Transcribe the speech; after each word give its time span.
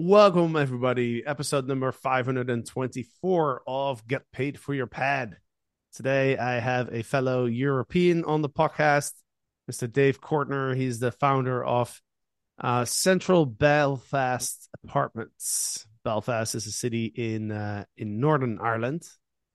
Welcome, 0.00 0.54
everybody. 0.54 1.26
Episode 1.26 1.66
number 1.66 1.90
524 1.90 3.62
of 3.66 4.06
Get 4.06 4.22
Paid 4.32 4.56
for 4.56 4.72
Your 4.72 4.86
Pad. 4.86 5.38
Today, 5.92 6.38
I 6.38 6.60
have 6.60 6.94
a 6.94 7.02
fellow 7.02 7.46
European 7.46 8.24
on 8.24 8.40
the 8.40 8.48
podcast, 8.48 9.10
Mr. 9.68 9.92
Dave 9.92 10.20
Courtner. 10.20 10.76
He's 10.76 11.00
the 11.00 11.10
founder 11.10 11.64
of 11.64 12.00
uh, 12.60 12.84
Central 12.84 13.44
Belfast 13.44 14.68
Apartments. 14.84 15.84
Belfast 16.04 16.54
is 16.54 16.68
a 16.68 16.70
city 16.70 17.06
in 17.06 17.50
uh, 17.50 17.84
in 17.96 18.20
Northern 18.20 18.60
Ireland. 18.60 19.02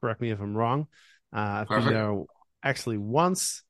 Correct 0.02 0.20
me 0.20 0.32
if 0.32 0.42
I'm 0.42 0.58
wrong. 0.58 0.88
Uh, 1.34 1.40
I've 1.40 1.68
Perfect. 1.70 1.86
been 1.86 1.94
there 1.94 2.24
actually 2.62 2.98
once. 2.98 3.64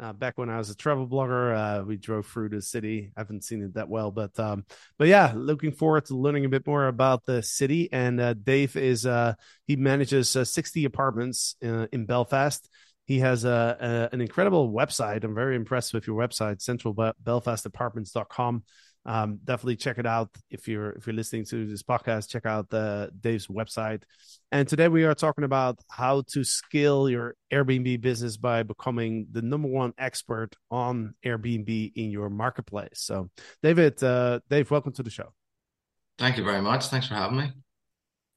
Uh, 0.00 0.12
back 0.12 0.38
when 0.38 0.48
I 0.48 0.58
was 0.58 0.70
a 0.70 0.76
travel 0.76 1.08
blogger, 1.08 1.56
uh, 1.56 1.84
we 1.84 1.96
drove 1.96 2.26
through 2.26 2.50
the 2.50 2.62
city. 2.62 3.10
I 3.16 3.20
haven't 3.20 3.42
seen 3.42 3.64
it 3.64 3.74
that 3.74 3.88
well, 3.88 4.12
but 4.12 4.38
um, 4.38 4.64
but 4.96 5.08
yeah, 5.08 5.32
looking 5.34 5.72
forward 5.72 6.04
to 6.06 6.16
learning 6.16 6.44
a 6.44 6.48
bit 6.48 6.64
more 6.68 6.86
about 6.86 7.24
the 7.24 7.42
city. 7.42 7.92
And 7.92 8.20
uh, 8.20 8.34
Dave 8.34 8.76
is 8.76 9.06
uh, 9.06 9.34
he 9.66 9.74
manages 9.74 10.36
uh, 10.36 10.44
60 10.44 10.84
apartments 10.84 11.56
uh, 11.64 11.88
in 11.92 12.06
Belfast. 12.06 12.70
He 13.06 13.18
has 13.20 13.44
a, 13.44 13.76
a 13.80 14.14
an 14.14 14.20
incredible 14.20 14.72
website. 14.72 15.24
I'm 15.24 15.34
very 15.34 15.56
impressed 15.56 15.92
with 15.92 16.06
your 16.06 16.16
website, 16.16 16.58
centralbelfastapartments.com. 16.58 18.62
Um, 19.08 19.40
definitely 19.42 19.76
check 19.76 19.96
it 19.96 20.04
out 20.04 20.28
if 20.50 20.68
you're 20.68 20.90
if 20.90 21.06
you're 21.06 21.16
listening 21.16 21.46
to 21.46 21.66
this 21.66 21.82
podcast. 21.82 22.28
Check 22.28 22.44
out 22.44 22.68
the 22.68 23.10
Dave's 23.18 23.46
website. 23.46 24.02
And 24.52 24.68
today 24.68 24.88
we 24.88 25.04
are 25.04 25.14
talking 25.14 25.44
about 25.44 25.80
how 25.90 26.24
to 26.32 26.44
scale 26.44 27.08
your 27.08 27.34
Airbnb 27.50 28.02
business 28.02 28.36
by 28.36 28.64
becoming 28.64 29.26
the 29.32 29.40
number 29.40 29.66
one 29.66 29.94
expert 29.96 30.54
on 30.70 31.14
Airbnb 31.24 31.92
in 31.96 32.10
your 32.10 32.28
marketplace. 32.28 33.00
So, 33.00 33.30
David, 33.62 34.02
uh, 34.02 34.40
Dave, 34.50 34.70
welcome 34.70 34.92
to 34.92 35.02
the 35.02 35.08
show. 35.10 35.32
Thank 36.18 36.36
you 36.36 36.44
very 36.44 36.60
much. 36.60 36.88
Thanks 36.88 37.08
for 37.08 37.14
having 37.14 37.38
me. 37.38 37.52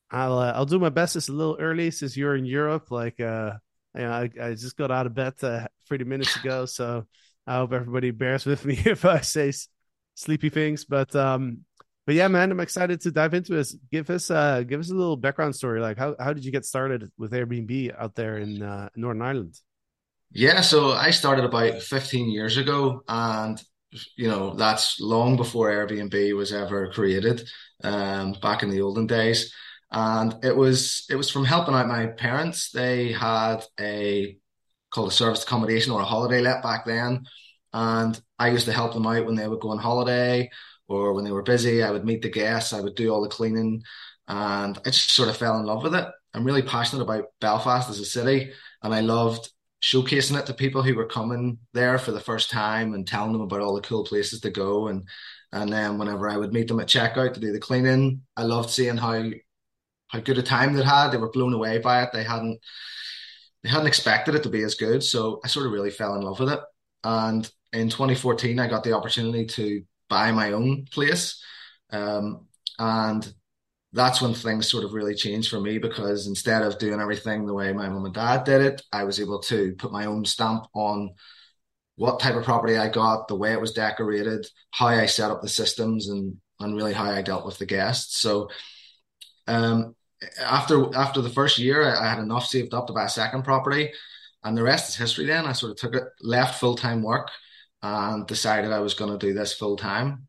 I'll 0.10 0.40
uh, 0.40 0.54
I'll 0.54 0.66
do 0.66 0.80
my 0.80 0.90
best. 0.90 1.17
It's 1.17 1.28
a 1.28 1.34
little 1.34 1.58
early 1.60 1.92
since 1.92 2.16
you're 2.16 2.38
in 2.38 2.45
Europe. 2.45 2.92
Like, 2.92 3.20
uh, 3.20 3.56
you 3.94 4.04
know, 4.04 4.12
I, 4.12 4.30
I 4.42 4.52
just 4.52 4.78
got 4.78 4.90
out 4.90 5.06
of 5.06 5.14
bed 5.14 5.34
uh, 5.44 5.67
30 5.90 6.06
minutes 6.06 6.38
ago, 6.38 6.66
so 6.66 7.08
I 7.45 7.56
hope 7.56 7.73
everybody 7.73 8.12
bears 8.12 8.45
with 8.45 8.64
me 8.64 8.80
if 8.86 9.04
I 9.04 9.20
say 9.20 9.52
sleepy 10.16 10.50
things. 10.50 10.86
But 10.86 11.16
um, 11.16 11.66
but 12.06 12.16
yeah, 12.16 12.28
man, 12.28 12.52
I'm 12.52 12.59
excited 12.59 13.02
to 13.02 13.12
dive 13.12 13.34
into 13.34 13.54
this. 13.54 13.76
Give 13.92 14.09
us 14.09 14.31
uh, 14.31 14.64
give 14.64 14.80
us 14.80 14.90
a 14.90 14.95
little 14.95 15.17
background 15.17 15.56
story. 15.56 15.81
Like, 15.81 15.98
how 15.98 16.16
how 16.20 16.34
did 16.34 16.45
you 16.45 16.52
get 16.52 16.66
started 16.66 17.12
with 17.17 17.31
Airbnb 17.31 17.94
out 17.98 18.16
there 18.16 18.38
in 18.38 18.62
uh, 18.62 18.89
Northern 18.95 19.22
Ireland? 19.22 19.59
Yeah, 20.34 20.62
so 20.62 20.92
I 20.92 21.12
started 21.12 21.44
about 21.44 21.82
15 21.82 22.30
years 22.30 22.56
ago, 22.56 23.04
and 23.08 23.62
you 24.16 24.28
know, 24.28 24.54
that's 24.56 25.00
long 25.00 25.36
before 25.36 25.70
Airbnb 25.70 26.36
was 26.36 26.54
ever 26.54 26.92
created, 26.92 27.48
um, 27.84 28.34
back 28.42 28.64
in 28.64 28.70
the 28.70 28.82
olden 28.82 29.08
days. 29.08 29.54
And 29.92 30.36
it 30.44 30.56
was 30.56 31.06
it 31.09 31.16
was 31.16 31.30
from 31.30 31.44
helping 31.44 31.76
out 31.76 31.88
my 31.88 32.08
parents. 32.08 32.72
They 32.72 33.12
had 33.12 33.66
a 33.80 34.38
called 34.89 35.09
a 35.09 35.12
service 35.12 35.44
accommodation 35.44 35.92
or 35.92 36.02
a 36.02 36.06
holiday 36.06 36.42
let 36.42 36.64
back 36.64 36.86
then. 36.86 37.26
And 37.73 38.19
I 38.38 38.50
used 38.50 38.66
to 38.66 38.73
help 38.73 38.94
them 38.94 39.08
out 39.08 39.25
when 39.25 39.36
they 39.36 39.47
would 39.47 39.59
go 39.59 39.69
on 39.69 39.77
holiday 39.77 40.50
or 40.88 41.14
when 41.14 41.23
they 41.23 41.31
were 41.31 41.44
busy. 41.44 41.83
I 41.83 41.91
would 41.91 42.05
meet 42.05 42.22
the 42.22 42.30
guests, 42.30 42.73
I 42.73 42.81
would 42.81 42.95
do 42.95 43.09
all 43.09 43.22
the 43.22 43.30
cleaning, 43.30 43.83
and 44.27 44.77
I 44.77 44.89
just 44.89 45.11
sort 45.11 45.30
of 45.30 45.38
fell 45.38 45.58
in 45.59 45.66
love 45.66 45.83
with 45.83 45.95
it. 45.95 46.08
I'm 46.33 46.45
really 46.45 46.61
passionate 46.61 47.03
about 47.03 47.25
Belfast 47.39 47.89
as 47.89 47.99
a 47.99 48.05
city, 48.05 48.52
and 48.83 48.94
I 48.94 49.02
loved 49.02 49.49
showcasing 49.81 50.38
it 50.39 50.45
to 50.45 50.53
people 50.53 50.83
who 50.83 50.95
were 50.95 51.08
coming 51.08 51.58
there 51.73 51.97
for 51.97 52.11
the 52.11 52.19
first 52.19 52.52
time 52.52 52.94
and 52.94 53.08
telling 53.08 53.31
them 53.33 53.42
about 53.42 53.61
all 53.61 53.73
the 53.73 53.81
cool 53.81 54.03
places 54.05 54.39
to 54.42 54.49
go. 54.49 54.88
And 54.88 55.08
and 55.53 55.72
then 55.72 55.97
whenever 55.97 56.30
I 56.30 56.38
would 56.38 56.53
meet 56.53 56.67
them 56.67 56.80
at 56.80 56.88
checkout 56.88 57.33
to 57.33 57.39
do 57.39 57.52
the 57.52 57.59
cleaning, 57.59 58.22
I 58.38 58.44
loved 58.44 58.69
seeing 58.69 58.97
how 58.97 59.23
how 60.09 60.19
good 60.19 60.38
a 60.38 60.44
time 60.44 60.73
they 60.73 60.83
had. 60.83 61.11
They 61.11 61.17
were 61.17 61.31
blown 61.31 61.53
away 61.53 61.80
by 61.80 62.03
it. 62.03 62.09
They 62.14 62.23
hadn't 62.23 62.59
they 63.64 63.70
hadn't 63.70 63.87
expected 63.87 64.36
it 64.36 64.43
to 64.43 64.49
be 64.49 64.64
as 64.64 64.76
good. 64.76 65.04
So 65.04 65.39
I 65.43 65.48
sort 65.48 65.65
of 65.65 65.71
really 65.71 65.92
fell 65.92 66.15
in 66.15 66.21
love 66.21 66.39
with 66.39 66.49
it. 66.49 66.60
And 67.04 67.49
in 67.73 67.89
2014, 67.89 68.59
I 68.59 68.67
got 68.67 68.83
the 68.83 68.93
opportunity 68.93 69.45
to 69.45 69.83
buy 70.09 70.32
my 70.32 70.52
own 70.52 70.86
place. 70.92 71.42
Um, 71.92 72.48
and 72.80 73.33
that's 73.93 74.21
when 74.21 74.33
things 74.33 74.70
sort 74.70 74.83
of 74.83 74.93
really 74.93 75.15
changed 75.15 75.49
for 75.49 75.59
me 75.59 75.77
because 75.77 76.27
instead 76.27 76.61
of 76.61 76.80
doing 76.80 76.99
everything 76.99 77.45
the 77.45 77.54
way 77.54 77.73
my 77.73 77.89
mum 77.89 78.05
and 78.05 78.14
dad 78.14 78.43
did 78.43 78.61
it, 78.61 78.81
I 78.92 79.04
was 79.04 79.20
able 79.20 79.39
to 79.43 79.73
put 79.77 79.92
my 79.92 80.05
own 80.05 80.26
stamp 80.26 80.65
on 80.73 81.11
what 81.95 82.20
type 82.20 82.36
of 82.36 82.45
property 82.45 82.77
I 82.77 82.87
got, 82.87 83.27
the 83.27 83.36
way 83.36 83.52
it 83.52 83.61
was 83.61 83.73
decorated, 83.73 84.48
how 84.71 84.87
I 84.87 85.05
set 85.05 85.30
up 85.30 85.42
the 85.42 85.49
systems, 85.49 86.10
and 86.10 86.37
and 86.60 86.76
really 86.76 86.93
how 86.93 87.05
I 87.05 87.21
dealt 87.21 87.45
with 87.45 87.58
the 87.58 87.65
guests. 87.65 88.17
So 88.17 88.49
um, 89.48 89.95
after 90.39 90.95
after 90.95 91.21
the 91.21 91.30
first 91.30 91.58
year, 91.60 91.83
I, 91.83 92.05
I 92.05 92.10
had 92.10 92.20
enough 92.20 92.45
saved 92.45 92.73
up 92.73 92.87
to 92.87 92.93
buy 92.93 93.05
a 93.05 93.10
second 93.10 93.43
property, 93.43 93.92
and 94.43 94.58
the 94.58 94.64
rest 94.64 94.89
is 94.89 94.95
history. 94.95 95.26
Then 95.26 95.45
I 95.45 95.52
sort 95.52 95.71
of 95.71 95.77
took 95.77 95.95
it, 95.95 96.04
left 96.21 96.60
full 96.60 96.76
time 96.76 97.04
work, 97.04 97.30
and 97.81 98.27
decided 98.27 98.71
I 98.71 98.80
was 98.80 98.93
going 98.93 99.11
to 99.11 99.25
do 99.25 99.33
this 99.33 99.53
full 99.53 99.77
time. 99.77 100.27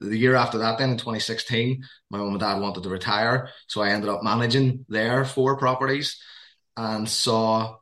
The 0.00 0.16
year 0.16 0.34
after 0.34 0.58
that, 0.58 0.78
then 0.78 0.90
in 0.90 0.98
2016, 0.98 1.82
my 2.10 2.18
mum 2.18 2.30
and 2.30 2.40
dad 2.40 2.60
wanted 2.60 2.82
to 2.82 2.88
retire, 2.88 3.48
so 3.68 3.80
I 3.80 3.90
ended 3.90 4.10
up 4.10 4.22
managing 4.22 4.84
their 4.88 5.24
four 5.24 5.56
properties, 5.56 6.20
and 6.76 7.08
saw 7.08 7.76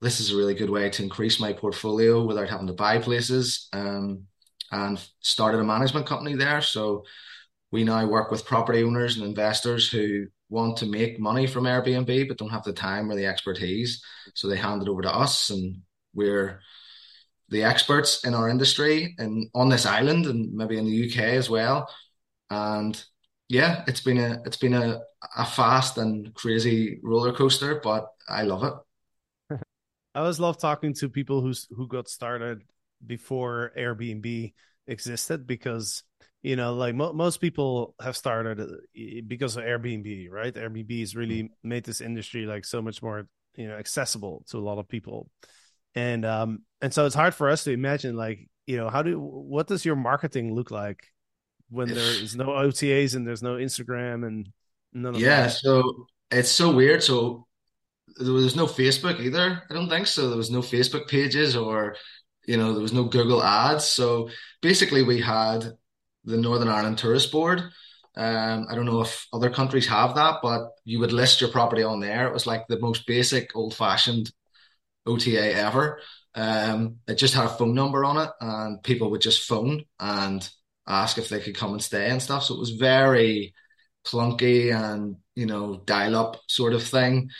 this 0.00 0.20
is 0.20 0.32
a 0.32 0.36
really 0.36 0.54
good 0.54 0.68
way 0.70 0.90
to 0.90 1.02
increase 1.02 1.40
my 1.40 1.52
portfolio 1.52 2.24
without 2.24 2.48
having 2.48 2.66
to 2.66 2.72
buy 2.74 2.98
places. 2.98 3.68
Um, 3.72 4.26
and 4.74 5.00
started 5.20 5.60
a 5.60 5.64
management 5.64 6.06
company 6.06 6.34
there. 6.34 6.60
So 6.60 7.04
we 7.70 7.84
now 7.84 8.06
work 8.06 8.30
with 8.30 8.44
property 8.44 8.82
owners 8.82 9.16
and 9.16 9.24
investors 9.24 9.88
who 9.88 10.26
want 10.48 10.76
to 10.78 10.86
make 10.86 11.18
money 11.18 11.46
from 11.46 11.64
Airbnb 11.64 12.28
but 12.28 12.38
don't 12.38 12.50
have 12.50 12.64
the 12.64 12.72
time 12.72 13.10
or 13.10 13.16
the 13.16 13.26
expertise. 13.26 14.02
So 14.34 14.48
they 14.48 14.56
hand 14.56 14.82
it 14.82 14.88
over 14.88 15.02
to 15.02 15.14
us, 15.14 15.50
and 15.50 15.82
we're 16.14 16.60
the 17.48 17.62
experts 17.62 18.24
in 18.24 18.34
our 18.34 18.48
industry 18.48 19.14
and 19.18 19.48
on 19.54 19.68
this 19.68 19.86
island 19.86 20.26
and 20.26 20.52
maybe 20.52 20.78
in 20.78 20.84
the 20.84 20.90
UK 20.90 21.18
as 21.36 21.50
well. 21.50 21.88
And 22.50 23.02
yeah, 23.48 23.84
it's 23.86 24.00
been 24.00 24.18
a 24.18 24.42
it's 24.44 24.56
been 24.56 24.74
a, 24.74 25.00
a 25.36 25.44
fast 25.44 25.98
and 25.98 26.32
crazy 26.34 27.00
roller 27.02 27.32
coaster, 27.32 27.80
but 27.82 28.08
I 28.28 28.42
love 28.42 28.64
it. 28.64 29.58
I 30.14 30.20
always 30.20 30.40
love 30.40 30.58
talking 30.58 30.94
to 30.94 31.08
people 31.08 31.40
who's 31.40 31.66
who 31.70 31.86
got 31.86 32.08
started 32.08 32.62
before 33.04 33.72
Airbnb 33.76 34.52
existed 34.86 35.46
because 35.46 36.02
you 36.42 36.56
know 36.56 36.74
like 36.74 36.94
mo- 36.94 37.12
most 37.12 37.40
people 37.40 37.94
have 38.00 38.16
started 38.16 38.60
uh, 38.60 38.66
because 39.26 39.56
of 39.56 39.64
Airbnb, 39.64 40.30
right? 40.30 40.54
Airbnb 40.54 41.00
has 41.00 41.16
really 41.16 41.50
made 41.62 41.84
this 41.84 42.00
industry 42.00 42.46
like 42.46 42.64
so 42.64 42.80
much 42.80 43.02
more 43.02 43.26
you 43.56 43.68
know 43.68 43.74
accessible 43.74 44.44
to 44.48 44.58
a 44.58 44.64
lot 44.64 44.78
of 44.78 44.88
people, 44.88 45.30
and 45.94 46.24
um 46.24 46.62
and 46.80 46.92
so 46.92 47.06
it's 47.06 47.14
hard 47.14 47.34
for 47.34 47.48
us 47.48 47.64
to 47.64 47.72
imagine 47.72 48.16
like 48.16 48.48
you 48.66 48.76
know 48.76 48.88
how 48.88 49.02
do 49.02 49.18
what 49.18 49.66
does 49.66 49.84
your 49.84 49.96
marketing 49.96 50.54
look 50.54 50.70
like 50.70 51.12
when 51.70 51.88
there 51.88 52.22
is 52.22 52.36
no 52.36 52.46
OTAs 52.46 53.14
and 53.14 53.26
there's 53.26 53.42
no 53.42 53.54
Instagram 53.54 54.26
and 54.26 54.48
none 54.92 55.14
of 55.14 55.20
that? 55.20 55.26
Yeah, 55.26 55.42
that. 55.42 55.50
so 55.50 56.06
it's 56.30 56.50
so 56.50 56.72
weird. 56.74 57.02
So 57.02 57.46
there 58.16 58.32
was 58.32 58.56
no 58.56 58.66
Facebook 58.66 59.20
either. 59.20 59.62
I 59.68 59.74
don't 59.74 59.88
think 59.88 60.06
so. 60.06 60.28
There 60.28 60.36
was 60.38 60.50
no 60.50 60.60
Facebook 60.60 61.08
pages 61.08 61.56
or, 61.56 61.96
you 62.46 62.56
know, 62.56 62.72
there 62.72 62.82
was 62.82 62.92
no 62.92 63.04
Google 63.04 63.42
ads. 63.42 63.84
So 63.84 64.28
basically, 64.62 65.02
we 65.02 65.20
had 65.20 65.72
the 66.24 66.36
Northern 66.36 66.68
Ireland 66.68 66.98
Tourist 66.98 67.32
Board. 67.32 67.60
Um, 68.16 68.66
I 68.70 68.74
don't 68.76 68.86
know 68.86 69.00
if 69.00 69.26
other 69.32 69.50
countries 69.50 69.88
have 69.88 70.14
that, 70.14 70.36
but 70.42 70.68
you 70.84 71.00
would 71.00 71.12
list 71.12 71.40
your 71.40 71.50
property 71.50 71.82
on 71.82 71.98
there. 71.98 72.28
It 72.28 72.32
was 72.32 72.46
like 72.46 72.66
the 72.68 72.78
most 72.78 73.06
basic, 73.06 73.50
old-fashioned 73.56 74.32
OTA 75.06 75.54
ever. 75.54 76.00
Um, 76.34 76.96
it 77.06 77.14
just 77.14 77.34
had 77.34 77.46
a 77.46 77.48
phone 77.48 77.74
number 77.74 78.04
on 78.04 78.16
it, 78.16 78.30
and 78.40 78.82
people 78.82 79.10
would 79.10 79.20
just 79.20 79.46
phone 79.46 79.84
and 80.00 80.48
ask 80.86 81.18
if 81.18 81.28
they 81.28 81.40
could 81.40 81.56
come 81.56 81.72
and 81.72 81.82
stay 81.82 82.10
and 82.10 82.20
stuff. 82.20 82.44
So 82.44 82.54
it 82.54 82.60
was 82.60 82.70
very 82.70 83.54
clunky 84.04 84.74
and, 84.74 85.16
you 85.34 85.46
know, 85.46 85.82
dial-up 85.84 86.40
sort 86.48 86.74
of 86.74 86.82
thing. 86.82 87.30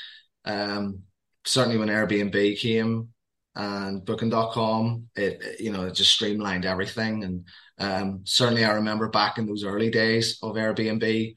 Um, 0.44 1.00
certainly 1.44 1.78
when 1.78 1.88
Airbnb 1.88 2.58
came 2.58 3.08
and 3.54 4.04
Booking.com, 4.04 5.08
it, 5.14 5.60
you 5.60 5.70
know, 5.72 5.84
it 5.86 5.94
just 5.94 6.12
streamlined 6.12 6.64
everything. 6.64 7.24
And 7.24 7.46
um, 7.78 8.20
certainly 8.24 8.64
I 8.64 8.72
remember 8.72 9.08
back 9.08 9.38
in 9.38 9.46
those 9.46 9.64
early 9.64 9.90
days 9.90 10.38
of 10.42 10.56
Airbnb, 10.56 11.36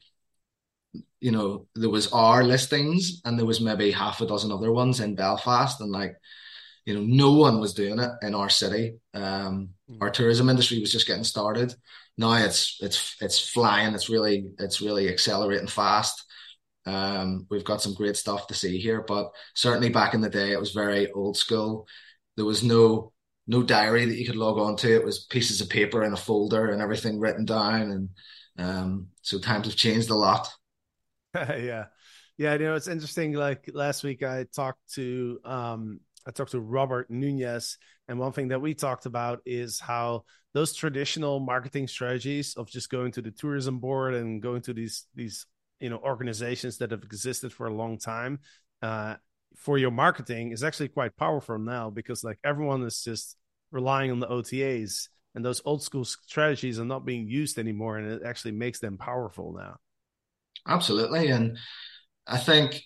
you 1.20 1.32
know, 1.32 1.66
there 1.74 1.90
was 1.90 2.12
our 2.12 2.44
listings 2.44 3.20
and 3.24 3.38
there 3.38 3.46
was 3.46 3.60
maybe 3.60 3.90
half 3.90 4.20
a 4.20 4.26
dozen 4.26 4.52
other 4.52 4.72
ones 4.72 5.00
in 5.00 5.14
Belfast, 5.14 5.80
and 5.80 5.90
like, 5.90 6.16
you 6.84 6.94
know, 6.94 7.02
no 7.02 7.32
one 7.32 7.60
was 7.60 7.74
doing 7.74 7.98
it 7.98 8.10
in 8.22 8.34
our 8.34 8.48
city. 8.48 8.98
Um, 9.14 9.70
our 10.00 10.10
tourism 10.10 10.48
industry 10.48 10.80
was 10.80 10.92
just 10.92 11.06
getting 11.06 11.24
started. 11.24 11.74
Now 12.16 12.34
it's 12.34 12.78
it's 12.80 13.16
it's 13.20 13.38
flying. 13.38 13.94
It's 13.94 14.08
really 14.08 14.50
it's 14.58 14.80
really 14.80 15.08
accelerating 15.08 15.68
fast. 15.68 16.24
Um, 16.86 17.46
we've 17.50 17.64
got 17.64 17.82
some 17.82 17.94
great 17.94 18.16
stuff 18.16 18.46
to 18.46 18.54
see 18.54 18.78
here, 18.78 19.04
but 19.06 19.30
certainly 19.54 19.90
back 19.90 20.14
in 20.14 20.22
the 20.22 20.30
day, 20.30 20.52
it 20.52 20.60
was 20.60 20.72
very 20.72 21.12
old 21.12 21.36
school. 21.36 21.86
There 22.36 22.46
was 22.46 22.62
no 22.62 23.12
no 23.46 23.62
diary 23.62 24.04
that 24.04 24.16
you 24.16 24.26
could 24.26 24.36
log 24.36 24.58
on 24.58 24.76
to. 24.76 24.94
It 24.94 25.04
was 25.04 25.24
pieces 25.24 25.60
of 25.60 25.68
paper 25.70 26.04
in 26.04 26.12
a 26.12 26.16
folder 26.16 26.70
and 26.70 26.82
everything 26.82 27.18
written 27.18 27.44
down. 27.44 27.90
And 27.90 28.08
um, 28.58 29.08
so 29.22 29.38
times 29.38 29.66
have 29.66 29.76
changed 29.76 30.10
a 30.10 30.14
lot. 30.14 30.48
yeah. 31.34 31.86
Yeah, 32.36 32.52
you 32.52 32.60
know, 32.60 32.74
it's 32.76 32.88
interesting. 32.88 33.32
Like 33.32 33.68
last 33.72 34.04
week 34.04 34.22
I 34.22 34.44
talked 34.54 34.94
to 34.94 35.40
um 35.44 36.00
I 36.26 36.30
talked 36.30 36.52
to 36.52 36.60
Robert 36.60 37.10
Nunez, 37.10 37.78
and 38.06 38.18
one 38.18 38.32
thing 38.32 38.48
that 38.48 38.60
we 38.60 38.74
talked 38.74 39.06
about 39.06 39.40
is 39.46 39.80
how 39.80 40.24
those 40.54 40.74
traditional 40.74 41.40
marketing 41.40 41.88
strategies 41.88 42.54
of 42.56 42.70
just 42.70 42.90
going 42.90 43.12
to 43.12 43.22
the 43.22 43.30
tourism 43.30 43.78
board 43.80 44.14
and 44.14 44.40
going 44.42 44.62
to 44.62 44.72
these 44.72 45.06
these 45.14 45.46
you 45.80 45.90
know 45.90 45.98
organizations 45.98 46.78
that 46.78 46.90
have 46.92 47.02
existed 47.02 47.52
for 47.52 47.66
a 47.66 47.74
long 47.74 47.98
time 47.98 48.38
uh, 48.82 49.16
for 49.56 49.78
your 49.78 49.90
marketing 49.90 50.52
is 50.52 50.62
actually 50.62 50.88
quite 50.88 51.16
powerful 51.16 51.58
now 51.58 51.90
because 51.90 52.22
like 52.24 52.38
everyone 52.44 52.82
is 52.84 53.02
just 53.02 53.36
relying 53.72 54.10
on 54.10 54.20
the 54.20 54.28
OTAs 54.28 55.08
and 55.34 55.44
those 55.44 55.60
old 55.64 55.82
school 55.82 56.04
strategies 56.04 56.78
are 56.78 56.84
not 56.84 57.04
being 57.04 57.26
used 57.28 57.58
anymore 57.58 57.98
and 57.98 58.10
it 58.10 58.22
actually 58.24 58.52
makes 58.52 58.78
them 58.78 58.96
powerful 58.96 59.52
now. 59.52 59.76
Absolutely 60.68 61.28
and 61.28 61.58
I 62.26 62.38
think 62.38 62.82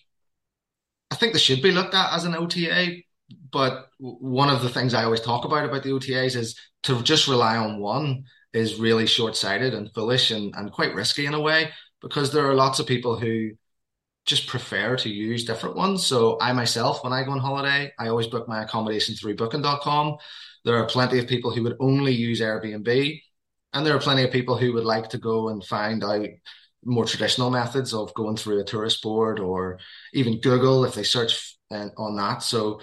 I 1.10 1.16
think 1.16 1.32
they 1.32 1.38
should 1.38 1.62
be 1.62 1.72
looked 1.72 1.94
at 1.94 2.14
as 2.14 2.24
an 2.24 2.34
OTA 2.34 3.02
but 3.50 3.88
one 3.98 4.48
of 4.48 4.62
the 4.62 4.68
things 4.68 4.94
I 4.94 5.04
always 5.04 5.20
talk 5.20 5.44
about 5.44 5.64
about 5.64 5.82
the 5.82 5.90
OTAs 5.90 6.36
is 6.36 6.58
to 6.84 7.02
just 7.02 7.28
rely 7.28 7.56
on 7.56 7.80
one 7.80 8.24
is 8.52 8.78
really 8.78 9.06
short-sighted 9.06 9.74
and 9.74 9.92
foolish 9.94 10.30
and, 10.30 10.54
and 10.56 10.70
quite 10.72 10.94
risky 10.94 11.26
in 11.26 11.34
a 11.34 11.40
way 11.40 11.70
because 12.00 12.32
there 12.32 12.46
are 12.48 12.54
lots 12.54 12.78
of 12.78 12.86
people 12.86 13.18
who 13.18 13.50
just 14.24 14.46
prefer 14.46 14.96
to 14.96 15.08
use 15.08 15.44
different 15.44 15.76
ones. 15.76 16.06
So 16.06 16.38
I 16.40 16.52
myself, 16.52 17.02
when 17.02 17.12
I 17.12 17.24
go 17.24 17.32
on 17.32 17.38
holiday, 17.38 17.92
I 17.98 18.08
always 18.08 18.26
book 18.26 18.48
my 18.48 18.62
accommodation 18.62 19.14
through 19.14 19.36
booking.com. 19.36 20.16
There 20.64 20.76
are 20.76 20.86
plenty 20.86 21.18
of 21.18 21.26
people 21.26 21.52
who 21.52 21.62
would 21.64 21.76
only 21.80 22.12
use 22.12 22.40
Airbnb. 22.40 23.20
And 23.72 23.86
there 23.86 23.96
are 23.96 24.00
plenty 24.00 24.22
of 24.22 24.30
people 24.30 24.56
who 24.56 24.74
would 24.74 24.84
like 24.84 25.08
to 25.10 25.18
go 25.18 25.48
and 25.48 25.64
find 25.64 26.04
out 26.04 26.28
more 26.84 27.04
traditional 27.04 27.50
methods 27.50 27.94
of 27.94 28.12
going 28.14 28.36
through 28.36 28.60
a 28.60 28.64
tourist 28.64 29.02
board 29.02 29.38
or 29.38 29.78
even 30.12 30.40
Google 30.40 30.84
if 30.84 30.94
they 30.94 31.02
search 31.02 31.56
on 31.70 32.16
that. 32.16 32.42
So 32.42 32.80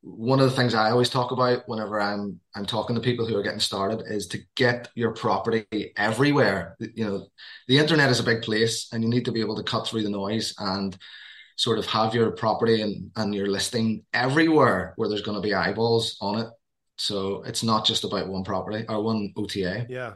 one 0.00 0.38
of 0.40 0.48
the 0.48 0.56
things 0.56 0.74
I 0.74 0.90
always 0.90 1.10
talk 1.10 1.32
about 1.32 1.62
whenever 1.66 2.00
I'm 2.00 2.40
I'm 2.54 2.66
talking 2.66 2.94
to 2.94 3.02
people 3.02 3.26
who 3.26 3.36
are 3.36 3.42
getting 3.42 3.60
started 3.60 4.04
is 4.06 4.28
to 4.28 4.38
get 4.54 4.88
your 4.94 5.12
property 5.12 5.92
everywhere. 5.96 6.76
You 6.78 7.04
know, 7.04 7.26
the 7.66 7.78
internet 7.78 8.10
is 8.10 8.20
a 8.20 8.24
big 8.24 8.42
place, 8.42 8.88
and 8.92 9.02
you 9.02 9.08
need 9.08 9.24
to 9.24 9.32
be 9.32 9.40
able 9.40 9.56
to 9.56 9.62
cut 9.62 9.86
through 9.86 10.04
the 10.04 10.10
noise 10.10 10.54
and 10.58 10.96
sort 11.56 11.78
of 11.78 11.86
have 11.86 12.14
your 12.14 12.30
property 12.30 12.82
and, 12.82 13.10
and 13.16 13.34
your 13.34 13.48
listing 13.48 14.04
everywhere 14.12 14.92
where 14.96 15.08
there's 15.08 15.22
going 15.22 15.36
to 15.36 15.46
be 15.46 15.54
eyeballs 15.54 16.16
on 16.20 16.38
it. 16.38 16.48
So 16.96 17.42
it's 17.42 17.64
not 17.64 17.84
just 17.84 18.04
about 18.04 18.28
one 18.28 18.44
property 18.44 18.84
or 18.88 19.02
one 19.02 19.32
OTA. 19.36 19.86
Yeah, 19.88 20.14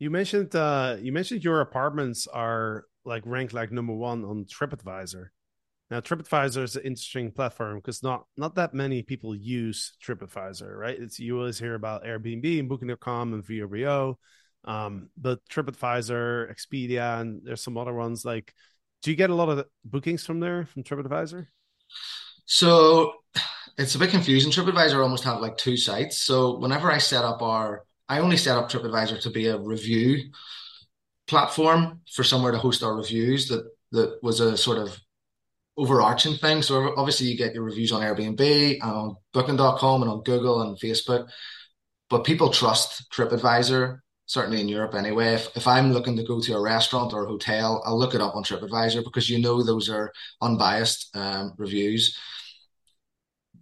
you 0.00 0.10
mentioned 0.10 0.56
uh, 0.56 0.96
you 1.00 1.12
mentioned 1.12 1.44
your 1.44 1.60
apartments 1.60 2.26
are 2.26 2.86
like 3.04 3.22
ranked 3.26 3.52
like 3.52 3.70
number 3.70 3.92
one 3.92 4.24
on 4.24 4.46
TripAdvisor. 4.46 5.26
Now, 5.90 6.00
TripAdvisor 6.00 6.62
is 6.62 6.76
an 6.76 6.84
interesting 6.84 7.30
platform 7.32 7.76
because 7.76 8.02
not 8.02 8.24
not 8.36 8.54
that 8.54 8.74
many 8.74 9.02
people 9.02 9.36
use 9.36 9.92
TripAdvisor, 10.04 10.74
right? 10.76 10.98
It's 10.98 11.18
you 11.20 11.38
always 11.38 11.58
hear 11.58 11.74
about 11.74 12.04
Airbnb 12.04 12.58
and 12.58 12.68
Booking.com 12.68 13.34
and 13.34 13.44
VRBO, 13.44 14.14
um, 14.64 15.10
but 15.16 15.40
TripAdvisor, 15.50 16.50
Expedia, 16.50 17.20
and 17.20 17.42
there's 17.44 17.62
some 17.62 17.76
other 17.76 17.94
ones. 17.94 18.24
Like, 18.24 18.54
do 19.02 19.10
you 19.10 19.16
get 19.16 19.30
a 19.30 19.34
lot 19.34 19.50
of 19.50 19.66
bookings 19.84 20.24
from 20.24 20.40
there 20.40 20.64
from 20.64 20.82
TripAdvisor? 20.82 21.46
So 22.46 23.14
it's 23.76 23.94
a 23.94 23.98
bit 23.98 24.10
confusing. 24.10 24.50
TripAdvisor 24.50 25.02
almost 25.02 25.24
have 25.24 25.40
like 25.40 25.58
two 25.58 25.76
sites. 25.76 26.22
So 26.22 26.58
whenever 26.58 26.90
I 26.90 26.98
set 26.98 27.24
up 27.24 27.42
our, 27.42 27.84
I 28.10 28.18
only 28.18 28.36
set 28.36 28.56
up 28.56 28.68
TripAdvisor 28.68 29.20
to 29.22 29.30
be 29.30 29.46
a 29.46 29.56
review 29.56 30.32
platform 31.28 32.00
for 32.12 32.24
somewhere 32.24 32.50
to 32.50 32.58
host 32.58 32.82
our 32.82 32.96
reviews. 32.96 33.46
That 33.48 33.64
that 33.92 34.18
was 34.20 34.40
a 34.40 34.56
sort 34.56 34.78
of 34.78 34.98
overarching 35.76 36.36
thing. 36.36 36.60
So 36.62 36.92
obviously 36.96 37.28
you 37.28 37.36
get 37.36 37.54
your 37.54 37.62
reviews 37.62 37.92
on 37.92 38.02
Airbnb 38.02 38.72
and 38.74 38.82
on 38.82 39.16
booking.com 39.32 40.02
and 40.02 40.10
on 40.10 40.22
Google 40.24 40.62
and 40.62 40.76
Facebook. 40.78 41.28
But 42.08 42.24
people 42.24 42.50
trust 42.50 43.08
TripAdvisor, 43.12 44.00
certainly 44.26 44.60
in 44.60 44.68
Europe 44.68 44.96
anyway. 44.96 45.34
If, 45.34 45.56
if 45.56 45.68
I'm 45.68 45.92
looking 45.92 46.16
to 46.16 46.24
go 46.24 46.40
to 46.40 46.56
a 46.56 46.60
restaurant 46.60 47.12
or 47.12 47.24
a 47.24 47.28
hotel, 47.28 47.80
I'll 47.86 47.98
look 47.98 48.16
it 48.16 48.20
up 48.20 48.34
on 48.34 48.42
TripAdvisor 48.42 49.04
because 49.04 49.30
you 49.30 49.38
know 49.38 49.62
those 49.62 49.88
are 49.88 50.12
unbiased 50.42 51.16
um, 51.16 51.54
reviews. 51.56 52.18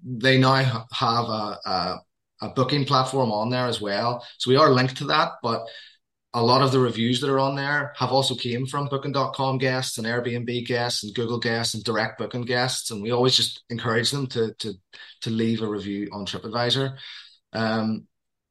They 0.02 0.38
now 0.38 0.86
have 0.92 1.24
a, 1.26 1.58
a, 1.66 2.00
a 2.40 2.48
booking 2.50 2.84
platform 2.84 3.32
on 3.32 3.50
there 3.50 3.66
as 3.66 3.80
well. 3.80 4.24
So 4.38 4.50
we 4.50 4.56
are 4.56 4.70
linked 4.70 4.96
to 4.98 5.04
that, 5.06 5.32
but 5.42 5.66
a 6.34 6.42
lot 6.42 6.62
of 6.62 6.72
the 6.72 6.78
reviews 6.78 7.20
that 7.20 7.30
are 7.30 7.38
on 7.38 7.56
there 7.56 7.92
have 7.96 8.10
also 8.10 8.34
came 8.34 8.66
from 8.66 8.88
booking.com 8.88 9.58
guests 9.58 9.98
and 9.98 10.06
Airbnb 10.06 10.66
guests 10.66 11.02
and 11.02 11.14
Google 11.14 11.38
guests 11.38 11.74
and 11.74 11.82
direct 11.82 12.18
booking 12.18 12.42
guests. 12.42 12.90
And 12.90 13.02
we 13.02 13.10
always 13.10 13.36
just 13.36 13.62
encourage 13.70 14.10
them 14.10 14.26
to 14.28 14.52
to 14.54 14.74
to 15.22 15.30
leave 15.30 15.62
a 15.62 15.68
review 15.68 16.08
on 16.12 16.26
TripAdvisor. 16.26 16.96
Um, 17.54 18.06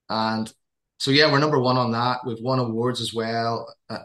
and 0.09 0.51
so 0.99 1.11
yeah, 1.11 1.31
we're 1.31 1.39
number 1.39 1.59
one 1.59 1.77
on 1.77 1.91
that. 1.91 2.19
We've 2.25 2.41
won 2.41 2.59
awards 2.59 2.99
as 2.99 3.13
well. 3.13 3.73
Uh, 3.89 4.03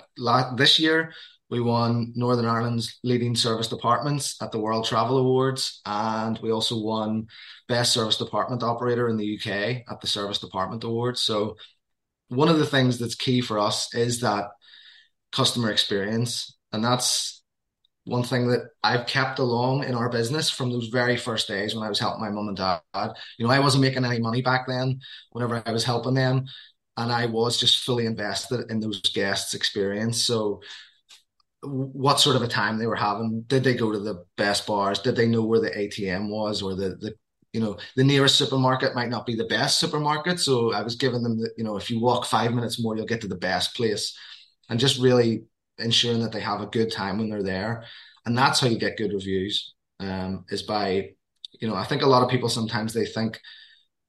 this 0.56 0.78
year, 0.78 1.12
we 1.52 1.60
won 1.60 2.14
Northern 2.16 2.46
Ireland's 2.46 2.98
leading 3.04 3.36
serviced 3.36 3.72
apartments 3.72 4.40
at 4.40 4.52
the 4.52 4.58
World 4.58 4.86
Travel 4.86 5.18
Awards, 5.18 5.82
and 5.84 6.38
we 6.38 6.50
also 6.50 6.80
won 6.80 7.26
Best 7.68 7.92
Serviced 7.92 8.22
Apartment 8.22 8.62
Operator 8.62 9.10
in 9.10 9.18
the 9.18 9.36
UK 9.36 9.82
at 9.86 10.00
the 10.00 10.06
Serviced 10.06 10.44
Apartment 10.44 10.82
Awards. 10.82 11.20
So 11.20 11.56
one 12.28 12.48
of 12.48 12.58
the 12.58 12.64
things 12.64 12.98
that's 12.98 13.14
key 13.14 13.42
for 13.42 13.58
us 13.58 13.94
is 13.94 14.20
that 14.20 14.46
customer 15.30 15.70
experience. 15.70 16.56
And 16.72 16.82
that's 16.82 17.42
one 18.04 18.22
thing 18.22 18.48
that 18.48 18.70
I've 18.82 19.06
kept 19.06 19.38
along 19.38 19.84
in 19.84 19.94
our 19.94 20.08
business 20.08 20.48
from 20.48 20.70
those 20.70 20.86
very 20.86 21.18
first 21.18 21.48
days 21.48 21.74
when 21.74 21.84
I 21.84 21.90
was 21.90 21.98
helping 21.98 22.22
my 22.22 22.30
mum 22.30 22.48
and 22.48 22.56
dad. 22.56 22.80
You 23.36 23.46
know, 23.46 23.52
I 23.52 23.58
wasn't 23.58 23.82
making 23.82 24.06
any 24.06 24.20
money 24.20 24.40
back 24.40 24.66
then 24.66 25.00
whenever 25.32 25.62
I 25.66 25.72
was 25.72 25.84
helping 25.84 26.14
them. 26.14 26.46
And 26.96 27.12
I 27.12 27.26
was 27.26 27.60
just 27.60 27.84
fully 27.84 28.06
invested 28.06 28.70
in 28.70 28.80
those 28.80 29.02
guests' 29.02 29.52
experience. 29.52 30.24
So 30.24 30.62
what 31.62 32.20
sort 32.20 32.36
of 32.36 32.42
a 32.42 32.48
time 32.48 32.78
they 32.78 32.86
were 32.86 32.96
having. 32.96 33.44
Did 33.46 33.64
they 33.64 33.74
go 33.74 33.92
to 33.92 33.98
the 33.98 34.24
best 34.36 34.66
bars? 34.66 34.98
Did 34.98 35.16
they 35.16 35.28
know 35.28 35.42
where 35.42 35.60
the 35.60 35.70
ATM 35.70 36.28
was 36.28 36.60
or 36.62 36.74
the, 36.74 36.96
the 37.00 37.14
you 37.52 37.60
know, 37.60 37.76
the 37.96 38.04
nearest 38.04 38.36
supermarket 38.36 38.94
might 38.94 39.10
not 39.10 39.26
be 39.26 39.36
the 39.36 39.44
best 39.44 39.78
supermarket. 39.78 40.40
So 40.40 40.72
I 40.72 40.82
was 40.82 40.96
giving 40.96 41.22
them 41.22 41.38
that, 41.38 41.52
you 41.58 41.64
know, 41.64 41.76
if 41.76 41.90
you 41.90 42.00
walk 42.00 42.24
five 42.24 42.52
minutes 42.52 42.82
more, 42.82 42.96
you'll 42.96 43.06
get 43.06 43.20
to 43.22 43.28
the 43.28 43.34
best 43.34 43.76
place. 43.76 44.16
And 44.70 44.80
just 44.80 45.00
really 45.00 45.44
ensuring 45.78 46.22
that 46.22 46.32
they 46.32 46.40
have 46.40 46.62
a 46.62 46.66
good 46.66 46.90
time 46.90 47.18
when 47.18 47.28
they're 47.28 47.42
there. 47.42 47.84
And 48.24 48.36
that's 48.38 48.60
how 48.60 48.68
you 48.68 48.78
get 48.78 48.96
good 48.96 49.12
reviews, 49.12 49.74
um, 50.00 50.46
is 50.48 50.62
by, 50.62 51.10
you 51.60 51.68
know, 51.68 51.74
I 51.74 51.84
think 51.84 52.02
a 52.02 52.06
lot 52.06 52.22
of 52.22 52.30
people 52.30 52.48
sometimes 52.48 52.94
they 52.94 53.04
think 53.04 53.38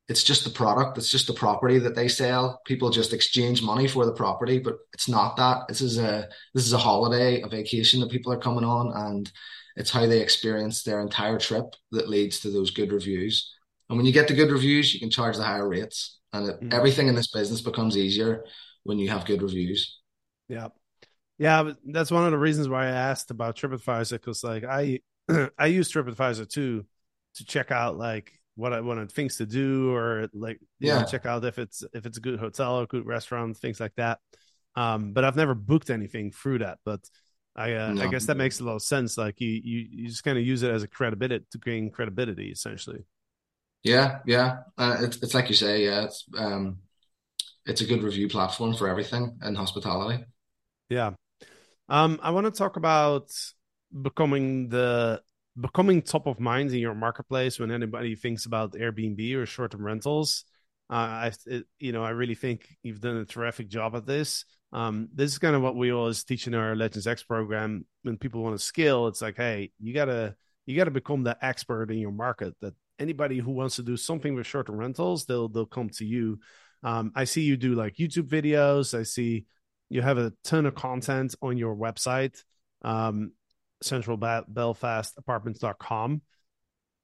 it's 0.10 0.24
just 0.24 0.43
the 0.43 0.50
product, 0.50 0.98
it's 0.98 1.10
just 1.10 1.27
the 1.27 1.33
property 1.33 1.79
that 1.79 1.95
they 1.95 2.07
sell. 2.07 2.62
People 2.65 2.89
just 2.89 3.13
exchange 3.13 3.62
money 3.62 3.88
for 3.88 4.05
the 4.05 4.12
property, 4.12 4.60
but 4.60 4.77
it's 4.93 5.07
not 5.07 5.38
that. 5.38 5.67
This 5.67 5.81
is 5.81 5.98
a 5.98 6.27
this 6.53 6.65
is 6.65 6.74
a 6.74 6.77
holiday, 6.77 7.41
a 7.41 7.48
vacation 7.48 8.00
that 8.01 8.12
people 8.12 8.31
are 8.31 8.38
coming 8.39 8.65
on 8.65 8.91
and 9.07 9.31
it's 9.75 9.91
how 9.91 10.05
they 10.05 10.22
experience 10.22 10.83
their 10.83 11.01
entire 11.01 11.39
trip 11.39 11.75
that 11.91 12.10
leads 12.10 12.39
to 12.41 12.50
those 12.50 12.72
good 12.72 12.91
reviews. 12.91 13.53
And 13.89 13.98
when 13.98 14.05
you 14.05 14.13
get 14.13 14.27
the 14.27 14.33
good 14.33 14.51
reviews, 14.51 14.93
you 14.93 15.00
can 15.00 15.10
charge 15.10 15.38
the 15.38 15.43
higher 15.43 15.67
rates, 15.67 16.19
and 16.31 16.50
it, 16.50 16.62
mm. 16.62 16.74
everything 16.74 17.07
in 17.07 17.15
this 17.15 17.31
business 17.31 17.62
becomes 17.62 17.98
easier 17.98 18.45
when 18.83 19.00
you 19.00 19.10
have 19.10 19.25
good 19.25 19.41
reviews. 19.41 20.00
Yeah, 20.48 20.69
yeah, 21.38 21.74
that's 21.86 22.12
one 22.12 22.25
of 22.25 22.31
the 22.31 22.38
reasons 22.38 22.69
why 22.69 22.86
I 22.86 22.91
asked 22.91 23.31
about 23.31 23.55
TripAdvisor 23.55 24.12
because, 24.12 24.43
like, 24.43 24.63
I 24.63 25.00
I 25.57 25.67
use 25.67 25.91
TripAdvisor 25.91 26.50
too 26.50 26.86
to 27.36 27.45
check 27.45 27.72
out 27.72 27.98
like 27.98 28.31
what 28.55 28.74
I 28.74 28.81
wanted 28.81 29.12
things 29.12 29.38
to 29.38 29.45
do 29.45 29.93
or 29.93 30.29
like 30.33 30.60
yeah 30.79 31.00
know, 31.00 31.05
check 31.05 31.25
out 31.25 31.43
if 31.45 31.57
it's 31.57 31.83
if 31.93 32.05
it's 32.05 32.17
a 32.17 32.22
good 32.22 32.39
hotel 32.39 32.79
or 32.79 32.86
good 32.86 33.05
restaurant 33.05 33.57
things 33.57 33.79
like 33.79 33.95
that. 33.95 34.19
Um, 34.75 35.13
but 35.13 35.24
I've 35.24 35.36
never 35.36 35.53
booked 35.55 35.89
anything 35.89 36.31
through 36.31 36.60
that. 36.60 36.79
But 36.86 37.01
I 37.55 37.74
uh, 37.74 37.93
no. 37.93 38.03
I 38.03 38.07
guess 38.07 38.25
that 38.25 38.38
makes 38.38 38.60
a 38.60 38.63
lot 38.63 38.75
of 38.75 38.81
sense. 38.81 39.17
Like 39.17 39.39
you 39.39 39.50
you, 39.50 39.88
you 39.91 40.07
just 40.07 40.24
kind 40.24 40.38
of 40.38 40.45
use 40.45 40.63
it 40.63 40.72
as 40.72 40.83
a 40.83 40.88
credibility 40.88 41.45
to 41.51 41.57
gain 41.57 41.91
credibility, 41.91 42.51
essentially. 42.51 43.05
Yeah, 43.83 44.19
yeah. 44.25 44.60
Uh, 44.77 44.98
it's 45.01 45.17
it's 45.17 45.33
like 45.33 45.50
you 45.50 45.55
say. 45.55 45.86
Yeah, 45.86 46.05
it's 46.05 46.25
um, 46.38 46.79
it's 47.65 47.81
a 47.81 47.86
good 47.86 48.01
review 48.01 48.27
platform 48.27 48.74
for 48.74 48.88
everything 48.88 49.38
in 49.43 49.55
hospitality. 49.55 50.25
Yeah. 50.89 51.12
Um, 51.89 52.19
I 52.24 52.31
want 52.31 52.45
to 52.45 52.51
talk 52.51 52.77
about 52.77 53.29
becoming 54.01 54.69
the 54.69 55.22
becoming 55.60 56.01
top 56.01 56.27
of 56.27 56.39
mind 56.39 56.72
in 56.72 56.79
your 56.79 56.95
marketplace 56.95 57.60
when 57.60 57.72
anybody 57.72 58.15
thinks 58.15 58.45
about 58.45 58.74
Airbnb 58.74 59.36
or 59.36 59.45
short-term 59.45 59.83
rentals. 59.83 60.45
Uh, 60.89 60.93
I, 60.93 61.31
it, 61.45 61.65
you 61.79 61.91
know, 61.91 62.03
I 62.03 62.10
really 62.10 62.36
think 62.36 62.67
you've 62.83 63.01
done 63.01 63.17
a 63.17 63.25
terrific 63.25 63.67
job 63.69 63.95
at 63.95 64.05
this. 64.05 64.45
Um, 64.72 65.10
this 65.13 65.31
is 65.31 65.38
kind 65.38 65.55
of 65.55 65.62
what 65.62 65.75
we 65.75 65.91
always 65.91 66.24
teach 66.24 66.48
in 66.48 66.55
our 66.55 66.75
Legends 66.75 67.07
X 67.07 67.24
program. 67.24 67.86
When 68.01 68.17
people 68.17 68.43
want 68.43 68.57
to 68.57 68.63
scale, 68.63 69.07
it's 69.07 69.22
like, 69.22 69.38
hey, 69.38 69.72
you 69.79 69.93
gotta 69.93 70.36
you 70.65 70.75
gotta 70.75 70.91
become 70.91 71.24
the 71.24 71.38
expert 71.41 71.91
in 71.91 72.00
your 72.00 72.12
market 72.12 72.55
that 72.62 72.74
anybody 73.00 73.38
who 73.38 73.51
wants 73.51 73.75
to 73.77 73.83
do 73.83 73.98
something 73.98 74.33
with 74.33 74.48
short-term 74.48 74.77
rentals, 74.77 75.25
they'll 75.25 75.48
they'll 75.48 75.65
come 75.65 75.89
to 75.89 76.05
you. 76.05 76.39
Um, 76.83 77.12
I 77.15 77.24
see 77.25 77.41
you 77.41 77.55
do 77.55 77.75
like 77.75 77.95
YouTube 77.95 78.27
videos. 78.27 78.98
I 78.98 79.03
see 79.03 79.45
you 79.89 80.01
have 80.01 80.17
a 80.17 80.33
ton 80.43 80.65
of 80.65 80.75
content 80.75 81.36
on 81.41 81.57
your 81.57 81.75
website, 81.75 82.43
um, 82.81 83.31
Central 83.83 84.17
Belfast 84.17 85.13
Apartments.com. 85.17 86.21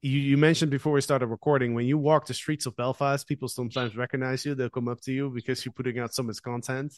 You, 0.01 0.17
you 0.17 0.37
mentioned 0.37 0.71
before 0.71 0.93
we 0.93 1.01
started 1.01 1.27
recording 1.27 1.73
when 1.73 1.85
you 1.85 1.97
walk 1.97 2.25
the 2.25 2.33
streets 2.33 2.65
of 2.65 2.75
Belfast, 2.75 3.27
people 3.27 3.49
sometimes 3.49 3.97
recognize 3.97 4.45
you. 4.45 4.55
They'll 4.55 4.69
come 4.69 4.87
up 4.87 5.01
to 5.01 5.11
you 5.11 5.29
because 5.29 5.65
you're 5.65 5.73
putting 5.73 5.99
out 5.99 6.13
so 6.13 6.23
much 6.23 6.41
content. 6.41 6.97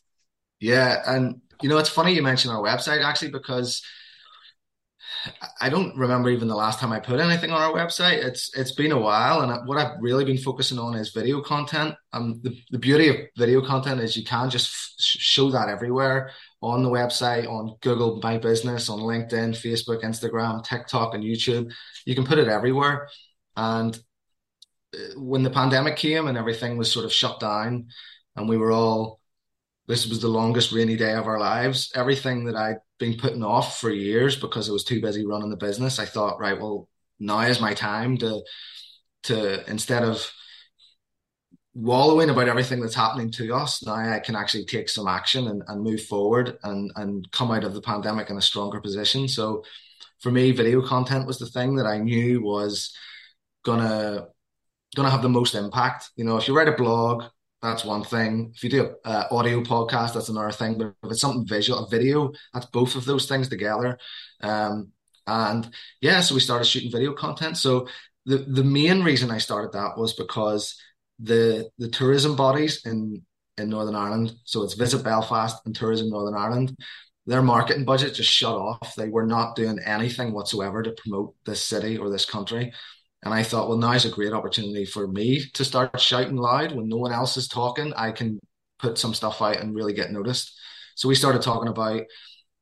Yeah, 0.59 1.01
and 1.07 1.41
you 1.61 1.69
know 1.69 1.79
it's 1.79 1.89
funny 1.89 2.13
you 2.13 2.21
mentioned 2.21 2.53
our 2.53 2.61
website 2.61 3.03
actually 3.03 3.31
because 3.31 3.83
I 5.59 5.69
don't 5.69 5.97
remember 5.97 6.29
even 6.29 6.47
the 6.47 6.55
last 6.55 6.79
time 6.79 6.91
I 6.91 6.99
put 6.99 7.19
anything 7.19 7.51
on 7.51 7.61
our 7.61 7.73
website. 7.73 8.23
It's 8.23 8.55
it's 8.55 8.71
been 8.71 8.91
a 8.91 8.99
while, 8.99 9.41
and 9.41 9.67
what 9.67 9.77
I've 9.77 9.97
really 9.99 10.25
been 10.25 10.37
focusing 10.37 10.77
on 10.79 10.95
is 10.95 11.11
video 11.11 11.41
content. 11.41 11.95
Um, 12.13 12.39
the, 12.43 12.55
the 12.69 12.79
beauty 12.79 13.09
of 13.09 13.15
video 13.37 13.65
content 13.65 14.01
is 14.01 14.15
you 14.15 14.23
can 14.23 14.49
just 14.49 14.69
f- 14.69 14.93
show 14.99 15.49
that 15.51 15.69
everywhere 15.69 16.31
on 16.61 16.83
the 16.83 16.89
website, 16.89 17.49
on 17.49 17.75
Google 17.81 18.19
My 18.21 18.37
Business, 18.37 18.89
on 18.89 18.99
LinkedIn, 18.99 19.51
Facebook, 19.51 20.03
Instagram, 20.03 20.63
TikTok, 20.63 21.15
and 21.15 21.23
YouTube. 21.23 21.71
You 22.05 22.15
can 22.15 22.25
put 22.25 22.37
it 22.37 22.47
everywhere. 22.47 23.09
And 23.55 23.97
uh, 24.93 25.19
when 25.19 25.43
the 25.43 25.49
pandemic 25.49 25.95
came 25.95 26.27
and 26.27 26.37
everything 26.37 26.77
was 26.77 26.91
sort 26.91 27.05
of 27.05 27.13
shut 27.13 27.39
down, 27.39 27.87
and 28.35 28.47
we 28.47 28.57
were 28.57 28.71
all 28.71 29.19
this 29.87 30.07
was 30.07 30.21
the 30.21 30.27
longest 30.27 30.71
rainy 30.71 30.95
day 30.95 31.13
of 31.13 31.27
our 31.27 31.39
lives. 31.39 31.91
Everything 31.95 32.45
that 32.45 32.55
I'd 32.55 32.77
been 32.97 33.17
putting 33.17 33.43
off 33.43 33.79
for 33.79 33.89
years 33.89 34.35
because 34.35 34.69
I 34.69 34.71
was 34.71 34.83
too 34.83 35.01
busy 35.01 35.25
running 35.25 35.49
the 35.49 35.57
business, 35.57 35.99
I 35.99 36.05
thought, 36.05 36.39
right, 36.39 36.57
well, 36.57 36.87
now 37.19 37.41
is 37.41 37.59
my 37.59 37.73
time 37.73 38.17
to 38.17 38.41
to 39.23 39.69
instead 39.69 40.03
of 40.03 40.31
wallowing 41.73 42.29
about 42.29 42.49
everything 42.49 42.81
that's 42.81 42.95
happening 42.95 43.31
to 43.31 43.53
us, 43.55 43.83
now 43.85 43.93
I 43.93 44.19
can 44.19 44.35
actually 44.35 44.65
take 44.65 44.89
some 44.89 45.07
action 45.07 45.47
and, 45.47 45.63
and 45.67 45.81
move 45.81 46.03
forward 46.03 46.57
and 46.63 46.91
and 46.95 47.29
come 47.31 47.51
out 47.51 47.63
of 47.63 47.73
the 47.73 47.81
pandemic 47.81 48.29
in 48.29 48.37
a 48.37 48.41
stronger 48.41 48.81
position. 48.81 49.27
So 49.27 49.63
for 50.19 50.31
me, 50.31 50.51
video 50.51 50.85
content 50.85 51.27
was 51.27 51.39
the 51.39 51.47
thing 51.47 51.75
that 51.75 51.85
I 51.85 51.97
knew 51.97 52.43
was 52.43 52.95
gonna 53.63 54.27
gonna 54.95 55.09
have 55.09 55.21
the 55.21 55.29
most 55.29 55.55
impact. 55.55 56.09
You 56.15 56.25
know, 56.25 56.37
if 56.37 56.47
you 56.47 56.55
write 56.55 56.67
a 56.67 56.73
blog 56.73 57.23
that's 57.61 57.85
one 57.85 58.03
thing. 58.03 58.53
If 58.55 58.63
you 58.63 58.69
do 58.69 58.95
uh, 59.05 59.25
audio 59.29 59.61
podcast, 59.61 60.13
that's 60.13 60.29
another 60.29 60.51
thing. 60.51 60.77
But 60.77 60.95
if 61.03 61.11
it's 61.11 61.21
something 61.21 61.45
visual, 61.45 61.85
a 61.85 61.89
video, 61.89 62.31
that's 62.53 62.65
both 62.65 62.95
of 62.95 63.05
those 63.05 63.27
things 63.27 63.49
together. 63.49 63.99
Um, 64.41 64.91
and 65.27 65.69
yeah, 66.01 66.21
so 66.21 66.33
we 66.33 66.41
started 66.41 66.65
shooting 66.65 66.91
video 66.91 67.13
content. 67.13 67.57
So 67.57 67.87
the 68.25 68.37
the 68.37 68.63
main 68.63 69.03
reason 69.03 69.29
I 69.29 69.37
started 69.37 69.73
that 69.73 69.97
was 69.97 70.13
because 70.13 70.75
the 71.21 71.69
the 71.77 71.89
tourism 71.89 72.35
bodies 72.35 72.85
in 72.85 73.21
in 73.57 73.69
Northern 73.69 73.95
Ireland, 73.95 74.33
so 74.43 74.63
it's 74.63 74.73
Visit 74.73 75.03
Belfast 75.03 75.61
and 75.65 75.75
Tourism 75.75 76.09
Northern 76.09 76.35
Ireland, 76.35 76.75
their 77.25 77.41
marketing 77.41 77.85
budget 77.85 78.15
just 78.15 78.31
shut 78.31 78.53
off. 78.53 78.95
They 78.95 79.09
were 79.09 79.25
not 79.25 79.55
doing 79.55 79.79
anything 79.85 80.33
whatsoever 80.33 80.81
to 80.81 80.91
promote 80.91 81.35
this 81.45 81.63
city 81.63 81.97
or 81.97 82.09
this 82.09 82.25
country. 82.25 82.73
And 83.23 83.33
I 83.33 83.43
thought, 83.43 83.69
well, 83.69 83.77
now's 83.77 84.05
a 84.05 84.09
great 84.09 84.33
opportunity 84.33 84.85
for 84.85 85.07
me 85.07 85.43
to 85.53 85.63
start 85.63 85.99
shouting 85.99 86.37
loud 86.37 86.71
when 86.71 86.87
no 86.87 86.97
one 86.97 87.11
else 87.11 87.37
is 87.37 87.47
talking. 87.47 87.93
I 87.93 88.11
can 88.11 88.39
put 88.79 88.97
some 88.97 89.13
stuff 89.13 89.41
out 89.41 89.57
and 89.57 89.75
really 89.75 89.93
get 89.93 90.11
noticed. 90.11 90.59
So 90.95 91.07
we 91.07 91.13
started 91.13 91.43
talking 91.43 91.69
about 91.69 92.01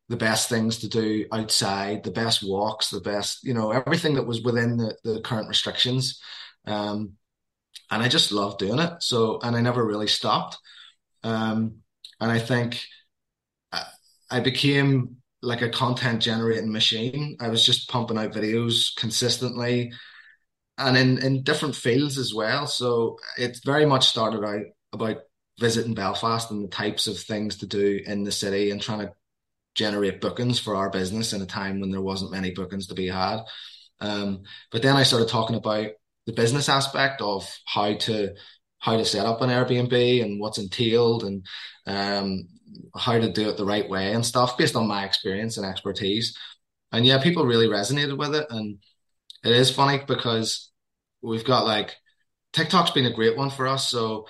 the 0.09 0.17
best 0.17 0.49
things 0.49 0.79
to 0.79 0.89
do 0.89 1.25
outside, 1.31 2.03
the 2.03 2.11
best 2.11 2.43
walks, 2.43 2.89
the 2.89 2.99
best, 2.99 3.43
you 3.43 3.53
know, 3.53 3.71
everything 3.71 4.15
that 4.15 4.27
was 4.27 4.41
within 4.41 4.75
the, 4.75 4.97
the 5.03 5.21
current 5.21 5.47
restrictions. 5.47 6.19
Um, 6.65 7.13
and 7.91 8.03
I 8.03 8.07
just 8.07 8.31
loved 8.31 8.59
doing 8.59 8.79
it. 8.79 9.01
So, 9.01 9.39
and 9.41 9.55
I 9.55 9.61
never 9.61 9.85
really 9.85 10.07
stopped. 10.07 10.57
Um, 11.23 11.77
and 12.19 12.31
I 12.31 12.39
think 12.39 12.81
I, 13.71 13.83
I 14.29 14.39
became 14.39 15.17
like 15.41 15.61
a 15.61 15.69
content 15.69 16.21
generating 16.21 16.71
machine. 16.71 17.37
I 17.39 17.49
was 17.49 17.65
just 17.65 17.89
pumping 17.89 18.17
out 18.17 18.33
videos 18.33 18.95
consistently 18.95 19.91
and 20.77 20.97
in 20.97 21.17
in 21.19 21.43
different 21.43 21.75
fields 21.75 22.17
as 22.17 22.33
well. 22.33 22.67
So 22.67 23.17
it 23.37 23.59
very 23.65 23.85
much 23.85 24.07
started 24.07 24.43
out 24.43 24.65
about 24.93 25.17
visiting 25.59 25.93
Belfast 25.93 26.51
and 26.51 26.63
the 26.63 26.69
types 26.69 27.07
of 27.07 27.19
things 27.19 27.57
to 27.57 27.67
do 27.67 27.99
in 28.05 28.23
the 28.23 28.31
city 28.31 28.71
and 28.71 28.81
trying 28.81 28.99
to 28.99 29.13
generate 29.75 30.21
bookings 30.21 30.57
for 30.59 30.75
our 30.75 30.89
business 30.89 31.33
in 31.33 31.41
a 31.41 31.45
time 31.45 31.79
when 31.79 31.91
there 31.91 32.01
wasn't 32.01 32.31
many 32.31 32.51
bookings 32.51 32.87
to 32.87 32.95
be 32.95 33.07
had. 33.07 33.41
Um, 33.99 34.43
but 34.71 34.81
then 34.81 34.95
I 34.95 35.03
started 35.03 35.27
talking 35.27 35.57
about 35.57 35.91
the 36.29 36.35
business 36.35 36.69
aspect 36.69 37.23
of 37.23 37.51
how 37.65 37.95
to 37.95 38.29
how 38.77 38.95
to 38.95 39.03
set 39.03 39.25
up 39.25 39.41
an 39.41 39.49
Airbnb 39.49 40.23
and 40.23 40.39
what's 40.39 40.59
entailed 40.59 41.23
and 41.23 41.45
um, 41.87 42.47
how 42.95 43.17
to 43.17 43.33
do 43.33 43.49
it 43.49 43.57
the 43.57 43.65
right 43.65 43.89
way 43.89 44.13
and 44.13 44.23
stuff 44.23 44.57
based 44.57 44.75
on 44.75 44.87
my 44.87 45.05
experience 45.05 45.57
and 45.57 45.65
expertise. 45.65 46.37
And 46.91 47.05
yeah, 47.05 47.21
people 47.21 47.45
really 47.45 47.67
resonated 47.67 48.15
with 48.15 48.35
it. 48.35 48.45
And 48.51 48.77
it 49.43 49.51
is 49.51 49.71
funny 49.71 50.01
because 50.07 50.71
we've 51.21 51.43
got 51.43 51.65
like 51.65 51.95
TikTok's 52.53 52.91
been 52.91 53.07
a 53.07 53.13
great 53.13 53.35
one 53.35 53.49
for 53.49 53.67
us. 53.67 53.89
So, 53.89 54.27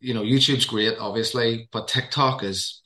you 0.00 0.12
know, 0.12 0.22
YouTube's 0.22 0.66
great, 0.66 0.98
obviously, 0.98 1.68
but 1.72 1.88
TikTok 1.88 2.44
is 2.44 2.82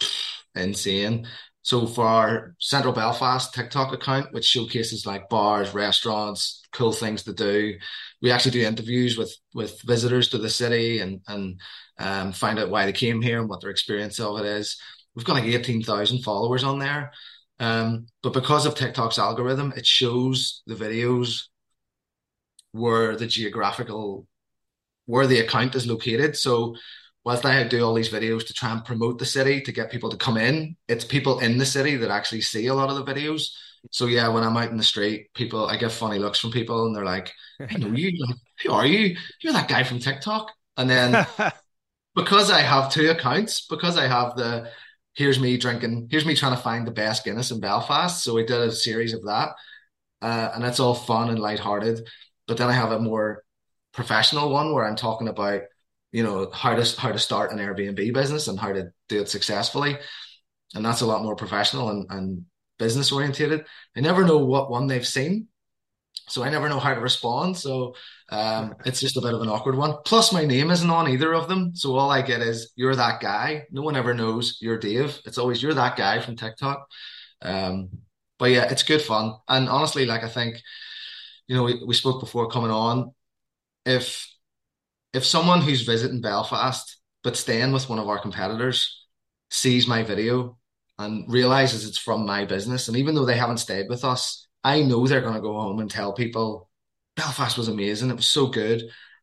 insane. 0.55 1.27
So 1.71 1.87
for 1.87 2.05
our 2.05 2.57
Central 2.59 2.93
Belfast 2.93 3.55
TikTok 3.55 3.93
account, 3.93 4.33
which 4.33 4.45
showcases 4.45 5.07
like 5.07 5.29
bars, 5.29 5.73
restaurants, 5.73 6.67
cool 6.73 6.91
things 6.91 7.23
to 7.23 7.33
do, 7.33 7.77
we 8.21 8.33
actually 8.33 8.51
do 8.51 8.67
interviews 8.67 9.17
with 9.17 9.33
with 9.55 9.81
visitors 9.83 10.31
to 10.31 10.39
the 10.39 10.51
city 10.51 10.99
and 10.99 11.21
and 11.29 11.61
um, 11.97 12.33
find 12.33 12.59
out 12.59 12.71
why 12.71 12.87
they 12.87 12.93
came 12.93 13.23
here 13.23 13.39
and 13.39 13.49
what 13.49 13.61
their 13.61 13.71
experience 13.71 14.19
of 14.19 14.41
it 14.41 14.47
is. 14.47 14.81
We've 15.15 15.25
got 15.25 15.35
like 15.35 15.45
eighteen 15.45 15.81
thousand 15.81 16.25
followers 16.25 16.65
on 16.65 16.81
there, 16.81 17.13
um, 17.61 18.07
but 18.25 18.33
because 18.33 18.67
of 18.67 18.75
TikTok's 18.75 19.21
algorithm, 19.21 19.73
it 19.77 19.87
shows 19.87 20.63
the 20.67 20.75
videos 20.75 21.45
where 22.73 23.15
the 23.15 23.29
geographical 23.29 24.27
where 25.07 25.29
the 25.29 25.39
account 25.39 25.77
is 25.77 25.87
located. 25.87 26.37
So 26.37 26.75
whilst 27.31 27.47
I 27.47 27.63
do 27.63 27.85
all 27.85 27.95
these 27.95 28.11
videos 28.11 28.45
to 28.49 28.53
try 28.53 28.73
and 28.73 28.85
promote 28.85 29.21
the 29.21 29.25
city 29.25 29.61
to 29.61 29.71
get 29.71 29.93
people 29.93 30.11
to 30.11 30.17
come 30.17 30.37
in, 30.37 30.75
it's 30.89 31.05
people 31.05 31.39
in 31.39 31.59
the 31.59 31.65
city 31.65 31.95
that 31.95 32.11
actually 32.11 32.41
see 32.41 32.67
a 32.67 32.75
lot 32.75 32.91
of 32.91 32.97
the 32.97 33.05
videos. 33.05 33.51
So 33.93 34.07
yeah, 34.07 34.27
when 34.27 34.43
I'm 34.43 34.57
out 34.57 34.73
in 34.73 34.77
the 34.77 34.83
street, 34.83 35.33
people 35.33 35.65
I 35.65 35.77
get 35.77 35.93
funny 35.93 36.19
looks 36.19 36.41
from 36.41 36.51
people 36.51 36.87
and 36.87 36.97
they're 36.97 37.05
like, 37.05 37.31
I 37.61 37.79
know 37.79 37.93
you, 37.93 38.11
who 38.65 38.73
are 38.73 38.85
you? 38.85 39.17
You're 39.41 39.53
that 39.53 39.69
guy 39.69 39.85
from 39.85 40.01
TikTok. 40.01 40.51
And 40.77 40.91
then 40.91 41.25
because 42.17 42.51
I 42.51 42.63
have 42.63 42.93
two 42.93 43.09
accounts, 43.11 43.65
because 43.65 43.97
I 43.97 44.09
have 44.09 44.35
the 44.35 44.69
here's 45.15 45.39
me 45.39 45.57
drinking, 45.57 46.09
here's 46.11 46.27
me 46.27 46.35
trying 46.35 46.57
to 46.57 46.63
find 46.63 46.85
the 46.85 46.91
best 46.91 47.25
Guinness 47.25 47.53
in 47.53 47.61
Belfast. 47.61 48.25
So 48.25 48.35
we 48.35 48.45
did 48.45 48.61
a 48.61 48.73
series 48.73 49.15
of 49.15 49.27
that. 49.27 49.51
Uh, 50.21 50.51
and 50.53 50.65
that's 50.65 50.81
all 50.81 50.97
fun 50.97 51.29
and 51.29 51.39
lighthearted. 51.39 52.09
But 52.49 52.57
then 52.57 52.69
I 52.69 52.73
have 52.73 52.91
a 52.91 52.99
more 52.99 53.45
professional 53.93 54.51
one 54.51 54.75
where 54.75 54.85
I'm 54.85 54.97
talking 54.97 55.29
about, 55.29 55.61
you 56.13 56.23
know, 56.23 56.51
how 56.53 56.75
to 56.75 57.01
how 57.01 57.13
to 57.13 57.19
start 57.19 57.53
an 57.53 57.59
Airbnb 57.59 58.13
business 58.13 58.49
and 58.49 58.59
how 58.59 58.73
to 58.73 58.93
do 59.09 59.21
it 59.21 59.29
successfully. 59.29 59.99
And 60.75 60.85
that's 60.85 61.01
a 61.01 61.07
lot 61.07 61.23
more 61.23 61.37
professional 61.37 61.91
and, 61.91 62.07
and 62.11 62.45
business 62.79 63.13
orientated. 63.13 63.65
I 63.97 64.01
never 64.01 64.25
know 64.25 64.39
what 64.39 64.71
one 64.71 64.87
they've 64.87 65.07
seen. 65.07 65.49
So 66.29 66.45
I 66.45 66.51
never 66.51 66.69
know 66.69 66.79
how 66.79 66.95
to 66.95 67.01
respond. 67.01 67.57
So 67.57 67.95
um, 68.29 68.75
it's 68.85 69.01
just 69.01 69.17
a 69.17 69.21
bit 69.21 69.35
of 69.35 69.43
an 69.43 69.49
awkward 69.49 69.77
one. 69.77 69.97
Plus, 70.05 70.33
my 70.33 70.45
name 70.45 70.71
isn't 70.71 70.89
on 70.89 71.09
either 71.09 71.35
of 71.35 71.49
them. 71.49 71.75
So 71.75 71.97
all 71.97 72.11
I 72.11 72.23
get 72.23 72.41
is, 72.41 72.73
you're 72.77 72.95
that 72.95 73.21
guy. 73.21 73.65
No 73.73 73.83
one 73.83 73.97
ever 73.97 74.15
knows 74.15 74.59
you're 74.61 74.79
Dave. 74.79 75.19
It's 75.25 75.39
always, 75.39 75.61
you're 75.61 75.75
that 75.75 75.97
guy 75.97 76.21
from 76.21 76.37
TikTok. 76.37 76.87
Um, 77.43 77.89
but 78.39 78.53
yeah, 78.53 78.71
it's 78.71 78.85
good 78.85 79.03
fun. 79.03 79.35
And 79.49 79.69
honestly, 79.69 80.07
like, 80.07 80.23
I 80.23 80.29
think 80.29 80.63
you 81.51 81.57
know, 81.57 81.65
we, 81.65 81.83
we 81.85 81.95
spoke 81.95 82.21
before 82.21 82.49
coming 82.49 82.71
on. 82.71 83.13
If 83.85 84.33
if 85.13 85.25
someone 85.25 85.61
who's 85.61 85.83
visiting 85.83 86.21
Belfast 86.21 86.97
but 87.23 87.37
staying 87.37 87.73
with 87.73 87.89
one 87.89 87.99
of 87.99 88.09
our 88.09 88.19
competitors 88.19 89.07
sees 89.51 89.87
my 89.87 90.03
video 90.03 90.59
and 90.99 91.31
realizes 91.31 91.87
it's 91.87 91.99
from 91.99 92.27
my 92.27 92.45
business, 92.45 92.89
and 92.89 92.97
even 92.97 93.15
though 93.15 93.27
they 93.27 93.37
haven't 93.37 93.59
stayed 93.59 93.89
with 93.89 94.05
us, 94.05 94.47
I 94.63 94.83
know 94.83 95.07
they're 95.07 95.21
going 95.21 95.35
to 95.35 95.41
go 95.41 95.59
home 95.59 95.81
and 95.81 95.91
tell 95.91 96.13
people 96.13 96.69
Belfast 97.17 97.59
was 97.59 97.69
amazing. 97.69 98.11
It 98.11 98.17
was 98.17 98.27
so 98.27 98.47
good. 98.47 98.83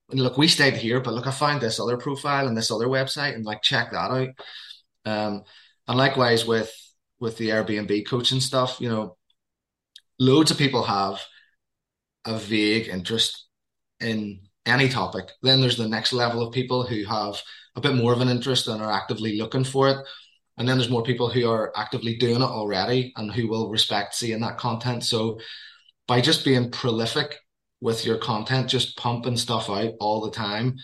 And 0.10 0.20
look, 0.20 0.38
we 0.38 0.48
stayed 0.48 0.76
here, 0.76 1.00
but 1.00 1.14
look, 1.14 1.28
I 1.28 1.32
found 1.32 1.62
this 1.62 1.80
other 1.80 1.98
profile 1.98 2.48
and 2.48 2.56
this 2.56 2.72
other 2.72 2.88
website, 2.88 3.36
and 3.36 3.46
like 3.46 3.62
check 3.62 3.92
that 3.92 4.12
out. 4.12 4.30
Um, 5.06 5.44
and 5.88 5.98
likewise 5.98 6.46
with 6.46 6.74
with 7.20 7.38
the 7.38 7.50
Airbnb 7.50 8.08
coaching 8.08 8.40
stuff, 8.40 8.78
you 8.80 8.90
know, 8.90 9.18
loads 10.20 10.52
of 10.52 10.58
people 10.58 10.84
have 10.84 11.22
a 12.26 12.38
vague 12.38 12.88
interest 12.88 13.46
in 14.00 14.47
any 14.68 14.90
topic. 14.90 15.32
Then 15.42 15.62
there's 15.62 15.78
the 15.78 15.88
next 15.88 16.14
level 16.14 16.46
of 16.46 16.54
people 16.54 16.86
who 16.86 17.04
have 17.06 17.42
a 17.76 17.82
bit 17.82 17.96
more 17.96 18.14
of 18.14 18.22
an 18.22 18.30
interest 18.30 18.68
and 18.68 18.82
are 18.82 18.92
actively 18.92 19.38
looking 19.38 19.64
for 19.64 19.90
it. 19.90 19.98
And 20.58 20.68
then 20.68 20.78
there's 20.78 20.90
more 20.90 21.04
people 21.04 21.30
who 21.30 21.50
are 21.50 21.72
actively 21.76 22.18
doing 22.18 22.42
it 22.42 22.42
already 22.42 23.14
and 23.16 23.32
who 23.32 23.48
will 23.48 23.70
respect 23.70 24.16
seeing 24.16 24.42
that 24.42 24.58
content. 24.58 25.04
So 25.04 25.40
by 26.08 26.22
just 26.22 26.44
being 26.44 26.72
prolific 26.72 27.38
with 27.80 28.06
your 28.06 28.18
content, 28.18 28.68
just 28.68 28.98
pumping 28.98 29.38
stuff 29.38 29.70
out 29.70 29.94
all 30.00 30.22
the 30.22 30.32
time, 30.32 30.78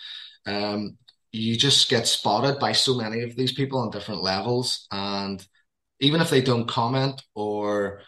um, 0.46 0.98
you 1.32 1.58
just 1.58 1.90
get 1.90 2.08
spotted 2.08 2.60
by 2.60 2.72
so 2.72 2.96
many 2.96 3.24
of 3.24 3.36
these 3.36 3.54
people 3.54 3.80
on 3.80 3.90
different 3.90 4.22
levels. 4.22 4.88
And 4.92 5.46
even 6.00 6.22
if 6.22 6.30
they 6.30 6.42
don't 6.42 6.68
comment 6.68 7.24
or 7.34 8.02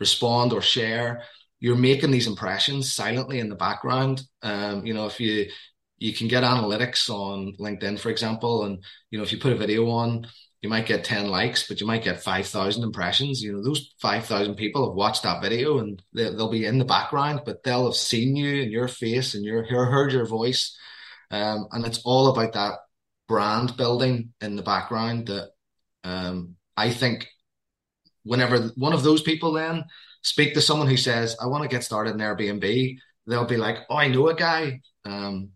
respond 0.00 0.52
or 0.52 0.62
share, 0.62 1.22
you're 1.60 1.76
making 1.76 2.10
these 2.10 2.26
impressions 2.26 2.92
silently 2.92 3.38
in 3.38 3.48
the 3.48 3.54
background. 3.54 4.22
Um, 4.42 4.84
you 4.86 4.94
know, 4.94 5.06
if 5.06 5.20
you 5.20 5.50
you 5.98 6.14
can 6.14 6.28
get 6.28 6.42
analytics 6.42 7.10
on 7.10 7.54
LinkedIn, 7.60 8.00
for 8.00 8.08
example, 8.08 8.64
and 8.64 8.82
you 9.10 9.18
know, 9.18 9.24
if 9.24 9.32
you 9.32 9.38
put 9.38 9.52
a 9.52 9.56
video 9.56 9.88
on, 9.90 10.26
you 10.62 10.68
might 10.70 10.86
get 10.86 11.04
10 11.04 11.28
likes, 11.28 11.68
but 11.68 11.80
you 11.80 11.86
might 11.86 12.02
get 12.02 12.22
5,000 12.22 12.82
impressions. 12.82 13.42
You 13.42 13.52
know, 13.52 13.62
those 13.62 13.94
5,000 14.00 14.54
people 14.56 14.86
have 14.86 14.94
watched 14.94 15.22
that 15.22 15.42
video 15.42 15.78
and 15.78 16.02
they, 16.14 16.30
will 16.30 16.50
be 16.50 16.64
in 16.64 16.78
the 16.78 16.84
background, 16.84 17.42
but 17.44 17.62
they'll 17.62 17.84
have 17.86 17.94
seen 17.94 18.34
you 18.36 18.62
and 18.62 18.72
your 18.72 18.88
face 18.88 19.34
and 19.34 19.44
your 19.44 19.64
heard 19.64 20.12
your 20.12 20.26
voice. 20.26 20.76
Um, 21.30 21.68
and 21.72 21.86
it's 21.86 22.00
all 22.04 22.28
about 22.28 22.54
that 22.54 22.74
brand 23.28 23.76
building 23.76 24.32
in 24.40 24.56
the 24.56 24.62
background 24.62 25.28
that 25.28 25.50
um, 26.04 26.56
I 26.76 26.90
think 26.90 27.28
whenever 28.24 28.70
one 28.76 28.92
of 28.92 29.02
those 29.02 29.22
people 29.22 29.52
then 29.52 29.84
speak 30.22 30.54
to 30.54 30.60
someone 30.60 30.88
who 30.88 30.96
says, 30.96 31.36
I 31.40 31.46
want 31.46 31.62
to 31.62 31.68
get 31.68 31.84
started 31.84 32.14
in 32.14 32.18
Airbnb, 32.18 32.96
they'll 33.26 33.44
be 33.46 33.56
like, 33.56 33.78
Oh, 33.88 33.96
I 33.96 34.08
know 34.08 34.28
a 34.28 34.34
guy. 34.34 34.80
Um, 35.04 35.50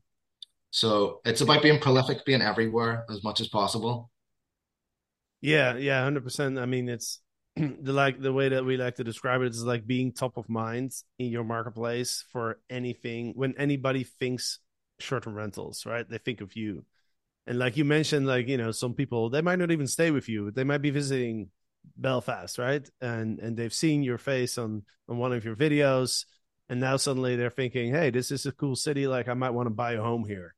so 0.70 1.20
it's 1.24 1.40
about 1.40 1.62
being 1.62 1.78
prolific, 1.78 2.24
being 2.24 2.42
everywhere 2.42 3.04
as 3.08 3.22
much 3.22 3.40
as 3.40 3.48
possible. 3.48 4.10
Yeah, 5.40 5.76
yeah, 5.76 6.02
hundred 6.02 6.24
percent. 6.24 6.58
I 6.58 6.66
mean, 6.66 6.88
it's 6.88 7.20
the 7.56 7.92
like 7.92 8.20
the 8.20 8.32
way 8.32 8.48
that 8.48 8.64
we 8.64 8.76
like 8.76 8.96
to 8.96 9.04
describe 9.04 9.42
it 9.42 9.52
is 9.52 9.62
like 9.62 9.86
being 9.86 10.10
top 10.10 10.36
of 10.36 10.48
mind 10.48 10.92
in 11.18 11.26
your 11.26 11.44
marketplace 11.44 12.24
for 12.32 12.58
anything. 12.70 13.34
When 13.36 13.54
anybody 13.56 14.04
thinks 14.04 14.58
short-term 14.98 15.34
rentals, 15.34 15.86
right? 15.86 16.08
They 16.08 16.18
think 16.18 16.40
of 16.40 16.56
you. 16.56 16.84
And 17.46 17.58
like 17.58 17.76
you 17.76 17.84
mentioned, 17.84 18.26
like 18.26 18.48
you 18.48 18.56
know, 18.56 18.72
some 18.72 18.94
people 18.94 19.30
they 19.30 19.42
might 19.42 19.58
not 19.58 19.70
even 19.70 19.86
stay 19.86 20.10
with 20.10 20.28
you. 20.28 20.50
They 20.50 20.64
might 20.64 20.82
be 20.82 20.90
visiting 20.90 21.50
Belfast, 21.96 22.58
right? 22.58 22.88
And 23.00 23.38
and 23.38 23.56
they've 23.56 23.72
seen 23.72 24.02
your 24.02 24.18
face 24.18 24.58
on 24.58 24.82
on 25.08 25.18
one 25.18 25.32
of 25.32 25.44
your 25.44 25.56
videos, 25.56 26.24
and 26.68 26.80
now 26.80 26.96
suddenly 26.96 27.36
they're 27.36 27.50
thinking, 27.50 27.92
hey, 27.92 28.10
this 28.10 28.30
is 28.30 28.46
a 28.46 28.52
cool 28.52 28.76
city. 28.76 29.06
Like 29.06 29.28
I 29.28 29.34
might 29.34 29.50
want 29.50 29.66
to 29.66 29.74
buy 29.74 29.92
a 29.92 30.02
home 30.02 30.24
here 30.24 30.54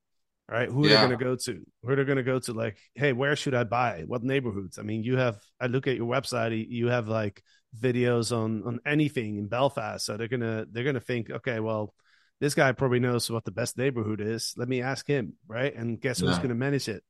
right? 0.49 0.69
Who 0.69 0.87
yeah. 0.87 1.05
are 1.05 1.09
they 1.09 1.17
going 1.17 1.19
to 1.19 1.25
go 1.25 1.37
to? 1.37 1.67
Who 1.83 1.89
are 1.91 1.97
they 1.97 2.05
going 2.05 2.17
to 2.17 2.23
go 2.23 2.39
to? 2.39 2.53
Like, 2.53 2.79
hey, 2.95 3.13
where 3.13 3.37
should 3.37 3.55
I 3.55 3.65
buy? 3.65 4.05
What 4.07 4.23
neighborhoods? 4.23 4.79
I 4.79 4.83
mean, 4.83 5.03
you 5.03 5.17
have. 5.17 5.39
I 5.61 5.67
look 5.67 5.87
at 5.87 5.97
your 5.97 6.07
website. 6.07 6.67
You 6.69 6.89
have 6.89 7.09
like 7.09 7.43
videos 7.79 8.37
on 8.37 8.63
on 8.65 8.81
anything 8.87 9.39
in 9.39 9.49
Belfast, 9.49 10.05
so 10.05 10.17
they're 10.17 10.29
gonna 10.29 10.67
they're 10.71 10.85
gonna 10.85 11.01
think, 11.01 11.31
okay, 11.31 11.61
well, 11.61 11.95
this 12.41 12.55
guy 12.55 12.73
probably 12.73 13.01
knows 13.01 13.31
what 13.31 13.45
the 13.45 13.51
best 13.51 13.77
neighborhood 13.77 14.21
is. 14.21 14.55
Let 14.57 14.69
me 14.69 14.83
ask 14.83 15.07
him, 15.07 15.35
right? 15.49 15.75
And 15.75 16.01
guess 16.01 16.21
yeah. 16.21 16.29
who's 16.29 16.39
going 16.39 16.51
to 16.51 16.55
manage 16.55 16.89
it, 16.89 17.03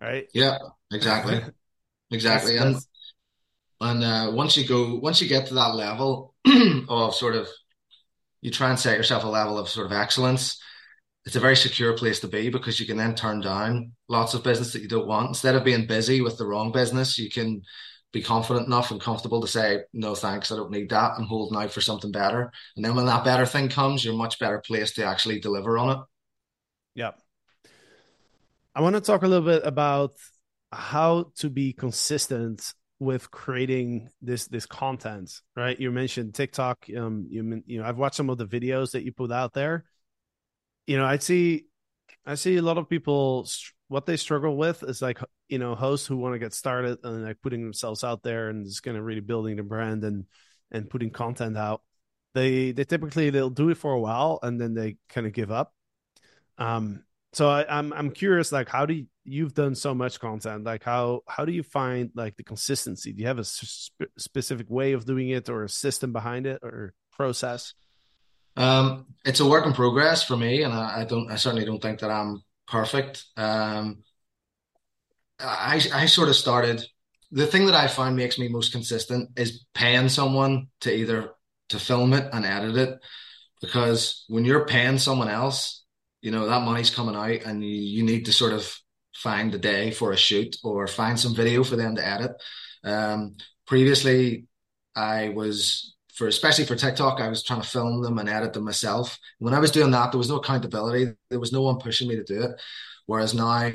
right? 0.00 0.26
Yeah, 0.32 0.58
exactly, 0.92 1.42
exactly. 2.10 2.56
That's, 2.56 2.74
that's... 2.74 2.88
and 3.80 4.04
uh, 4.04 4.30
once 4.32 4.56
you 4.56 4.66
go, 4.66 4.96
once 4.96 5.20
you 5.20 5.28
get 5.28 5.46
to 5.48 5.54
that 5.54 5.74
level 5.74 6.34
of 6.88 7.14
sort 7.14 7.36
of, 7.36 7.48
you 8.40 8.50
try 8.50 8.70
and 8.70 8.78
set 8.78 8.96
yourself 8.96 9.24
a 9.24 9.28
level 9.28 9.58
of 9.58 9.68
sort 9.68 9.86
of 9.86 9.92
excellence 9.92 10.58
it's 11.26 11.36
a 11.36 11.40
very 11.40 11.56
secure 11.56 11.94
place 11.94 12.20
to 12.20 12.28
be 12.28 12.50
because 12.50 12.78
you 12.78 12.86
can 12.86 12.98
then 12.98 13.14
turn 13.14 13.40
down 13.40 13.92
lots 14.08 14.34
of 14.34 14.44
business 14.44 14.72
that 14.72 14.82
you 14.82 14.88
don't 14.88 15.06
want. 15.06 15.28
Instead 15.28 15.54
of 15.54 15.64
being 15.64 15.86
busy 15.86 16.20
with 16.20 16.36
the 16.36 16.46
wrong 16.46 16.70
business, 16.70 17.18
you 17.18 17.30
can 17.30 17.62
be 18.12 18.22
confident 18.22 18.66
enough 18.66 18.90
and 18.90 19.00
comfortable 19.00 19.40
to 19.40 19.48
say, 19.48 19.80
no, 19.92 20.14
thanks, 20.14 20.52
I 20.52 20.56
don't 20.56 20.70
need 20.70 20.90
that. 20.90 21.12
I'm 21.16 21.24
holding 21.24 21.58
out 21.58 21.72
for 21.72 21.80
something 21.80 22.12
better. 22.12 22.52
And 22.76 22.84
then 22.84 22.94
when 22.94 23.06
that 23.06 23.24
better 23.24 23.46
thing 23.46 23.70
comes, 23.70 24.04
you're 24.04 24.14
much 24.14 24.38
better 24.38 24.62
placed 24.64 24.96
to 24.96 25.04
actually 25.04 25.40
deliver 25.40 25.78
on 25.78 25.90
it. 25.90 25.98
Yeah. 26.94 27.12
I 28.74 28.82
want 28.82 28.94
to 28.94 29.00
talk 29.00 29.22
a 29.22 29.28
little 29.28 29.46
bit 29.46 29.62
about 29.64 30.16
how 30.70 31.32
to 31.36 31.48
be 31.48 31.72
consistent 31.72 32.74
with 33.04 33.30
creating 33.30 34.10
this 34.22 34.46
this 34.48 34.66
content 34.66 35.40
right 35.56 35.78
you 35.78 35.90
mentioned 35.90 36.34
tiktok 36.34 36.86
um 36.96 37.26
you 37.28 37.62
you 37.66 37.78
know 37.78 37.86
i've 37.86 37.98
watched 37.98 38.16
some 38.16 38.30
of 38.30 38.38
the 38.38 38.46
videos 38.46 38.92
that 38.92 39.04
you 39.04 39.12
put 39.12 39.30
out 39.30 39.52
there 39.52 39.84
you 40.86 40.98
know, 40.98 41.04
I 41.04 41.18
see, 41.18 41.66
I 42.26 42.34
see 42.34 42.56
a 42.56 42.62
lot 42.62 42.78
of 42.78 42.88
people 42.88 43.48
what 43.88 44.06
they 44.06 44.16
struggle 44.16 44.56
with 44.56 44.82
is 44.82 45.02
like 45.02 45.18
you 45.48 45.58
know 45.58 45.74
hosts 45.74 46.06
who 46.06 46.16
want 46.16 46.34
to 46.34 46.38
get 46.38 46.54
started 46.54 46.98
and 47.04 47.24
like 47.24 47.40
putting 47.42 47.62
themselves 47.62 48.02
out 48.02 48.22
there 48.22 48.48
and 48.48 48.64
just 48.64 48.82
kind 48.82 48.96
of 48.96 49.04
really 49.04 49.20
building 49.20 49.56
the 49.56 49.62
brand 49.62 50.04
and 50.04 50.24
and 50.70 50.90
putting 50.90 51.10
content 51.10 51.56
out. 51.56 51.82
They 52.34 52.72
they 52.72 52.84
typically 52.84 53.30
they'll 53.30 53.50
do 53.50 53.70
it 53.70 53.76
for 53.76 53.92
a 53.92 54.00
while 54.00 54.38
and 54.42 54.60
then 54.60 54.74
they 54.74 54.96
kind 55.08 55.26
of 55.26 55.32
give 55.32 55.50
up. 55.50 55.74
Um, 56.58 57.04
so 57.34 57.48
I, 57.48 57.66
I'm 57.68 57.92
I'm 57.92 58.10
curious, 58.10 58.52
like 58.52 58.68
how 58.68 58.86
do 58.86 58.94
you, 58.94 59.06
you've 59.24 59.54
done 59.54 59.74
so 59.74 59.94
much 59.94 60.20
content? 60.20 60.64
Like 60.64 60.82
how 60.82 61.20
how 61.28 61.44
do 61.44 61.52
you 61.52 61.62
find 61.62 62.10
like 62.14 62.36
the 62.36 62.44
consistency? 62.44 63.12
Do 63.12 63.20
you 63.20 63.26
have 63.26 63.38
a 63.38 63.44
sp- 63.44 64.08
specific 64.16 64.70
way 64.70 64.92
of 64.92 65.04
doing 65.04 65.28
it 65.28 65.48
or 65.48 65.64
a 65.64 65.68
system 65.68 66.12
behind 66.12 66.46
it 66.46 66.60
or 66.62 66.94
process? 67.12 67.74
Um, 68.56 69.06
it's 69.24 69.40
a 69.40 69.46
work 69.46 69.66
in 69.66 69.72
progress 69.72 70.22
for 70.22 70.36
me, 70.36 70.62
and 70.62 70.72
I, 70.72 71.00
I 71.00 71.04
don't, 71.04 71.30
I 71.30 71.36
certainly 71.36 71.66
don't 71.66 71.82
think 71.82 72.00
that 72.00 72.10
I'm 72.10 72.42
perfect. 72.68 73.24
Um, 73.36 74.04
I, 75.40 75.82
I 75.92 76.06
sort 76.06 76.28
of 76.28 76.36
started. 76.36 76.84
The 77.32 77.46
thing 77.46 77.66
that 77.66 77.74
I 77.74 77.88
find 77.88 78.14
makes 78.14 78.38
me 78.38 78.48
most 78.48 78.70
consistent 78.70 79.30
is 79.36 79.64
paying 79.74 80.08
someone 80.08 80.68
to 80.82 80.94
either 80.94 81.30
to 81.70 81.78
film 81.80 82.12
it 82.12 82.28
and 82.32 82.44
edit 82.44 82.76
it, 82.76 82.98
because 83.60 84.24
when 84.28 84.44
you're 84.44 84.66
paying 84.66 84.98
someone 84.98 85.28
else, 85.28 85.83
you 86.24 86.30
know 86.30 86.46
that 86.46 86.62
money's 86.62 86.88
coming 86.88 87.14
out, 87.14 87.46
and 87.46 87.62
you, 87.62 87.70
you 87.70 88.02
need 88.02 88.24
to 88.24 88.32
sort 88.32 88.54
of 88.54 88.74
find 89.14 89.54
a 89.54 89.58
day 89.58 89.90
for 89.90 90.10
a 90.10 90.16
shoot 90.16 90.56
or 90.64 90.86
find 90.86 91.20
some 91.20 91.34
video 91.34 91.62
for 91.62 91.76
them 91.76 91.94
to 91.96 92.06
edit. 92.06 92.32
Um, 92.82 93.36
previously, 93.66 94.46
I 94.96 95.28
was 95.28 95.94
for 96.14 96.26
especially 96.26 96.64
for 96.64 96.76
TikTok, 96.76 97.20
I 97.20 97.28
was 97.28 97.42
trying 97.42 97.60
to 97.60 97.68
film 97.68 98.00
them 98.02 98.18
and 98.18 98.28
edit 98.28 98.54
them 98.54 98.64
myself. 98.64 99.18
When 99.38 99.52
I 99.52 99.58
was 99.58 99.70
doing 99.70 99.90
that, 99.90 100.12
there 100.12 100.18
was 100.18 100.30
no 100.30 100.36
accountability. 100.36 101.12
There 101.28 101.40
was 101.40 101.52
no 101.52 101.60
one 101.60 101.78
pushing 101.78 102.08
me 102.08 102.16
to 102.16 102.24
do 102.24 102.40
it. 102.40 102.52
Whereas 103.04 103.34
now 103.34 103.70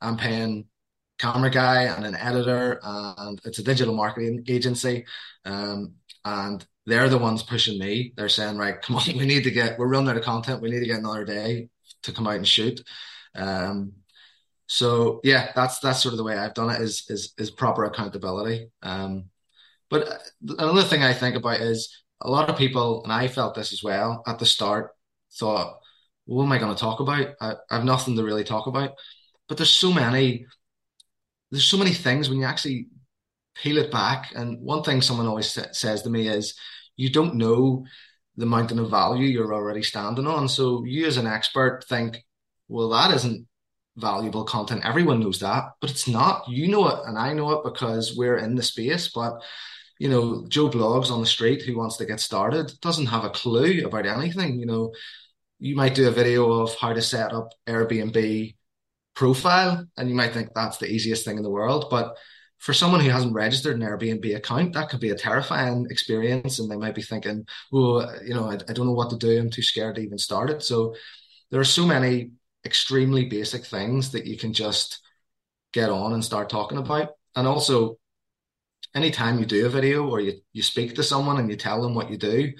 I'm 0.00 0.16
paying 0.16 0.66
camera 1.18 1.50
guy 1.50 1.82
and 1.82 2.06
an 2.06 2.14
editor 2.14 2.80
and 2.82 3.40
it's 3.44 3.58
a 3.58 3.64
digital 3.64 3.94
marketing 3.94 4.44
agency. 4.48 5.04
Um, 5.44 5.96
and 6.24 6.64
they're 6.86 7.10
the 7.10 7.18
ones 7.18 7.42
pushing 7.42 7.78
me. 7.78 8.14
They're 8.16 8.28
saying, 8.28 8.56
right, 8.56 8.80
come 8.80 8.96
on, 8.96 9.02
we 9.18 9.26
need 9.26 9.44
to 9.44 9.50
get, 9.50 9.78
we're 9.78 9.88
running 9.88 10.08
out 10.08 10.16
of 10.16 10.22
content. 10.22 10.62
We 10.62 10.70
need 10.70 10.80
to 10.80 10.86
get 10.86 11.00
another 11.00 11.24
day 11.24 11.68
to 12.02 12.12
come 12.12 12.26
out 12.26 12.36
and 12.36 12.48
shoot. 12.48 12.82
Um, 13.34 13.92
so 14.66 15.20
yeah, 15.24 15.52
that's, 15.54 15.80
that's 15.80 16.02
sort 16.02 16.12
of 16.12 16.18
the 16.18 16.24
way 16.24 16.38
I've 16.38 16.54
done 16.54 16.70
it 16.70 16.80
is, 16.80 17.04
is, 17.08 17.32
is 17.38 17.50
proper 17.50 17.84
accountability. 17.84 18.70
Um, 18.82 19.24
but 19.88 20.08
uh, 20.08 20.18
another 20.58 20.84
thing 20.84 21.02
I 21.02 21.12
think 21.12 21.36
about 21.36 21.60
is 21.60 22.02
a 22.20 22.30
lot 22.30 22.48
of 22.48 22.56
people, 22.56 23.02
and 23.02 23.12
I 23.12 23.28
felt 23.28 23.54
this 23.54 23.72
as 23.72 23.82
well 23.82 24.22
at 24.26 24.38
the 24.38 24.46
start, 24.46 24.92
thought, 25.32 25.78
what 26.26 26.44
am 26.44 26.52
I 26.52 26.58
going 26.58 26.74
to 26.74 26.80
talk 26.80 27.00
about? 27.00 27.34
I, 27.40 27.54
I 27.70 27.76
have 27.76 27.84
nothing 27.84 28.16
to 28.16 28.24
really 28.24 28.44
talk 28.44 28.66
about. 28.66 28.92
But 29.48 29.56
there's 29.56 29.70
so 29.70 29.92
many, 29.92 30.46
there's 31.50 31.64
so 31.64 31.76
many 31.76 31.92
things 31.92 32.28
when 32.28 32.38
you 32.38 32.44
actually 32.44 32.86
peel 33.56 33.78
it 33.78 33.90
back. 33.90 34.32
And 34.36 34.60
one 34.60 34.84
thing 34.84 35.02
someone 35.02 35.26
always 35.26 35.50
sa- 35.50 35.72
says 35.72 36.02
to 36.02 36.10
me 36.10 36.28
is, 36.28 36.54
you 36.96 37.10
don't 37.10 37.34
know 37.34 37.84
the 38.40 38.46
mountain 38.46 38.78
of 38.78 38.90
value 38.90 39.26
you're 39.26 39.54
already 39.54 39.82
standing 39.82 40.26
on. 40.26 40.48
So 40.48 40.84
you 40.84 41.06
as 41.06 41.16
an 41.16 41.26
expert 41.26 41.84
think, 41.88 42.24
well, 42.68 42.88
that 42.90 43.14
isn't 43.14 43.46
valuable 43.96 44.44
content. 44.44 44.82
Everyone 44.84 45.20
knows 45.20 45.40
that, 45.40 45.64
but 45.80 45.90
it's 45.90 46.08
not. 46.08 46.48
You 46.48 46.68
know 46.68 46.88
it, 46.88 47.00
and 47.06 47.18
I 47.18 47.32
know 47.32 47.50
it 47.52 47.64
because 47.64 48.16
we're 48.16 48.38
in 48.38 48.54
the 48.54 48.62
space. 48.62 49.08
But 49.08 49.42
you 49.98 50.08
know, 50.08 50.46
Joe 50.48 50.70
Bloggs 50.70 51.10
on 51.10 51.20
the 51.20 51.26
street 51.26 51.62
who 51.62 51.76
wants 51.76 51.98
to 51.98 52.06
get 52.06 52.20
started 52.20 52.72
doesn't 52.80 53.06
have 53.06 53.24
a 53.24 53.30
clue 53.30 53.84
about 53.84 54.06
anything. 54.06 54.58
You 54.58 54.66
know, 54.66 54.92
you 55.58 55.76
might 55.76 55.94
do 55.94 56.08
a 56.08 56.12
video 56.12 56.50
of 56.52 56.74
how 56.76 56.92
to 56.92 57.02
set 57.02 57.32
up 57.32 57.50
Airbnb 57.66 58.56
profile, 59.14 59.86
and 59.96 60.08
you 60.08 60.14
might 60.14 60.32
think 60.32 60.50
that's 60.54 60.78
the 60.78 60.90
easiest 60.90 61.24
thing 61.24 61.36
in 61.36 61.42
the 61.42 61.50
world. 61.50 61.86
But 61.90 62.16
for 62.60 62.74
someone 62.74 63.00
who 63.00 63.08
hasn't 63.08 63.32
registered 63.32 63.74
an 63.76 63.82
Airbnb 63.82 64.36
account, 64.36 64.74
that 64.74 64.90
could 64.90 65.00
be 65.00 65.10
a 65.10 65.14
terrifying 65.14 65.86
experience. 65.88 66.58
And 66.58 66.70
they 66.70 66.76
might 66.76 66.94
be 66.94 67.02
thinking, 67.02 67.46
well, 67.72 68.14
you 68.22 68.34
know, 68.34 68.50
I, 68.50 68.54
I 68.54 68.72
don't 68.74 68.86
know 68.86 68.92
what 68.92 69.10
to 69.10 69.16
do. 69.16 69.38
I'm 69.38 69.50
too 69.50 69.62
scared 69.62 69.96
to 69.96 70.02
even 70.02 70.18
start 70.18 70.50
it. 70.50 70.62
So 70.62 70.94
there 71.50 71.60
are 71.60 71.64
so 71.64 71.86
many 71.86 72.32
extremely 72.66 73.24
basic 73.24 73.64
things 73.64 74.12
that 74.12 74.26
you 74.26 74.36
can 74.36 74.52
just 74.52 75.00
get 75.72 75.88
on 75.88 76.12
and 76.12 76.22
start 76.22 76.50
talking 76.50 76.76
about. 76.76 77.12
And 77.34 77.48
also, 77.48 77.96
anytime 78.94 79.38
you 79.38 79.46
do 79.46 79.64
a 79.64 79.70
video 79.70 80.06
or 80.06 80.20
you, 80.20 80.34
you 80.52 80.62
speak 80.62 80.94
to 80.96 81.02
someone 81.02 81.38
and 81.38 81.48
you 81.48 81.56
tell 81.56 81.80
them 81.80 81.94
what 81.94 82.10
you 82.10 82.18
do 82.18 82.52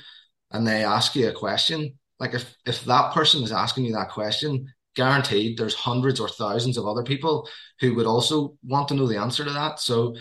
and 0.50 0.66
they 0.66 0.82
ask 0.82 1.14
you 1.14 1.28
a 1.28 1.32
question, 1.32 1.98
like 2.18 2.32
if, 2.32 2.56
if 2.64 2.84
that 2.86 3.12
person 3.12 3.42
is 3.42 3.52
asking 3.52 3.84
you 3.84 3.92
that 3.92 4.10
question, 4.10 4.72
guaranteed 4.94 5.56
there's 5.56 5.74
hundreds 5.74 6.20
or 6.20 6.28
thousands 6.28 6.76
of 6.76 6.86
other 6.86 7.02
people 7.02 7.48
who 7.80 7.94
would 7.94 8.06
also 8.06 8.56
want 8.64 8.88
to 8.88 8.94
know 8.94 9.06
the 9.06 9.20
answer 9.20 9.44
to 9.44 9.50
that. 9.50 9.80
So 9.80 10.16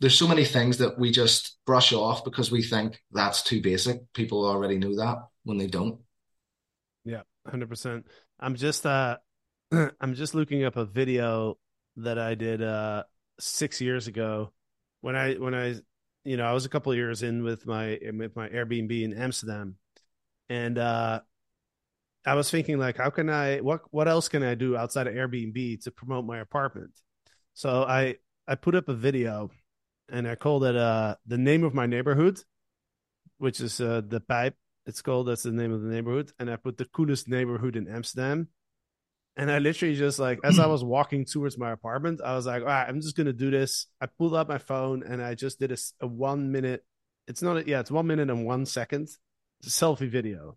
there's 0.00 0.18
so 0.18 0.28
many 0.28 0.44
things 0.44 0.78
that 0.78 0.98
we 0.98 1.10
just 1.10 1.58
brush 1.64 1.92
off 1.92 2.24
because 2.24 2.50
we 2.50 2.62
think 2.62 3.00
that's 3.12 3.42
too 3.42 3.62
basic. 3.62 4.12
People 4.12 4.44
already 4.44 4.78
know 4.78 4.96
that 4.96 5.18
when 5.44 5.58
they 5.58 5.68
don't. 5.68 6.00
Yeah, 7.04 7.22
Hundred 7.46 7.68
percent. 7.68 8.06
I'm 8.38 8.54
just 8.54 8.86
uh, 8.86 9.18
I'm 9.72 10.14
just 10.14 10.34
looking 10.34 10.64
up 10.64 10.76
a 10.76 10.84
video 10.84 11.58
that 11.96 12.18
I 12.18 12.34
did 12.34 12.62
uh 12.62 13.02
six 13.38 13.80
years 13.80 14.06
ago 14.06 14.52
when 15.00 15.16
I 15.16 15.34
when 15.34 15.54
I 15.54 15.74
you 16.24 16.36
know 16.36 16.44
I 16.44 16.52
was 16.52 16.64
a 16.64 16.68
couple 16.68 16.94
years 16.94 17.22
in 17.22 17.42
with 17.42 17.66
my 17.66 17.98
with 18.14 18.36
my 18.36 18.48
Airbnb 18.48 19.02
in 19.02 19.12
Amsterdam, 19.12 19.76
and 20.48 20.78
uh, 20.78 21.20
I 22.24 22.34
was 22.34 22.50
thinking 22.50 22.78
like, 22.78 22.98
how 22.98 23.10
can 23.10 23.28
I 23.28 23.58
what 23.58 23.82
what 23.90 24.08
else 24.08 24.28
can 24.28 24.42
I 24.42 24.54
do 24.54 24.76
outside 24.76 25.06
of 25.06 25.14
Airbnb 25.14 25.82
to 25.84 25.90
promote 25.90 26.24
my 26.24 26.38
apartment? 26.38 26.92
So 27.54 27.82
I 27.82 28.16
I 28.46 28.54
put 28.54 28.74
up 28.74 28.88
a 28.88 28.94
video, 28.94 29.50
and 30.10 30.28
I 30.28 30.36
called 30.36 30.64
it 30.64 30.76
uh 30.76 31.16
the 31.26 31.38
name 31.38 31.64
of 31.64 31.74
my 31.74 31.86
neighborhood, 31.86 32.40
which 33.38 33.60
is 33.60 33.80
uh 33.80 34.00
De 34.02 34.20
Pijp. 34.20 34.54
It's 34.86 35.02
called 35.02 35.28
that's 35.28 35.42
the 35.44 35.52
name 35.52 35.72
of 35.72 35.82
the 35.82 35.88
neighborhood, 35.90 36.32
and 36.38 36.50
I 36.50 36.56
put 36.56 36.78
the 36.78 36.84
coolest 36.86 37.28
neighborhood 37.28 37.76
in 37.76 37.88
Amsterdam. 37.88 38.48
And 39.36 39.50
I 39.50 39.58
literally 39.58 39.96
just 39.96 40.18
like 40.18 40.40
as 40.44 40.58
I 40.58 40.66
was 40.66 40.84
walking 40.84 41.24
towards 41.24 41.58
my 41.58 41.72
apartment, 41.72 42.20
I 42.22 42.34
was 42.36 42.46
like, 42.46 42.62
all 42.62 42.68
right, 42.68 42.88
I'm 42.88 43.00
just 43.00 43.16
gonna 43.16 43.32
do 43.32 43.50
this. 43.50 43.86
I 44.00 44.06
pulled 44.06 44.36
out 44.36 44.48
my 44.48 44.58
phone 44.58 45.02
and 45.02 45.22
I 45.22 45.34
just 45.34 45.58
did 45.58 45.72
a, 45.72 45.76
a 46.00 46.06
one 46.06 46.52
minute. 46.52 46.84
It's 47.26 47.42
not 47.42 47.56
a, 47.58 47.66
yeah, 47.66 47.80
it's 47.80 47.90
one 47.90 48.06
minute 48.06 48.30
and 48.30 48.44
one 48.44 48.66
second 48.66 49.08
It's 49.60 49.80
a 49.80 49.84
selfie 49.84 50.08
video. 50.08 50.56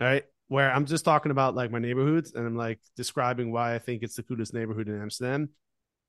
All 0.00 0.06
right. 0.06 0.24
Where 0.52 0.70
I'm 0.70 0.84
just 0.84 1.06
talking 1.06 1.32
about 1.32 1.54
like 1.54 1.70
my 1.70 1.78
neighborhoods 1.78 2.34
and 2.34 2.46
I'm 2.46 2.56
like 2.56 2.78
describing 2.94 3.52
why 3.52 3.74
I 3.74 3.78
think 3.78 4.02
it's 4.02 4.16
the 4.16 4.22
coolest 4.22 4.52
neighborhood 4.52 4.86
in 4.86 5.00
Amsterdam. 5.00 5.48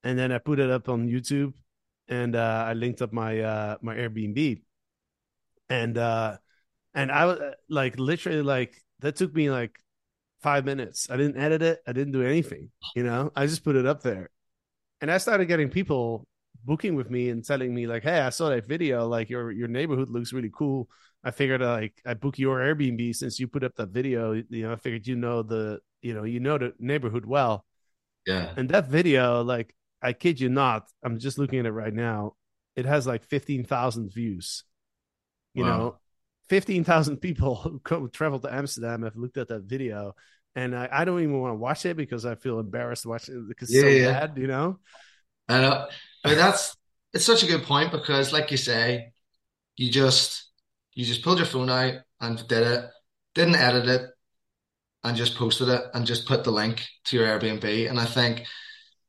And 0.04 0.20
then 0.20 0.34
I 0.34 0.38
put 0.38 0.60
it 0.60 0.70
up 0.70 0.90
on 0.90 1.08
YouTube 1.08 1.54
and 2.10 2.36
uh, 2.36 2.66
I 2.68 2.74
linked 2.74 3.02
up 3.02 3.14
my 3.14 3.40
uh, 3.40 3.78
my 3.82 3.96
Airbnb. 3.96 4.62
And 5.70 5.98
uh 5.98 6.38
and 6.94 7.10
I 7.10 7.26
was 7.26 7.40
like 7.70 7.98
literally 7.98 8.42
like 8.42 8.76
that 9.00 9.16
took 9.16 9.34
me 9.34 9.50
like 9.50 9.80
five 10.42 10.66
minutes. 10.66 11.10
I 11.10 11.16
didn't 11.16 11.38
edit 11.38 11.62
it. 11.62 11.80
I 11.88 11.94
didn't 11.94 12.12
do 12.12 12.22
anything. 12.22 12.70
You 12.98 13.04
know, 13.04 13.32
I 13.38 13.48
just 13.48 13.64
put 13.64 13.78
it 13.78 13.86
up 13.86 14.04
there. 14.04 14.30
And 15.00 15.10
I 15.10 15.20
started 15.20 15.46
getting 15.46 15.70
people 15.70 16.28
booking 16.64 16.96
with 16.96 17.10
me 17.10 17.30
and 17.30 17.44
telling 17.46 17.74
me 17.74 17.88
like, 17.88 18.04
"Hey, 18.04 18.20
I 18.20 18.30
saw 18.30 18.50
that 18.50 18.68
video. 18.68 19.08
Like 19.08 19.30
your 19.30 19.52
your 19.52 19.68
neighborhood 19.68 20.10
looks 20.10 20.34
really 20.34 20.52
cool. 20.54 20.90
I 21.24 21.32
figured 21.32 21.62
like 21.62 22.02
I 22.06 22.14
book 22.16 22.38
your 22.40 22.60
Airbnb 22.60 23.16
since 23.16 23.40
you 23.40 23.48
put 23.48 23.64
up 23.64 23.76
that 23.76 23.90
video. 23.90 24.34
You 24.34 24.46
know, 24.68 24.74
I 24.74 24.76
figured 24.78 25.08
you 25.08 25.16
know 25.16 25.44
the 25.44 25.80
you 26.02 26.14
know 26.14 26.24
you 26.24 26.40
know 26.40 26.58
the 26.58 26.74
neighborhood 26.80 27.26
well. 27.26 27.66
Yeah. 28.26 28.56
And 28.56 28.70
that 28.70 28.88
video, 28.88 29.44
like, 29.44 29.74
I 30.02 30.14
kid 30.14 30.40
you 30.40 30.50
not, 30.50 30.90
I'm 31.04 31.18
just 31.20 31.38
looking 31.38 31.60
at 31.60 31.66
it 31.66 31.72
right 31.72 31.94
now. 31.94 32.36
It 32.76 32.86
has 32.86 33.08
like 33.08 33.24
fifteen 33.26 33.64
thousand 33.66 34.14
views. 34.14 34.64
You 35.54 35.64
Wow. 35.64 35.66
know, 35.66 36.00
fifteen 36.50 36.84
thousand 36.84 37.18
people 37.18 37.56
who 37.64 37.80
come 37.80 38.10
travel 38.12 38.40
to 38.42 38.54
Amsterdam 38.54 39.04
have 39.04 39.16
looked 39.18 39.38
at 39.38 39.50
that 39.50 39.64
video. 39.64 40.16
And 40.56 40.76
I, 40.76 40.90
I 40.92 41.06
don't 41.06 41.22
even 41.22 41.40
want 41.42 41.52
to 41.54 41.58
watch 41.58 41.86
it 41.86 41.98
because 41.98 42.26
I 42.26 42.36
feel 42.36 42.60
embarrassed 42.60 43.06
watching 43.06 43.36
it 43.38 43.48
because 43.50 43.72
it's 43.72 43.80
so 43.80 43.88
Yeah, 43.88 43.90
yeah. 43.90 44.20
bad, 44.20 44.38
you 44.38 44.48
know? 44.48 44.80
I 45.48 45.62
know. 45.62 45.72
Uh, 45.72 45.88
But 46.24 46.36
that's 46.36 46.76
it's 47.14 47.26
such 47.26 47.44
a 47.44 47.48
good 47.48 47.64
point 47.64 47.92
because, 47.92 48.34
like 48.34 48.50
you 48.52 48.58
say, 48.58 49.12
you 49.76 49.92
just 49.92 50.50
you 50.94 51.06
just 51.06 51.24
pulled 51.24 51.38
your 51.38 51.48
phone 51.48 51.70
out 51.70 51.96
and 52.22 52.48
did 52.48 52.66
it, 52.66 52.86
didn't 53.36 53.56
edit 53.56 53.88
it, 53.88 54.10
and 55.04 55.18
just 55.18 55.36
posted 55.36 55.70
it 55.70 55.84
and 55.94 56.06
just 56.06 56.28
put 56.28 56.44
the 56.44 56.52
link 56.52 56.88
to 57.06 57.18
your 57.18 57.28
Airbnb. 57.28 57.90
And 57.90 58.00
I 58.00 58.06
think 58.06 58.46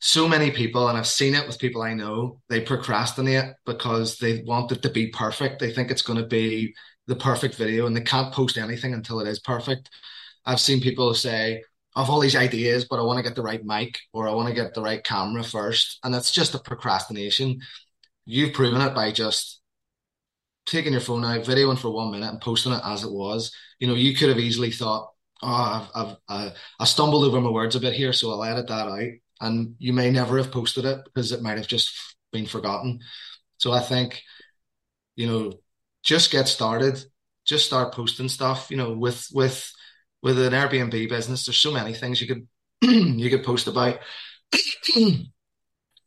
so 0.01 0.29
many 0.29 0.51
people, 0.51 0.89
and 0.89 0.99
I've 0.99 1.07
seen 1.07 1.35
it 1.35 1.47
with 1.47 1.59
people 1.59 1.83
I 1.83 1.95
know, 1.95 2.41
they 2.49 2.61
procrastinate 2.61 3.55
because 3.65 4.19
they 4.19 4.43
want 4.47 4.73
it 4.73 4.83
to 4.83 4.91
be 4.91 5.09
perfect. 5.09 5.61
They 5.61 5.73
think 5.73 5.91
it's 5.91 6.03
going 6.03 6.19
to 6.19 6.27
be 6.27 6.75
the 7.07 7.17
perfect 7.17 7.55
video 7.55 7.87
and 7.87 7.97
they 7.97 8.01
can't 8.01 8.33
post 8.33 8.59
anything 8.59 8.93
until 8.93 9.21
it 9.21 9.29
is 9.29 9.39
perfect. 9.39 9.91
I've 10.45 10.61
seen 10.61 10.81
people 10.81 11.15
say, 11.15 11.63
I 11.95 12.01
have 12.01 12.11
all 12.11 12.21
these 12.21 12.37
ideas, 12.37 12.87
but 12.89 12.99
I 12.99 13.03
want 13.03 13.19
to 13.19 13.23
get 13.23 13.37
the 13.37 13.43
right 13.43 13.65
mic 13.65 13.99
or 14.13 14.29
I 14.29 14.33
want 14.33 14.49
to 14.49 14.55
get 14.55 14.75
the 14.75 14.83
right 14.83 15.03
camera 15.03 15.45
first. 15.45 15.99
And 16.03 16.13
that's 16.13 16.33
just 16.33 16.55
a 16.55 16.59
procrastination. 16.59 17.61
You've 18.25 18.53
proven 18.53 18.81
it 18.81 18.95
by 18.95 19.13
just 19.13 19.61
taking 20.67 20.93
your 20.93 21.01
phone 21.01 21.25
out, 21.25 21.45
videoing 21.45 21.79
for 21.79 21.91
one 21.91 22.11
minute 22.11 22.31
and 22.31 22.41
posting 22.41 22.73
it 22.73 22.83
as 22.85 23.05
it 23.05 23.13
was. 23.13 23.55
You 23.79 23.89
know, 23.89 23.95
you 23.95 24.15
could 24.15 24.29
have 24.31 24.39
easily 24.39 24.71
thought, 24.71 25.11
oh, 25.43 25.49
I've, 25.95 26.07
I've 26.07 26.17
uh, 26.29 26.51
I 26.81 26.85
stumbled 26.85 27.25
over 27.25 27.41
my 27.41 27.51
words 27.51 27.77
a 27.77 27.81
bit 27.81 27.93
here, 27.93 28.13
so 28.13 28.31
I'll 28.31 28.45
edit 28.45 28.69
that 28.69 28.89
out. 28.89 29.09
And 29.41 29.75
you 29.79 29.93
may 29.93 30.11
never 30.11 30.39
have 30.39 30.53
posted 30.53 30.85
it 30.85 31.01
because 31.05 31.33
it 31.33 31.43
might 31.43 31.59
have 31.59 31.67
just 31.67 31.93
been 32.33 32.47
forgotten. 32.47 33.01
So 33.59 33.73
I 33.73 33.81
think, 33.81 34.23
you 35.17 35.27
know, 35.27 35.53
just 36.03 36.31
get 36.31 36.49
started, 36.49 37.05
just 37.45 37.67
start 37.67 37.95
posting 37.95 38.29
stuff. 38.29 38.69
You 38.71 38.79
know, 38.79 38.95
with 38.95 39.29
with 39.33 39.71
with 40.25 40.39
an 40.39 40.55
Airbnb 40.55 41.09
business, 41.11 41.45
there's 41.45 41.59
so 41.59 41.71
many 41.71 41.93
things 41.93 42.21
you 42.21 42.27
could 42.27 42.49
you 42.83 43.31
could 43.31 43.45
post 43.45 43.69
about. 43.69 43.99
you 44.97 45.29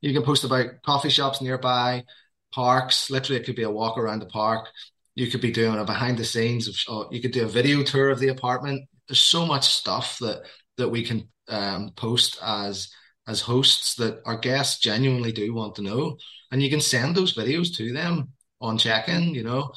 can 0.01 0.23
post 0.23 0.43
about 0.43 0.81
coffee 0.83 1.09
shops 1.09 1.39
nearby, 1.39 2.03
parks. 2.51 3.11
Literally, 3.11 3.39
it 3.39 3.45
could 3.45 3.55
be 3.55 3.63
a 3.63 3.69
walk 3.69 3.97
around 3.97 4.19
the 4.19 4.25
park. 4.25 4.67
You 5.13 5.27
could 5.27 5.41
be 5.41 5.51
doing 5.51 5.79
a 5.79 5.85
behind 5.85 6.17
the 6.17 6.25
scenes 6.25 6.67
of. 6.89 7.07
You 7.11 7.21
could 7.21 7.31
do 7.31 7.45
a 7.45 7.49
video 7.49 7.83
tour 7.83 8.09
of 8.09 8.19
the 8.19 8.29
apartment. 8.29 8.89
There's 9.07 9.19
so 9.19 9.45
much 9.45 9.67
stuff 9.67 10.17
that 10.19 10.41
that 10.77 10.89
we 10.89 11.03
can 11.03 11.29
um, 11.47 11.91
post 11.95 12.39
as 12.43 12.89
as 13.27 13.41
hosts 13.41 13.95
that 13.95 14.21
our 14.25 14.37
guests 14.37 14.79
genuinely 14.79 15.31
do 15.31 15.53
want 15.53 15.75
to 15.75 15.83
know, 15.83 16.17
and 16.51 16.63
you 16.63 16.71
can 16.71 16.81
send 16.81 17.15
those 17.15 17.35
videos 17.35 17.75
to 17.75 17.93
them 17.93 18.29
on 18.59 18.79
check-in. 18.79 19.35
You 19.35 19.43
know, 19.43 19.73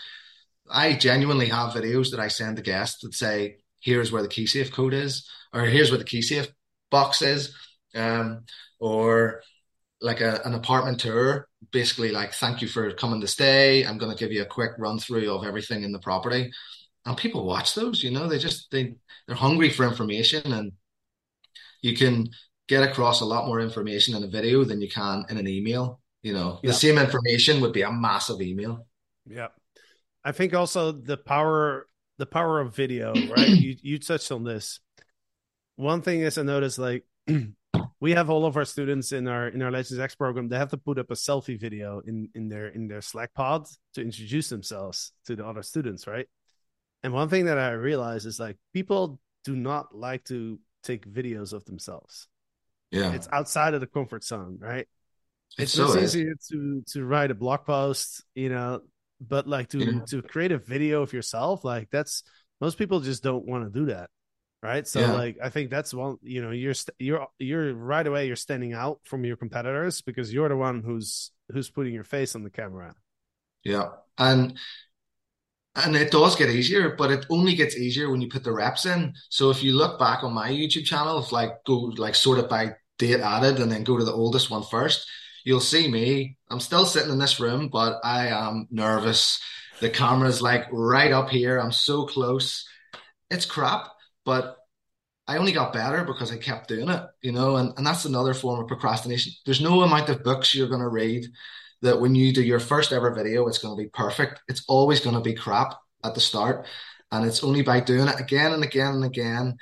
I 0.70 0.94
genuinely 0.94 1.48
have 1.48 1.74
videos 1.74 2.10
that 2.10 2.20
I 2.20 2.28
send 2.28 2.56
to 2.56 2.62
guests 2.62 3.02
that 3.02 3.12
say, 3.12 3.56
"Here's 3.80 4.12
where 4.12 4.22
the 4.22 4.28
key 4.28 4.46
safe 4.46 4.72
code 4.72 4.94
is," 4.94 5.28
or 5.52 5.64
"Here's 5.64 5.90
where 5.90 5.98
the 5.98 6.04
key 6.04 6.22
safe 6.22 6.48
box 6.90 7.22
is," 7.22 7.54
um, 7.94 8.44
or 8.78 9.42
like 10.00 10.20
a, 10.20 10.40
an 10.44 10.54
apartment 10.54 11.00
tour, 11.00 11.48
basically 11.72 12.10
like, 12.10 12.32
"Thank 12.34 12.62
you 12.62 12.68
for 12.68 12.92
coming 12.92 13.20
to 13.20 13.26
stay. 13.26 13.84
I'm 13.84 13.98
going 13.98 14.14
to 14.14 14.18
give 14.18 14.32
you 14.32 14.42
a 14.42 14.46
quick 14.46 14.72
run 14.78 14.98
through 14.98 15.32
of 15.34 15.44
everything 15.44 15.82
in 15.82 15.92
the 15.92 15.98
property." 15.98 16.50
And 17.06 17.16
people 17.16 17.46
watch 17.46 17.74
those. 17.74 18.02
You 18.02 18.10
know, 18.10 18.28
they 18.28 18.38
just 18.38 18.70
they 18.70 18.94
they're 19.26 19.36
hungry 19.36 19.70
for 19.70 19.86
information, 19.86 20.52
and 20.52 20.72
you 21.82 21.96
can 21.96 22.28
get 22.68 22.82
across 22.82 23.20
a 23.20 23.24
lot 23.24 23.46
more 23.46 23.60
information 23.60 24.14
in 24.14 24.22
a 24.22 24.28
video 24.28 24.64
than 24.64 24.80
you 24.80 24.88
can 24.88 25.24
in 25.28 25.38
an 25.38 25.48
email. 25.48 26.00
You 26.22 26.34
know, 26.34 26.60
the 26.62 26.72
same 26.72 26.98
information 26.98 27.60
would 27.62 27.72
be 27.72 27.82
a 27.82 27.90
massive 27.90 28.40
email. 28.42 28.86
Yeah. 29.26 29.48
I 30.22 30.32
think 30.32 30.54
also 30.54 30.92
the 30.92 31.16
power 31.16 31.86
the 32.20 32.26
power 32.26 32.60
of 32.60 32.76
video, 32.76 33.14
right? 33.14 33.48
you 33.48 33.76
you 33.80 33.98
touched 33.98 34.30
on 34.30 34.44
this. 34.44 34.78
One 35.76 36.02
thing 36.02 36.20
is 36.20 36.36
I 36.36 36.42
noticed 36.42 36.78
like 36.78 37.04
we 38.00 38.12
have 38.12 38.28
all 38.28 38.44
of 38.44 38.56
our 38.56 38.66
students 38.66 39.12
in 39.12 39.26
our 39.26 39.48
in 39.48 39.62
our 39.62 39.70
Legends 39.70 39.98
X 39.98 40.14
program, 40.14 40.48
they 40.48 40.58
have 40.58 40.70
to 40.70 40.76
put 40.76 40.98
up 40.98 41.10
a 41.10 41.14
selfie 41.14 41.58
video 41.58 42.00
in 42.06 42.28
in 42.34 42.48
their 42.48 42.68
in 42.68 42.88
their 42.88 43.00
Slack 43.00 43.32
pod 43.32 43.66
to 43.94 44.02
introduce 44.02 44.50
themselves 44.50 45.12
to 45.24 45.34
the 45.34 45.46
other 45.46 45.62
students, 45.62 46.06
right? 46.06 46.28
And 47.02 47.14
one 47.14 47.30
thing 47.30 47.46
that 47.46 47.58
I 47.58 47.70
realized 47.70 48.26
is 48.26 48.38
like 48.38 48.58
people 48.74 49.18
do 49.44 49.56
not 49.56 49.96
like 49.96 50.24
to 50.26 50.60
take 50.84 51.10
videos 51.10 51.54
of 51.54 51.64
themselves. 51.64 52.28
Yeah, 52.90 53.12
It's 53.12 53.28
outside 53.32 53.72
of 53.72 53.80
the 53.80 53.86
comfort 53.86 54.24
zone, 54.24 54.58
right? 54.60 54.86
it 55.58 55.62
it's 55.64 55.72
so 55.72 55.98
easier 55.98 56.34
to 56.50 56.82
to 56.92 57.04
write 57.04 57.30
a 57.30 57.34
blog 57.34 57.64
post 57.64 58.22
you 58.34 58.48
know 58.48 58.82
but 59.20 59.46
like 59.46 59.68
to 59.70 59.78
Yeah. 59.78 60.00
to 60.08 60.22
create 60.22 60.52
a 60.52 60.58
video 60.58 61.02
of 61.02 61.12
yourself 61.12 61.64
like 61.64 61.88
that's 61.90 62.22
most 62.60 62.78
people 62.78 63.00
just 63.00 63.22
don't 63.22 63.46
want 63.46 63.64
to 63.64 63.70
do 63.80 63.86
that 63.86 64.10
right 64.62 64.86
so 64.86 65.00
Yeah. 65.00 65.12
like 65.12 65.38
i 65.42 65.48
think 65.50 65.70
that's 65.70 65.92
one 65.94 66.16
you 66.22 66.42
know 66.42 66.50
you're 66.50 66.74
st- 66.74 66.94
you're 66.98 67.26
you're 67.38 67.74
right 67.74 68.06
away 68.06 68.26
you're 68.26 68.36
standing 68.36 68.72
out 68.74 69.00
from 69.04 69.24
your 69.24 69.36
competitors 69.36 70.02
because 70.02 70.32
you're 70.32 70.48
the 70.48 70.56
one 70.56 70.82
who's 70.82 71.30
who's 71.52 71.70
putting 71.70 71.94
your 71.94 72.04
face 72.04 72.34
on 72.34 72.42
the 72.44 72.50
camera 72.50 72.94
Yeah, 73.64 73.88
and 74.18 74.56
and 75.76 75.94
it 75.96 76.10
does 76.10 76.34
get 76.36 76.50
easier, 76.50 76.96
but 76.96 77.10
it 77.12 77.26
only 77.30 77.54
gets 77.54 77.76
easier 77.76 78.10
when 78.10 78.20
you 78.20 78.28
put 78.28 78.42
the 78.44 78.52
reps 78.52 78.86
in. 78.86 79.14
So 79.28 79.50
if 79.50 79.62
you 79.62 79.72
look 79.72 79.98
back 79.98 80.24
on 80.24 80.32
my 80.32 80.50
YouTube 80.50 80.84
channel, 80.84 81.18
if 81.20 81.30
like 81.32 81.62
go 81.64 81.74
like 81.96 82.14
sort 82.16 82.38
it 82.38 82.48
by 82.48 82.74
date 82.98 83.20
added 83.20 83.60
and 83.60 83.70
then 83.70 83.84
go 83.84 83.96
to 83.96 84.04
the 84.04 84.12
oldest 84.12 84.50
one 84.50 84.64
first, 84.64 85.06
you'll 85.44 85.60
see 85.60 85.88
me. 85.90 86.36
I'm 86.50 86.60
still 86.60 86.86
sitting 86.86 87.10
in 87.10 87.18
this 87.18 87.40
room, 87.40 87.68
but 87.68 88.00
I 88.04 88.28
am 88.28 88.66
nervous. 88.70 89.40
The 89.80 89.90
camera's 89.90 90.42
like 90.42 90.66
right 90.70 91.12
up 91.12 91.30
here. 91.30 91.58
I'm 91.58 91.72
so 91.72 92.06
close. 92.06 92.66
It's 93.30 93.46
crap, 93.46 93.88
but 94.24 94.56
I 95.26 95.36
only 95.36 95.52
got 95.52 95.72
better 95.72 96.04
because 96.04 96.32
I 96.32 96.38
kept 96.38 96.68
doing 96.68 96.88
it, 96.88 97.02
you 97.22 97.32
know, 97.32 97.56
and, 97.56 97.72
and 97.76 97.86
that's 97.86 98.04
another 98.04 98.34
form 98.34 98.60
of 98.60 98.66
procrastination. 98.66 99.32
There's 99.46 99.60
no 99.60 99.82
amount 99.82 100.08
of 100.08 100.24
books 100.24 100.54
you're 100.54 100.68
going 100.68 100.80
to 100.80 100.88
read 100.88 101.26
that 101.82 102.00
when 102.00 102.14
you 102.14 102.32
do 102.32 102.42
your 102.42 102.60
first 102.60 102.92
ever 102.92 103.14
video, 103.14 103.46
it's 103.46 103.58
going 103.58 103.76
to 103.76 103.82
be 103.82 103.88
perfect. 103.88 104.40
It's 104.48 104.64
always 104.68 105.00
going 105.00 105.14
to 105.14 105.22
be 105.22 105.34
crap 105.34 105.74
at 106.04 106.14
the 106.14 106.20
start. 106.20 106.66
And 107.12 107.26
it's 107.26 107.42
only 107.42 107.62
by 107.62 107.80
doing 107.80 108.08
it 108.08 108.20
again 108.20 108.52
and 108.52 108.64
again 108.64 108.94
and 108.94 109.04
again 109.04 109.56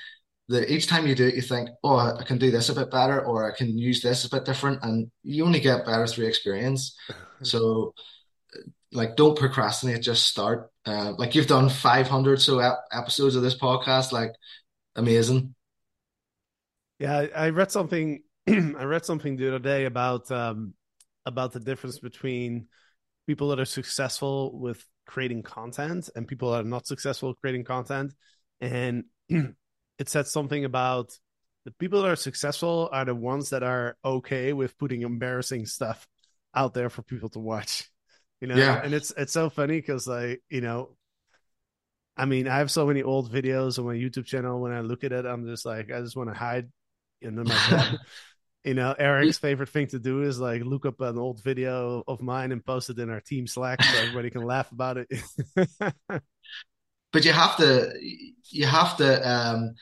that 0.48 0.72
each 0.72 0.86
time 0.86 1.06
you 1.06 1.14
do 1.14 1.26
it, 1.26 1.34
you 1.34 1.42
think, 1.42 1.68
oh, 1.84 1.96
I 1.96 2.22
can 2.24 2.38
do 2.38 2.50
this 2.50 2.70
a 2.70 2.74
bit 2.74 2.90
better 2.90 3.20
or 3.24 3.50
I 3.50 3.56
can 3.56 3.76
use 3.76 4.00
this 4.00 4.24
a 4.24 4.30
bit 4.30 4.44
different. 4.44 4.82
And 4.82 5.10
you 5.22 5.44
only 5.44 5.60
get 5.60 5.84
better 5.84 6.06
through 6.06 6.26
experience. 6.26 6.96
So, 7.42 7.94
like, 8.90 9.16
don't 9.16 9.38
procrastinate, 9.38 10.02
just 10.02 10.26
start. 10.26 10.70
Uh, 10.86 11.12
like, 11.18 11.34
you've 11.34 11.46
done 11.46 11.68
500 11.68 12.40
so 12.40 12.60
ep- 12.60 12.84
episodes 12.90 13.36
of 13.36 13.42
this 13.42 13.58
podcast. 13.58 14.10
Like, 14.10 14.32
amazing. 14.96 15.54
Yeah, 16.98 17.26
I 17.36 17.50
read 17.50 17.70
something. 17.70 18.22
I 18.48 18.84
read 18.84 19.04
something 19.04 19.36
the 19.36 19.48
other 19.48 19.58
day 19.58 19.84
about 19.84 20.30
um, 20.30 20.74
about 21.26 21.52
the 21.52 21.60
difference 21.60 21.98
between 21.98 22.68
people 23.26 23.50
that 23.50 23.60
are 23.60 23.66
successful 23.66 24.58
with 24.58 24.82
creating 25.06 25.42
content 25.42 26.08
and 26.16 26.26
people 26.26 26.50
that 26.52 26.62
are 26.62 26.68
not 26.68 26.86
successful 26.86 27.34
creating 27.34 27.64
content, 27.64 28.14
and 28.60 29.04
it 29.98 30.08
said 30.08 30.26
something 30.26 30.64
about 30.64 31.12
the 31.64 31.72
people 31.72 32.02
that 32.02 32.10
are 32.10 32.16
successful 32.16 32.88
are 32.92 33.04
the 33.04 33.14
ones 33.14 33.50
that 33.50 33.62
are 33.62 33.96
okay 34.04 34.52
with 34.52 34.78
putting 34.78 35.02
embarrassing 35.02 35.66
stuff 35.66 36.06
out 36.54 36.74
there 36.74 36.88
for 36.88 37.02
people 37.02 37.28
to 37.30 37.38
watch. 37.38 37.90
You 38.40 38.48
know, 38.48 38.56
yeah. 38.56 38.80
and 38.82 38.94
it's 38.94 39.12
it's 39.16 39.32
so 39.32 39.50
funny 39.50 39.78
because 39.80 40.06
like 40.06 40.42
you 40.48 40.60
know 40.60 40.96
I 42.18 42.24
mean, 42.24 42.48
I 42.48 42.58
have 42.58 42.70
so 42.70 42.84
many 42.84 43.04
old 43.04 43.32
videos 43.32 43.78
on 43.78 43.86
my 43.86 43.94
YouTube 43.94 44.26
channel. 44.26 44.60
When 44.60 44.72
I 44.72 44.80
look 44.80 45.04
at 45.04 45.12
it, 45.12 45.24
I'm 45.24 45.46
just 45.46 45.64
like, 45.64 45.92
I 45.92 46.00
just 46.00 46.16
want 46.16 46.28
to 46.28 46.34
hide 46.34 46.68
in 47.22 47.36
my 47.36 47.54
head. 47.54 47.98
you 48.64 48.74
know, 48.74 48.92
Eric's 48.98 49.38
favorite 49.38 49.68
thing 49.68 49.86
to 49.88 50.00
do 50.00 50.22
is 50.22 50.40
like 50.40 50.64
look 50.64 50.84
up 50.84 51.00
an 51.00 51.16
old 51.16 51.42
video 51.44 52.02
of 52.08 52.20
mine 52.20 52.50
and 52.50 52.64
post 52.64 52.90
it 52.90 52.98
in 52.98 53.08
our 53.08 53.20
team 53.20 53.46
Slack 53.46 53.80
so 53.82 53.98
everybody 53.98 54.30
can 54.30 54.42
laugh 54.42 54.72
about 54.72 54.98
it. 54.98 55.08
but 57.12 57.24
you 57.24 57.32
have 57.32 57.56
to, 57.58 57.92
you 58.50 58.66
have 58.66 58.96
to 58.98 59.28
um, 59.28 59.74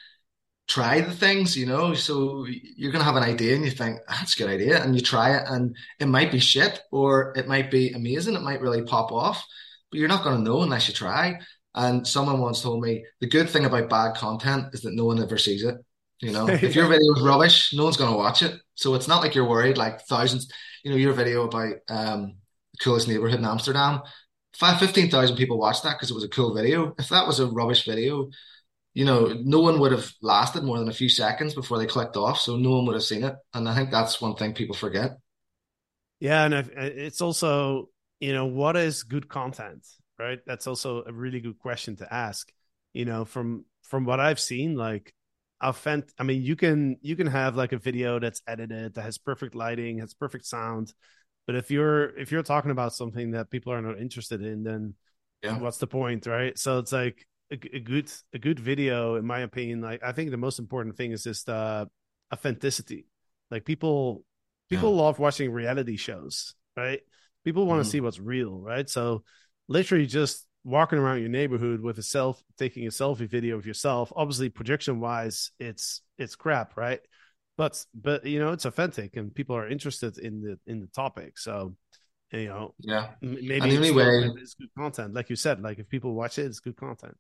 try 0.69 1.01
the 1.01 1.13
things, 1.13 1.57
you 1.57 1.67
know. 1.67 1.95
So 1.95 2.47
you're 2.49 2.93
gonna 2.93 3.05
have 3.05 3.17
an 3.17 3.23
idea 3.23 3.55
and 3.55 3.65
you 3.65 3.71
think 3.71 4.01
that's 4.09 4.35
a 4.35 4.39
good 4.39 4.51
idea, 4.51 4.83
and 4.83 4.95
you 4.95 5.01
try 5.01 5.37
it, 5.37 5.45
and 5.49 5.77
it 5.99 6.07
might 6.07 6.33
be 6.33 6.39
shit 6.39 6.81
or 6.93 7.33
it 7.37 7.49
might 7.49 7.71
be 7.71 7.93
amazing. 7.93 8.35
It 8.35 8.43
might 8.43 8.61
really 8.61 8.83
pop 8.83 9.13
off, 9.13 9.45
but 9.91 9.99
you're 9.99 10.09
not 10.09 10.25
gonna 10.25 10.43
know 10.43 10.63
unless 10.63 10.89
you 10.89 10.95
try. 10.95 11.39
And 11.77 12.07
someone 12.07 12.41
once 12.41 12.63
told 12.63 12.83
me 12.83 13.05
the 13.21 13.29
good 13.29 13.51
thing 13.51 13.67
about 13.67 13.91
bad 13.91 14.17
content 14.17 14.69
is 14.73 14.81
that 14.81 14.95
no 14.95 15.05
one 15.05 15.23
ever 15.23 15.37
sees 15.37 15.63
it. 15.63 15.77
You 16.21 16.33
know, 16.33 16.49
if 16.49 16.75
your 16.75 16.89
video 16.89 17.13
is 17.15 17.23
rubbish, 17.23 17.73
no 17.75 17.85
one's 17.85 17.99
going 17.99 18.11
to 18.11 18.17
watch 18.17 18.43
it. 18.43 18.59
So 18.75 18.95
it's 18.95 19.07
not 19.09 19.23
like 19.23 19.35
you're 19.35 19.49
worried 19.49 19.77
like 19.77 20.01
thousands, 20.03 20.51
you 20.83 20.91
know, 20.91 20.97
your 20.97 21.13
video 21.13 21.45
about 21.45 21.75
um, 21.89 22.37
the 22.73 22.79
coolest 22.81 23.09
neighborhood 23.09 23.39
in 23.39 23.45
Amsterdam, 23.45 24.01
15,000 24.59 25.37
people 25.37 25.59
watched 25.59 25.83
that 25.83 25.95
because 25.95 26.11
it 26.11 26.15
was 26.15 26.25
a 26.25 26.29
cool 26.29 26.55
video. 26.55 26.95
If 26.99 27.09
that 27.11 27.27
was 27.27 27.41
a 27.41 27.47
rubbish 27.47 27.85
video, 27.85 28.31
you 28.95 29.05
know, 29.05 29.37
no 29.45 29.61
one 29.61 29.79
would 29.81 29.93
have 29.93 30.11
lasted 30.23 30.65
more 30.65 30.79
than 30.79 30.89
a 30.89 30.93
few 30.95 31.09
seconds 31.09 31.55
before 31.55 31.79
they 31.79 31.87
clicked 31.87 32.17
off. 32.17 32.41
So 32.41 32.57
no 32.57 32.71
one 32.71 32.87
would 32.87 32.95
have 32.95 33.03
seen 33.03 33.25
it. 33.25 33.35
And 33.53 33.69
I 33.69 33.75
think 33.75 33.91
that's 33.91 34.21
one 34.21 34.35
thing 34.37 34.55
people 34.55 34.75
forget. 34.75 35.19
Yeah. 36.19 36.45
And 36.45 36.55
uh, 36.55 36.63
it's 36.77 37.21
also, 37.21 37.91
you 38.21 38.33
know, 38.33 38.47
what 38.47 38.77
is 38.77 39.03
good 39.03 39.29
content? 39.29 39.87
right? 40.19 40.41
That's 40.47 40.67
also 40.67 41.05
a 41.07 41.13
really 41.13 41.41
good 41.41 41.59
question 41.59 41.97
to 41.97 42.13
ask. 42.13 42.51
You 42.93 43.05
know, 43.05 43.25
from 43.25 43.65
from 43.83 44.05
what 44.05 44.21
I've 44.21 44.41
seen, 44.41 44.75
like 44.75 45.13
authentic. 45.61 46.13
I 46.19 46.23
mean, 46.23 46.43
you 46.43 46.57
can 46.57 46.97
you 47.03 47.17
can 47.17 47.27
have 47.27 47.57
like 47.57 47.73
a 47.73 47.79
video 47.79 48.19
that's 48.19 48.43
edited 48.47 48.95
that 48.95 49.03
has 49.03 49.19
perfect 49.19 49.55
lighting, 49.55 49.99
has 49.99 50.15
perfect 50.15 50.47
sound, 50.47 50.93
but 51.47 51.55
if 51.55 51.71
you're 51.71 52.17
if 52.19 52.33
you're 52.33 52.43
talking 52.43 52.71
about 52.71 52.95
something 52.95 53.33
that 53.33 53.51
people 53.51 53.73
are 53.73 53.83
not 53.83 53.99
interested 53.99 54.43
in, 54.43 54.63
then 54.63 54.95
yeah. 55.43 55.59
what's 55.59 55.79
the 55.79 55.87
point, 55.87 56.27
right? 56.27 56.59
So 56.59 56.79
it's 56.79 56.93
like 56.93 57.27
a, 57.53 57.59
a 57.73 57.81
good 57.81 58.11
a 58.35 58.39
good 58.39 58.59
video, 58.59 59.15
in 59.17 59.25
my 59.25 59.41
opinion. 59.41 59.81
Like 59.81 60.03
I 60.03 60.13
think 60.13 60.31
the 60.31 60.37
most 60.37 60.59
important 60.59 60.97
thing 60.97 61.13
is 61.13 61.23
just 61.23 61.49
uh, 61.49 61.87
authenticity. 62.33 63.07
Like 63.51 63.65
people 63.65 64.25
people 64.69 64.91
yeah. 64.91 65.03
love 65.03 65.19
watching 65.19 65.53
reality 65.53 65.97
shows, 65.97 66.55
right? 66.77 67.01
People 67.45 67.67
want 67.67 67.79
to 67.79 67.83
mm-hmm. 67.85 67.93
see 67.93 68.01
what's 68.01 68.19
real, 68.19 68.59
right? 68.59 68.91
So 68.91 69.23
literally 69.69 70.07
just 70.07 70.47
walking 70.67 70.99
around 70.99 71.21
your 71.21 71.29
neighborhood 71.29 71.81
with 71.81 71.97
a 71.99 72.03
self 72.03 72.43
taking 72.59 72.89
a 72.89 72.91
selfie 72.91 73.29
video 73.29 73.57
of 73.57 73.65
yourself 73.65 74.13
obviously 74.17 74.49
projection 74.49 74.99
wise 74.99 75.53
it's 75.61 76.03
it's 76.19 76.35
crap 76.35 76.77
right 76.77 76.99
but 77.57 77.85
but 77.95 78.25
you 78.25 78.39
know 78.39 78.53
it's 78.53 78.65
authentic 78.65 79.17
and 79.17 79.35
people 79.35 79.57
are 79.57 79.69
interested 79.69 80.19
in 80.19 80.43
the 80.43 80.59
in 80.71 80.81
the 80.81 80.87
topic. 80.89 81.39
So 81.39 81.75
you 82.33 82.47
know 82.47 82.75
yeah. 82.81 83.11
maybe 83.21 83.59
and 83.61 83.73
the 83.73 83.77
only 83.77 83.91
way 83.93 84.31
it's 84.41 84.55
good 84.55 84.71
content. 84.77 85.15
Like 85.15 85.31
you 85.31 85.37
said 85.37 85.63
like 85.63 85.79
if 85.79 85.89
people 85.89 86.15
watch 86.15 86.39
it 86.39 86.47
it's 86.47 86.61
good 86.61 86.77
content. 86.77 87.17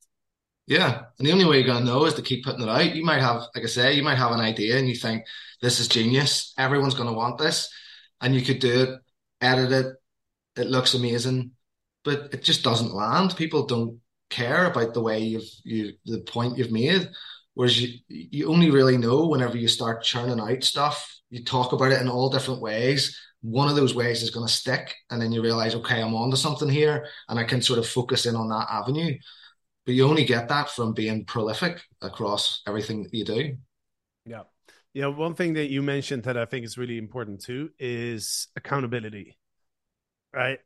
Yeah. 0.66 1.02
And 1.18 1.26
the 1.26 1.32
only 1.32 1.44
way 1.44 1.58
you're 1.58 1.66
gonna 1.66 1.84
know 1.84 2.04
is 2.06 2.14
to 2.14 2.22
keep 2.22 2.44
putting 2.44 2.62
it 2.62 2.68
out. 2.68 2.94
You 2.94 3.04
might 3.04 3.20
have 3.20 3.42
like 3.54 3.64
i 3.64 3.66
say 3.66 3.92
you 3.92 4.02
might 4.02 4.18
have 4.18 4.32
an 4.32 4.40
idea 4.40 4.76
and 4.78 4.88
you 4.88 4.96
think 4.96 5.24
this 5.62 5.80
is 5.80 5.88
genius. 5.88 6.52
Everyone's 6.58 6.94
gonna 6.94 7.12
want 7.12 7.38
this. 7.38 7.72
And 8.20 8.34
you 8.34 8.42
could 8.42 8.58
do 8.58 8.82
it 8.82 9.00
edit 9.40 9.72
it. 9.72 9.96
It 10.60 10.68
looks 10.68 10.94
amazing. 10.94 11.52
But 12.04 12.32
it 12.32 12.42
just 12.42 12.62
doesn't 12.62 12.94
land. 12.94 13.36
People 13.36 13.66
don't 13.66 14.00
care 14.30 14.66
about 14.66 14.94
the 14.94 15.02
way 15.02 15.20
you've 15.20 15.48
you 15.64 15.94
the 16.04 16.20
point 16.20 16.58
you've 16.58 16.72
made. 16.72 17.08
Whereas 17.56 17.80
you 17.80 17.98
you 18.08 18.48
only 18.48 18.70
really 18.70 18.98
know 18.98 19.26
whenever 19.26 19.56
you 19.56 19.66
start 19.66 20.02
churning 20.02 20.38
out 20.38 20.62
stuff. 20.62 21.10
You 21.30 21.42
talk 21.42 21.72
about 21.72 21.90
it 21.90 22.02
in 22.02 22.08
all 22.08 22.28
different 22.28 22.60
ways. 22.60 23.18
One 23.40 23.70
of 23.70 23.76
those 23.76 23.94
ways 23.94 24.22
is 24.22 24.28
going 24.28 24.46
to 24.46 24.52
stick, 24.52 24.94
and 25.10 25.22
then 25.22 25.32
you 25.32 25.40
realize, 25.40 25.74
okay, 25.74 26.02
I'm 26.02 26.14
onto 26.14 26.36
something 26.36 26.68
here, 26.68 27.06
and 27.30 27.38
I 27.38 27.44
can 27.44 27.62
sort 27.62 27.78
of 27.78 27.88
focus 27.88 28.26
in 28.26 28.36
on 28.36 28.50
that 28.50 28.66
avenue. 28.70 29.16
But 29.86 29.94
you 29.94 30.06
only 30.06 30.26
get 30.26 30.48
that 30.48 30.68
from 30.68 30.92
being 30.92 31.24
prolific 31.24 31.80
across 32.02 32.60
everything 32.66 33.04
that 33.04 33.14
you 33.14 33.24
do. 33.24 33.56
Yeah. 34.26 34.42
Know, 34.94 35.10
one 35.10 35.34
thing 35.34 35.54
that 35.54 35.70
you 35.70 35.80
mentioned 35.80 36.24
that 36.24 36.36
I 36.36 36.44
think 36.44 36.66
is 36.66 36.76
really 36.76 36.98
important 36.98 37.40
too 37.40 37.70
is 37.78 38.48
accountability. 38.54 39.38
Right? 40.34 40.58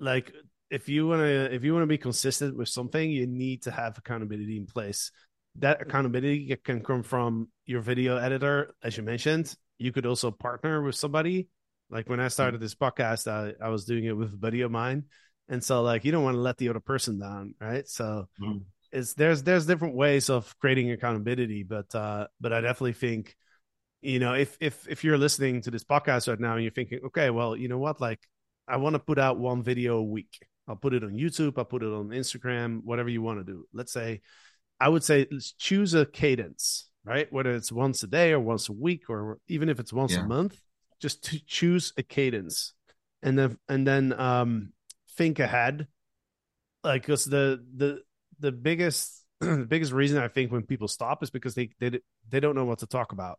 Like 0.00 0.32
if 0.68 0.88
you 0.88 1.06
want 1.06 1.20
to 1.20 1.54
if 1.54 1.62
you 1.62 1.72
want 1.74 1.84
to 1.84 1.86
be 1.86 1.98
consistent 1.98 2.56
with 2.56 2.68
something 2.68 3.08
you 3.08 3.28
need 3.28 3.62
to 3.62 3.70
have 3.70 3.96
accountability 3.98 4.56
in 4.56 4.66
place 4.66 5.12
that 5.56 5.80
accountability 5.80 6.56
can 6.64 6.82
come 6.82 7.02
from 7.02 7.48
your 7.66 7.80
video 7.80 8.16
editor 8.16 8.74
as 8.82 8.96
you 8.96 9.02
mentioned 9.02 9.54
you 9.78 9.92
could 9.92 10.06
also 10.06 10.30
partner 10.30 10.82
with 10.82 10.94
somebody 10.94 11.48
like 11.90 12.08
when 12.08 12.20
i 12.20 12.28
started 12.28 12.60
this 12.60 12.74
podcast 12.74 13.30
i, 13.30 13.52
I 13.64 13.68
was 13.68 13.84
doing 13.84 14.04
it 14.04 14.16
with 14.16 14.32
a 14.32 14.36
buddy 14.36 14.62
of 14.62 14.70
mine 14.70 15.04
and 15.48 15.62
so 15.62 15.82
like 15.82 16.04
you 16.04 16.12
don't 16.12 16.24
want 16.24 16.36
to 16.36 16.40
let 16.40 16.58
the 16.58 16.68
other 16.68 16.80
person 16.80 17.18
down 17.18 17.54
right 17.60 17.86
so 17.88 18.26
mm. 18.40 18.62
it's 18.92 19.14
there's 19.14 19.42
there's 19.42 19.66
different 19.66 19.94
ways 19.94 20.30
of 20.30 20.56
creating 20.58 20.90
accountability 20.90 21.62
but 21.62 21.94
uh 21.94 22.26
but 22.40 22.52
i 22.52 22.60
definitely 22.60 22.92
think 22.92 23.36
you 24.02 24.18
know 24.18 24.34
if 24.34 24.56
if 24.60 24.88
if 24.88 25.04
you're 25.04 25.18
listening 25.18 25.62
to 25.62 25.70
this 25.70 25.84
podcast 25.84 26.28
right 26.28 26.40
now 26.40 26.54
and 26.54 26.62
you're 26.62 26.72
thinking 26.72 27.00
okay 27.06 27.30
well 27.30 27.56
you 27.56 27.68
know 27.68 27.78
what 27.78 28.00
like 28.00 28.20
i 28.66 28.76
want 28.76 28.94
to 28.94 28.98
put 28.98 29.18
out 29.18 29.38
one 29.38 29.62
video 29.62 29.98
a 29.98 30.02
week 30.02 30.38
I'll 30.66 30.76
put 30.76 30.94
it 30.94 31.04
on 31.04 31.12
YouTube. 31.12 31.58
I'll 31.58 31.64
put 31.64 31.82
it 31.82 31.92
on 31.92 32.08
Instagram, 32.08 32.82
whatever 32.84 33.08
you 33.08 33.22
want 33.22 33.38
to 33.38 33.44
do. 33.44 33.66
Let's 33.72 33.92
say, 33.92 34.22
I 34.80 34.88
would 34.88 35.04
say, 35.04 35.26
let's 35.30 35.52
choose 35.52 35.94
a 35.94 36.06
cadence, 36.06 36.88
right? 37.04 37.32
Whether 37.32 37.54
it's 37.54 37.72
once 37.72 38.02
a 38.02 38.06
day 38.06 38.32
or 38.32 38.40
once 38.40 38.68
a 38.68 38.72
week, 38.72 39.08
or 39.08 39.38
even 39.48 39.68
if 39.68 39.80
it's 39.80 39.92
once 39.92 40.12
yeah. 40.12 40.24
a 40.24 40.26
month, 40.26 40.60
just 41.00 41.24
to 41.24 41.40
choose 41.46 41.92
a 41.96 42.02
cadence, 42.02 42.72
and 43.22 43.38
then 43.38 43.58
and 43.68 43.86
then 43.86 44.12
um, 44.18 44.72
think 45.16 45.38
ahead, 45.38 45.86
like 46.82 47.02
because 47.02 47.24
the 47.24 47.64
the 47.76 48.02
the 48.40 48.52
biggest 48.52 49.24
the 49.40 49.66
biggest 49.68 49.92
reason 49.92 50.18
I 50.18 50.28
think 50.28 50.52
when 50.52 50.62
people 50.62 50.88
stop 50.88 51.22
is 51.22 51.30
because 51.30 51.54
they 51.54 51.70
they 51.80 52.00
they 52.28 52.40
don't 52.40 52.54
know 52.54 52.64
what 52.64 52.80
to 52.80 52.86
talk 52.86 53.12
about 53.12 53.38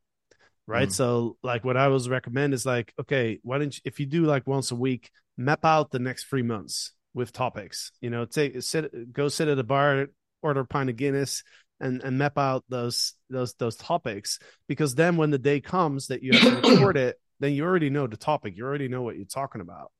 right? 0.67 0.89
Mm. 0.89 0.93
So 0.93 1.37
like 1.43 1.63
what 1.63 1.77
I 1.77 1.89
was 1.89 2.09
recommend 2.09 2.55
is 2.55 2.65
like, 2.65 2.91
okay, 2.99 3.39
why 3.43 3.59
don't 3.59 3.75
you, 3.75 3.81
if 3.85 3.99
you 3.99 4.07
do 4.07 4.25
like 4.25 4.47
once 4.47 4.71
a 4.71 4.75
week, 4.75 5.11
map 5.37 5.63
out 5.63 5.91
the 5.91 5.99
next 5.99 6.23
three 6.23 6.41
months, 6.41 6.91
with 7.15 7.31
topics. 7.31 7.91
You 8.01 8.11
know, 8.11 8.25
take 8.25 8.61
sit 8.61 9.11
go 9.11 9.29
sit 9.29 9.47
at 9.47 9.57
a 9.57 9.63
bar, 9.63 10.07
order 10.45 10.61
a 10.61 10.65
pint 10.65 10.89
of 10.89 10.95
Guinness, 10.95 11.43
and 11.79 12.01
and 12.03 12.17
map 12.17 12.37
out 12.37 12.63
those 12.69 13.13
those 13.29 13.53
those 13.55 13.75
topics. 13.75 14.39
Because 14.67 14.95
then 14.95 15.17
when 15.17 15.31
the 15.31 15.37
day 15.37 15.59
comes 15.59 16.07
that 16.07 16.23
you 16.23 16.37
have 16.37 16.61
to 16.61 16.69
record 16.71 16.97
it, 16.97 17.17
then 17.39 17.53
you 17.53 17.65
already 17.65 17.89
know 17.89 18.07
the 18.07 18.17
topic. 18.17 18.55
You 18.55 18.65
already 18.65 18.87
know 18.87 19.01
what 19.01 19.15
you're 19.17 19.25
talking 19.25 19.61
about, 19.61 19.91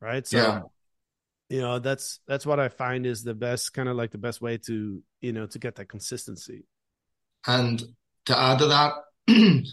right? 0.00 0.26
So. 0.26 0.36
Yeah. 0.36 0.60
You 1.48 1.60
know 1.60 1.80
that's 1.80 2.18
that's 2.26 2.46
what 2.46 2.58
I 2.58 2.70
find 2.70 3.04
is 3.04 3.24
the 3.24 3.34
best 3.34 3.74
kind 3.74 3.86
of 3.86 3.94
like 3.94 4.10
the 4.10 4.16
best 4.16 4.40
way 4.40 4.56
to 4.56 5.02
you 5.20 5.32
know 5.34 5.44
to 5.48 5.58
get 5.58 5.74
that 5.74 5.90
consistency. 5.90 6.64
And 7.46 7.82
to 8.24 8.38
add 8.38 8.58
to 8.60 8.68
that, 8.68 8.94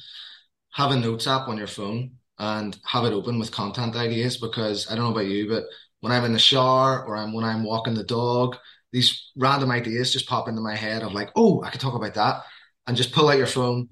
have 0.73 0.91
a 0.91 0.95
notes 0.97 1.25
app 1.25 1.47
on 1.47 1.57
your 1.57 1.67
phone 1.67 2.15
and 2.37 2.77
have 2.85 3.05
it 3.05 3.13
open 3.13 3.39
with 3.39 3.51
content 3.51 3.95
ideas 3.95 4.37
because 4.37 4.91
I 4.91 4.95
don't 4.95 5.05
know 5.05 5.11
about 5.11 5.27
you, 5.27 5.47
but 5.47 5.63
when 5.99 6.13
I'm 6.13 6.23
in 6.25 6.33
the 6.33 6.39
shower 6.39 7.05
or 7.05 7.17
I'm 7.17 7.33
when 7.33 7.43
I'm 7.43 7.63
walking 7.63 7.93
the 7.93 8.03
dog, 8.03 8.57
these 8.91 9.31
random 9.37 9.71
ideas 9.71 10.13
just 10.13 10.27
pop 10.27 10.47
into 10.47 10.61
my 10.61 10.75
head 10.75 11.03
of 11.03 11.13
like, 11.13 11.29
oh, 11.35 11.63
I 11.63 11.69
could 11.69 11.81
talk 11.81 11.95
about 11.95 12.13
that, 12.15 12.43
and 12.87 12.97
just 12.97 13.11
pull 13.11 13.29
out 13.29 13.37
your 13.37 13.47
phone, 13.47 13.89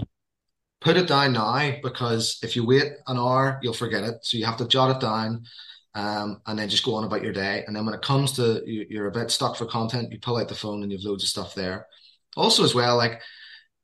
put 0.81 0.97
it 0.97 1.07
down 1.07 1.33
now 1.33 1.71
because 1.83 2.39
if 2.43 2.55
you 2.55 2.65
wait 2.65 2.93
an 3.07 3.17
hour, 3.17 3.59
you'll 3.61 3.73
forget 3.73 4.03
it. 4.03 4.15
So 4.23 4.37
you 4.37 4.45
have 4.45 4.57
to 4.57 4.67
jot 4.67 4.95
it 4.95 5.01
down. 5.01 5.43
Um, 5.95 6.41
and 6.45 6.59
then 6.59 6.69
just 6.69 6.85
go 6.85 6.93
on 6.93 7.05
about 7.05 7.23
your 7.23 7.33
day. 7.33 7.63
And 7.65 7.75
then 7.75 7.83
when 7.83 7.95
it 7.95 8.03
comes 8.03 8.33
to 8.33 8.61
you, 8.67 8.85
you're 8.87 9.07
a 9.07 9.11
bit 9.11 9.31
stuck 9.31 9.55
for 9.55 9.65
content, 9.65 10.11
you 10.11 10.19
pull 10.19 10.37
out 10.37 10.47
the 10.47 10.53
phone 10.53 10.83
and 10.83 10.91
you've 10.91 11.03
loads 11.03 11.23
of 11.23 11.29
stuff 11.29 11.55
there. 11.55 11.87
Also, 12.35 12.63
as 12.63 12.75
well, 12.75 12.97
like 12.97 13.19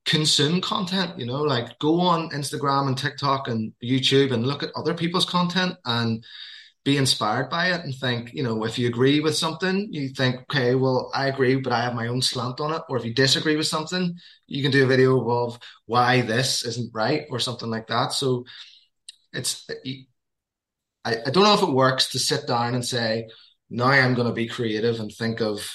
consume 0.04 0.60
content, 0.60 1.18
you 1.18 1.26
know, 1.26 1.42
like 1.42 1.76
go 1.80 2.00
on 2.00 2.30
Instagram 2.30 2.86
and 2.86 2.96
TikTok 2.96 3.48
and 3.48 3.72
YouTube 3.82 4.32
and 4.32 4.46
look 4.46 4.62
at 4.62 4.70
other 4.76 4.94
people's 4.94 5.24
content 5.24 5.74
and 5.86 6.24
be 6.84 6.98
inspired 6.98 7.48
by 7.48 7.72
it 7.72 7.82
and 7.82 7.94
think, 7.94 8.34
you 8.34 8.42
know, 8.42 8.64
if 8.64 8.78
you 8.78 8.88
agree 8.88 9.20
with 9.20 9.34
something, 9.34 9.88
you 9.90 10.10
think, 10.10 10.40
okay, 10.42 10.74
well, 10.74 11.10
I 11.14 11.28
agree, 11.28 11.56
but 11.56 11.72
I 11.72 11.82
have 11.82 11.94
my 11.94 12.08
own 12.08 12.20
slant 12.20 12.60
on 12.60 12.74
it. 12.74 12.82
Or 12.88 12.98
if 12.98 13.04
you 13.06 13.14
disagree 13.14 13.56
with 13.56 13.66
something, 13.66 14.14
you 14.46 14.62
can 14.62 14.70
do 14.70 14.84
a 14.84 14.86
video 14.86 15.26
of 15.30 15.58
why 15.86 16.20
this 16.20 16.64
isn't 16.64 16.94
right 16.94 17.24
or 17.30 17.38
something 17.38 17.70
like 17.70 17.86
that. 17.86 18.12
So 18.12 18.44
it's, 19.32 19.66
I, 21.04 21.16
I 21.26 21.30
don't 21.30 21.44
know 21.44 21.54
if 21.54 21.62
it 21.62 21.70
works 21.70 22.10
to 22.10 22.18
sit 22.18 22.46
down 22.46 22.74
and 22.74 22.84
say, 22.84 23.28
now 23.70 23.86
I'm 23.86 24.14
going 24.14 24.28
to 24.28 24.34
be 24.34 24.46
creative 24.46 25.00
and 25.00 25.10
think 25.10 25.40
of, 25.40 25.66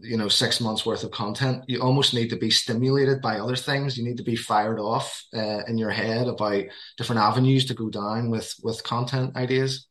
you 0.00 0.16
know, 0.16 0.28
six 0.28 0.60
months 0.60 0.86
worth 0.86 1.02
of 1.02 1.10
content. 1.10 1.64
You 1.66 1.82
almost 1.82 2.14
need 2.14 2.30
to 2.30 2.36
be 2.36 2.50
stimulated 2.50 3.20
by 3.20 3.40
other 3.40 3.56
things. 3.56 3.98
You 3.98 4.04
need 4.04 4.16
to 4.18 4.22
be 4.22 4.36
fired 4.36 4.78
off 4.78 5.24
uh, 5.34 5.64
in 5.66 5.76
your 5.76 5.90
head 5.90 6.28
about 6.28 6.64
different 6.96 7.20
avenues 7.20 7.66
to 7.66 7.74
go 7.74 7.90
down 7.90 8.30
with 8.30 8.54
with 8.62 8.84
content 8.84 9.36
ideas. 9.36 9.88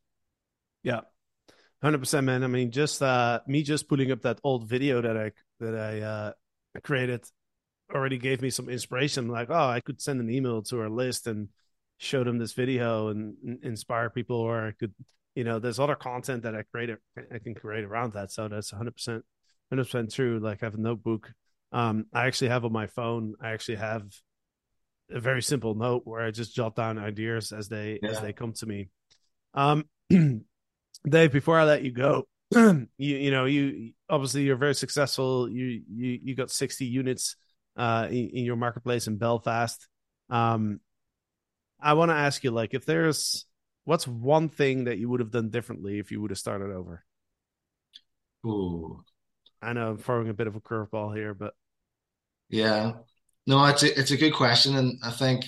Yeah. 0.83 1.01
Hundred 1.81 1.99
percent, 1.99 2.25
man. 2.25 2.43
I 2.43 2.47
mean, 2.47 2.71
just 2.71 3.01
uh, 3.01 3.39
me 3.47 3.63
just 3.63 3.87
putting 3.87 4.11
up 4.11 4.23
that 4.23 4.39
old 4.43 4.67
video 4.67 5.01
that 5.01 5.15
I 5.15 5.31
that 5.61 5.75
I 5.75 6.01
uh, 6.01 6.31
created 6.83 7.23
already 7.93 8.17
gave 8.17 8.41
me 8.41 8.49
some 8.49 8.67
inspiration. 8.69 9.29
Like, 9.29 9.49
oh, 9.49 9.67
I 9.67 9.79
could 9.79 10.01
send 10.01 10.19
an 10.19 10.29
email 10.29 10.61
to 10.63 10.81
our 10.81 10.89
list 10.89 11.25
and 11.25 11.47
show 11.97 12.23
them 12.23 12.37
this 12.37 12.53
video 12.53 13.07
and, 13.07 13.35
and 13.43 13.63
inspire 13.63 14.09
people, 14.09 14.35
or 14.35 14.67
I 14.67 14.71
could, 14.71 14.93
you 15.35 15.45
know, 15.45 15.59
there's 15.59 15.79
other 15.79 15.95
content 15.95 16.43
that 16.43 16.53
I 16.53 16.63
create 16.63 16.89
I 17.33 17.39
can 17.39 17.55
create 17.55 17.85
around 17.85 18.13
that. 18.13 18.31
So 18.31 18.49
that's 18.49 18.71
hundred 18.71 18.95
percent, 18.95 19.23
hundred 19.69 19.85
percent 19.85 20.13
true. 20.13 20.39
Like, 20.39 20.61
I 20.61 20.65
have 20.65 20.75
a 20.75 20.81
notebook. 20.81 21.31
Um, 21.71 22.07
I 22.13 22.27
actually 22.27 22.49
have 22.49 22.65
on 22.65 22.73
my 22.73 22.87
phone. 22.87 23.35
I 23.41 23.51
actually 23.51 23.77
have 23.77 24.03
a 25.09 25.21
very 25.21 25.41
simple 25.41 25.75
note 25.75 26.01
where 26.03 26.25
I 26.25 26.31
just 26.31 26.53
jot 26.53 26.75
down 26.75 26.99
ideas 26.99 27.53
as 27.53 27.69
they 27.69 27.99
yeah. 28.03 28.09
as 28.09 28.19
they 28.19 28.33
come 28.33 28.51
to 28.53 28.65
me. 28.65 28.89
Um. 29.53 29.85
Dave, 31.07 31.31
before 31.31 31.59
I 31.59 31.63
let 31.63 31.83
you 31.83 31.91
go, 31.91 32.27
you 32.55 32.87
you 32.97 33.31
know 33.31 33.45
you 33.45 33.91
obviously 34.09 34.43
you're 34.43 34.55
very 34.55 34.75
successful. 34.75 35.49
You 35.49 35.81
you 35.89 36.19
you 36.23 36.35
got 36.35 36.51
60 36.51 36.85
units 36.85 37.35
uh 37.77 38.07
in, 38.09 38.29
in 38.29 38.45
your 38.45 38.55
marketplace 38.55 39.07
in 39.07 39.17
Belfast. 39.17 39.87
Um 40.29 40.79
I 41.79 41.93
want 41.93 42.11
to 42.11 42.15
ask 42.15 42.43
you 42.43 42.51
like 42.51 42.73
if 42.73 42.85
there's 42.85 43.45
what's 43.85 44.07
one 44.07 44.49
thing 44.49 44.85
that 44.85 44.97
you 44.97 45.09
would 45.09 45.19
have 45.19 45.31
done 45.31 45.49
differently 45.49 45.99
if 45.99 46.11
you 46.11 46.21
would 46.21 46.31
have 46.31 46.37
started 46.37 46.71
over? 46.71 47.03
Ooh. 48.45 49.03
I 49.61 49.73
know 49.73 49.89
I'm 49.89 49.97
throwing 49.97 50.29
a 50.29 50.33
bit 50.33 50.47
of 50.47 50.55
a 50.55 50.61
curveball 50.61 51.15
here, 51.15 51.33
but 51.33 51.53
yeah. 52.49 52.93
No, 53.47 53.65
it's 53.65 53.83
a, 53.83 53.99
it's 53.99 54.11
a 54.11 54.17
good 54.17 54.33
question 54.33 54.75
and 54.75 54.99
I 55.03 55.11
think 55.11 55.45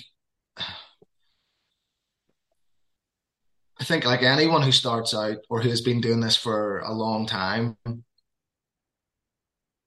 I 3.82 3.84
think 3.84 4.04
like 4.04 4.22
anyone 4.22 4.62
who 4.62 4.70
starts 4.70 5.12
out 5.12 5.38
or 5.50 5.60
who 5.60 5.68
has 5.68 5.80
been 5.80 6.00
doing 6.00 6.20
this 6.20 6.36
for 6.36 6.78
a 6.82 6.92
long 6.92 7.26
time, 7.26 7.76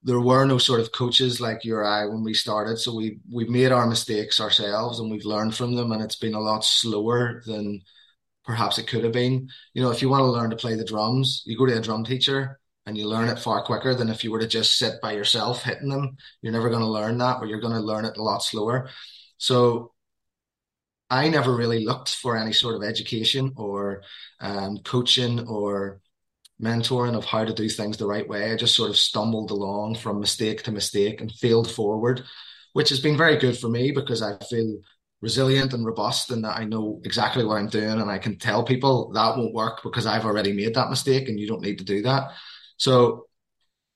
there 0.04 0.20
were 0.20 0.44
no 0.44 0.58
sort 0.58 0.82
of 0.82 0.92
coaches 0.92 1.40
like 1.40 1.64
you 1.64 1.78
or 1.78 1.86
I 1.86 2.04
when 2.04 2.22
we 2.22 2.34
started. 2.34 2.78
So 2.78 2.94
we 2.94 3.20
we've 3.32 3.48
made 3.48 3.72
our 3.72 3.88
mistakes 3.88 4.42
ourselves 4.42 5.00
and 5.00 5.10
we've 5.10 5.24
learned 5.24 5.56
from 5.56 5.76
them, 5.76 5.94
and 5.94 6.04
it's 6.04 6.18
been 6.18 6.34
a 6.34 6.42
lot 6.42 6.66
slower 6.66 7.42
than 7.46 7.84
perhaps 8.44 8.80
it 8.80 8.88
could 8.88 9.06
have 9.06 9.14
been. 9.14 9.48
You 9.74 9.82
know, 9.82 9.92
if 9.92 10.02
you 10.02 10.10
want 10.10 10.24
to 10.24 10.26
learn 10.26 10.50
to 10.50 10.58
play 10.58 10.76
the 10.76 10.84
drums, 10.84 11.44
you 11.46 11.58
go 11.58 11.66
to 11.66 11.78
a 11.78 11.82
drum 11.82 12.04
teacher 12.04 12.60
and 12.86 12.98
you 12.98 13.08
learn 13.08 13.30
it 13.30 13.40
far 13.40 13.64
quicker 13.64 13.96
than 13.96 14.10
if 14.10 14.26
you 14.26 14.32
were 14.32 14.42
to 14.42 14.48
just 14.48 14.78
sit 14.78 15.00
by 15.02 15.14
yourself 15.14 15.64
hitting 15.64 15.88
them. 15.88 16.18
You're 16.42 16.52
never 16.52 16.68
going 16.68 16.82
to 16.82 16.86
learn 16.86 17.18
that, 17.20 17.38
or 17.40 17.46
you're 17.46 17.62
going 17.62 17.76
to 17.76 17.80
learn 17.80 18.04
it 18.04 18.18
a 18.18 18.22
lot 18.22 18.44
slower. 18.44 18.90
So 19.38 19.94
I 21.10 21.30
never 21.30 21.56
really 21.56 21.86
looked 21.86 22.16
for 22.16 22.36
any 22.36 22.54
sort 22.54 22.76
of 22.76 22.84
education 22.84 23.54
or 23.58 24.02
um, 24.40 24.80
coaching 24.80 25.48
or 25.48 26.02
mentoring 26.62 27.16
of 27.16 27.26
how 27.26 27.46
to 27.46 27.54
do 27.54 27.70
things 27.70 27.98
the 27.98 28.08
right 28.08 28.28
way. 28.28 28.52
I 28.52 28.56
just 28.56 28.76
sort 28.76 28.90
of 28.90 28.98
stumbled 28.98 29.52
along 29.52 29.96
from 29.96 30.20
mistake 30.20 30.64
to 30.64 30.72
mistake 30.72 31.22
and 31.22 31.32
failed 31.32 31.70
forward, 31.70 32.24
which 32.74 32.90
has 32.90 33.00
been 33.00 33.18
very 33.18 33.38
good 33.38 33.58
for 33.58 33.68
me 33.68 33.92
because 33.92 34.22
I 34.22 34.38
feel 34.50 34.80
resilient 35.22 35.74
and 35.74 35.86
robust 35.86 36.32
and 36.32 36.44
that 36.44 36.58
I 36.58 36.66
know 36.66 37.02
exactly 37.04 37.44
what 37.44 37.58
I'm 37.58 37.70
doing 37.70 38.00
and 38.00 38.10
I 38.10 38.18
can 38.18 38.38
tell 38.38 38.64
people 38.64 39.12
that 39.14 39.38
won't 39.38 39.54
work 39.54 39.82
because 39.84 40.06
I've 40.06 40.26
already 40.26 40.54
made 40.54 40.76
that 40.76 40.90
mistake 40.90 41.30
and 41.30 41.40
you 41.40 41.48
don't 41.48 41.62
need 41.62 41.80
to 41.80 41.86
do 41.86 42.02
that. 42.04 42.32
So 42.78 43.28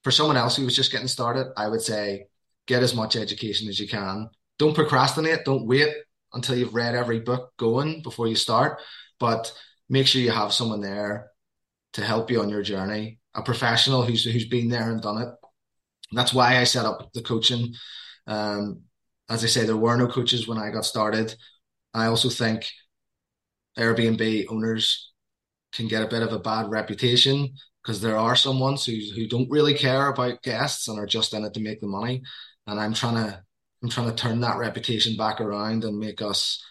for 0.03 0.11
someone 0.11 0.37
else 0.37 0.55
who 0.55 0.65
was 0.65 0.75
just 0.75 0.91
getting 0.91 1.07
started, 1.07 1.47
I 1.57 1.67
would 1.67 1.81
say 1.81 2.27
get 2.67 2.83
as 2.83 2.95
much 2.95 3.15
education 3.15 3.67
as 3.67 3.79
you 3.79 3.87
can. 3.87 4.29
Don't 4.57 4.75
procrastinate. 4.75 5.45
Don't 5.45 5.67
wait 5.67 5.93
until 6.33 6.55
you've 6.55 6.75
read 6.75 6.95
every 6.95 7.19
book 7.19 7.51
going 7.57 8.01
before 8.01 8.27
you 8.27 8.35
start. 8.35 8.79
But 9.19 9.51
make 9.89 10.07
sure 10.07 10.21
you 10.21 10.31
have 10.31 10.53
someone 10.53 10.81
there 10.81 11.31
to 11.93 12.03
help 12.03 12.29
you 12.29 12.41
on 12.41 12.49
your 12.49 12.61
journey, 12.61 13.19
a 13.33 13.41
professional 13.41 14.03
who's 14.03 14.23
who's 14.23 14.47
been 14.47 14.69
there 14.69 14.91
and 14.91 15.01
done 15.01 15.21
it. 15.21 15.29
that's 16.11 16.33
why 16.33 16.57
I 16.57 16.63
set 16.63 16.85
up 16.85 17.11
the 17.13 17.21
coaching. 17.21 17.73
Um, 18.27 18.83
as 19.29 19.43
I 19.43 19.47
say, 19.47 19.65
there 19.65 19.77
were 19.77 19.97
no 19.97 20.07
coaches 20.07 20.47
when 20.47 20.57
I 20.57 20.71
got 20.71 20.85
started. 20.85 21.35
I 21.93 22.05
also 22.07 22.29
think 22.29 22.65
Airbnb 23.77 24.45
owners 24.49 25.11
can 25.73 25.87
get 25.87 26.03
a 26.03 26.07
bit 26.07 26.23
of 26.23 26.33
a 26.33 26.39
bad 26.39 26.69
reputation 26.69 27.53
because 27.83 28.01
there 28.01 28.17
are 28.17 28.35
some 28.35 28.59
ones 28.59 28.85
who 28.85 28.97
who 29.15 29.27
don't 29.27 29.49
really 29.49 29.73
care 29.73 30.07
about 30.07 30.43
guests 30.43 30.87
and 30.87 30.99
are 30.99 31.05
just 31.05 31.33
in 31.33 31.43
it 31.43 31.53
to 31.53 31.59
make 31.59 31.81
the 31.81 31.87
money. 31.87 32.21
And 32.67 32.79
I'm 32.79 32.93
trying 32.93 33.15
to 33.15 33.43
I'm 33.81 33.89
trying 33.89 34.09
to 34.09 34.15
turn 34.15 34.41
that 34.41 34.57
reputation 34.57 35.15
back 35.15 35.39
around 35.39 35.83
and 35.83 35.97
make 35.97 36.21
us, 36.21 36.63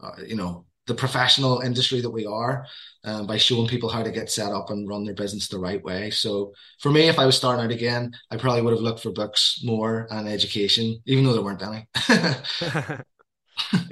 uh, 0.00 0.22
you 0.26 0.36
know, 0.36 0.66
the 0.86 0.94
professional 0.94 1.60
industry 1.60 2.00
that 2.00 2.10
we 2.10 2.26
are 2.26 2.66
um, 3.04 3.26
by 3.26 3.36
showing 3.36 3.68
people 3.68 3.88
how 3.88 4.02
to 4.02 4.10
get 4.10 4.30
set 4.30 4.50
up 4.50 4.70
and 4.70 4.88
run 4.88 5.04
their 5.04 5.14
business 5.14 5.48
the 5.48 5.58
right 5.58 5.82
way. 5.84 6.10
So 6.10 6.52
for 6.80 6.90
me, 6.90 7.08
if 7.08 7.18
I 7.18 7.26
was 7.26 7.36
starting 7.36 7.64
out 7.64 7.70
again, 7.70 8.12
I 8.30 8.36
probably 8.36 8.62
would 8.62 8.72
have 8.72 8.80
looked 8.80 9.00
for 9.00 9.12
books 9.12 9.60
more 9.62 10.08
and 10.10 10.28
education, 10.28 11.00
even 11.06 11.24
though 11.24 11.34
there 11.34 11.42
weren't 11.42 11.62
any. 11.62 11.86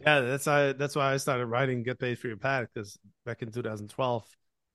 yeah, 0.05 0.21
that's 0.21 0.47
why 0.47 0.73
that's 0.73 0.97
why 0.97 1.13
I 1.13 1.17
started 1.19 1.47
writing 1.47 1.83
"Get 1.83 2.01
Paid 2.01 2.19
for 2.19 2.27
Your 2.27 2.37
Pad" 2.37 2.69
because 2.73 2.99
back 3.25 3.43
in 3.43 3.53
2012, 3.53 4.25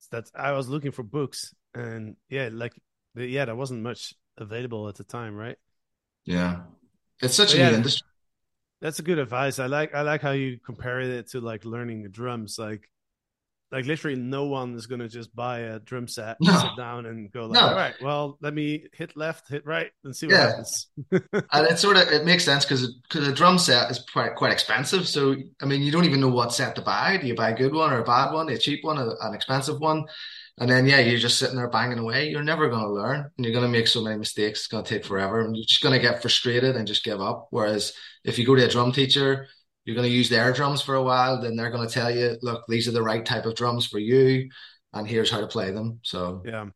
that's 0.09 0.31
I 0.35 0.53
was 0.53 0.69
looking 0.69 0.91
for 0.91 1.03
books 1.03 1.53
and 1.73 2.15
yeah, 2.29 2.49
like 2.51 2.73
yeah, 3.15 3.45
there 3.45 3.55
wasn't 3.55 3.83
much 3.83 4.13
available 4.37 4.87
at 4.87 4.95
the 4.95 5.03
time, 5.03 5.35
right? 5.35 5.57
Yeah, 6.23 6.61
it's 7.21 7.35
such 7.35 7.49
but 7.49 7.55
a 7.55 7.57
yeah, 7.59 7.69
new 7.69 7.75
industry. 7.77 8.07
That's 8.81 8.99
a 8.99 9.03
good 9.03 9.19
advice. 9.19 9.59
I 9.59 9.67
like 9.67 9.95
I 9.95 10.01
like 10.01 10.21
how 10.21 10.31
you 10.31 10.59
compare 10.63 10.99
it 10.99 11.29
to 11.31 11.41
like 11.41 11.65
learning 11.65 12.03
the 12.03 12.09
drums. 12.09 12.57
Like 12.59 12.89
like 13.71 13.85
literally 13.85 14.15
no 14.15 14.45
one 14.45 14.75
is 14.75 14.85
gonna 14.85 15.07
just 15.07 15.35
buy 15.35 15.59
a 15.59 15.79
drum 15.79 16.07
set, 16.07 16.37
no. 16.39 16.57
sit 16.57 16.77
down 16.77 17.05
and 17.07 17.31
go 17.31 17.47
like, 17.47 17.59
no. 17.59 17.67
all 17.67 17.75
right, 17.75 17.93
well, 18.01 18.37
let 18.41 18.53
me 18.53 18.85
hit 18.93 19.17
left, 19.17 19.49
hit 19.49 19.65
right, 19.65 19.91
and 20.03 20.15
see 20.15 20.27
what 20.27 20.35
yeah. 20.35 20.47
happens. 20.47 20.87
Uh, 21.11 21.41
and 21.53 21.67
it 21.67 21.79
sort 21.79 21.97
of 21.97 22.07
it 22.09 22.25
makes 22.25 22.43
sense 22.43 22.63
because 22.63 22.95
because 23.03 23.27
a 23.27 23.33
drum 23.33 23.57
set 23.57 23.89
is 23.89 24.03
quite 24.11 24.35
quite 24.35 24.51
expensive. 24.51 25.07
So 25.07 25.35
I 25.61 25.65
mean, 25.65 25.81
you 25.81 25.91
don't 25.91 26.05
even 26.05 26.19
know 26.19 26.29
what 26.29 26.53
set 26.53 26.75
to 26.75 26.81
buy. 26.81 27.17
Do 27.17 27.27
you 27.27 27.35
buy 27.35 27.49
a 27.49 27.55
good 27.55 27.73
one 27.73 27.91
or 27.91 27.99
a 27.99 28.03
bad 28.03 28.31
one, 28.31 28.49
a 28.49 28.57
cheap 28.57 28.83
one, 28.83 28.97
an 28.97 29.33
expensive 29.33 29.79
one? 29.79 30.05
And 30.57 30.69
then, 30.69 30.85
yeah, 30.85 30.99
you're 30.99 31.19
just 31.19 31.37
sitting 31.37 31.57
there 31.57 31.69
banging 31.69 31.99
away. 31.99 32.29
You're 32.29 32.41
never 32.41 32.69
going 32.69 32.83
to 32.83 32.89
learn 32.89 33.29
and 33.35 33.45
you're 33.45 33.53
going 33.53 33.65
to 33.65 33.71
make 33.71 33.87
so 33.87 34.01
many 34.01 34.17
mistakes. 34.17 34.59
It's 34.59 34.67
going 34.67 34.85
to 34.85 34.89
take 34.89 35.03
forever 35.03 35.41
and 35.41 35.55
you're 35.55 35.65
just 35.65 35.83
going 35.83 35.93
to 35.93 35.99
get 35.99 36.21
frustrated 36.21 36.77
and 36.77 36.87
just 36.87 37.03
give 37.03 37.19
up. 37.19 37.47
Whereas 37.49 37.91
if 38.23 38.39
you 38.39 38.45
go 38.45 38.55
to 38.55 38.65
a 38.65 38.69
drum 38.69 38.93
teacher, 38.93 39.47
you're 39.83 39.95
going 39.95 40.07
to 40.07 40.15
use 40.15 40.29
their 40.29 40.53
drums 40.53 40.81
for 40.81 40.95
a 40.95 41.03
while, 41.03 41.41
then 41.41 41.57
they're 41.57 41.71
going 41.71 41.87
to 41.87 41.93
tell 41.93 42.09
you, 42.09 42.37
look, 42.41 42.63
these 42.69 42.87
are 42.87 42.93
the 42.93 43.03
right 43.03 43.25
type 43.25 43.45
of 43.45 43.55
drums 43.55 43.85
for 43.85 43.99
you. 43.99 44.49
And 44.93 45.05
here's 45.05 45.29
how 45.29 45.41
to 45.41 45.47
play 45.47 45.71
them. 45.71 45.99
So, 46.03 46.41
yeah. 46.45 46.67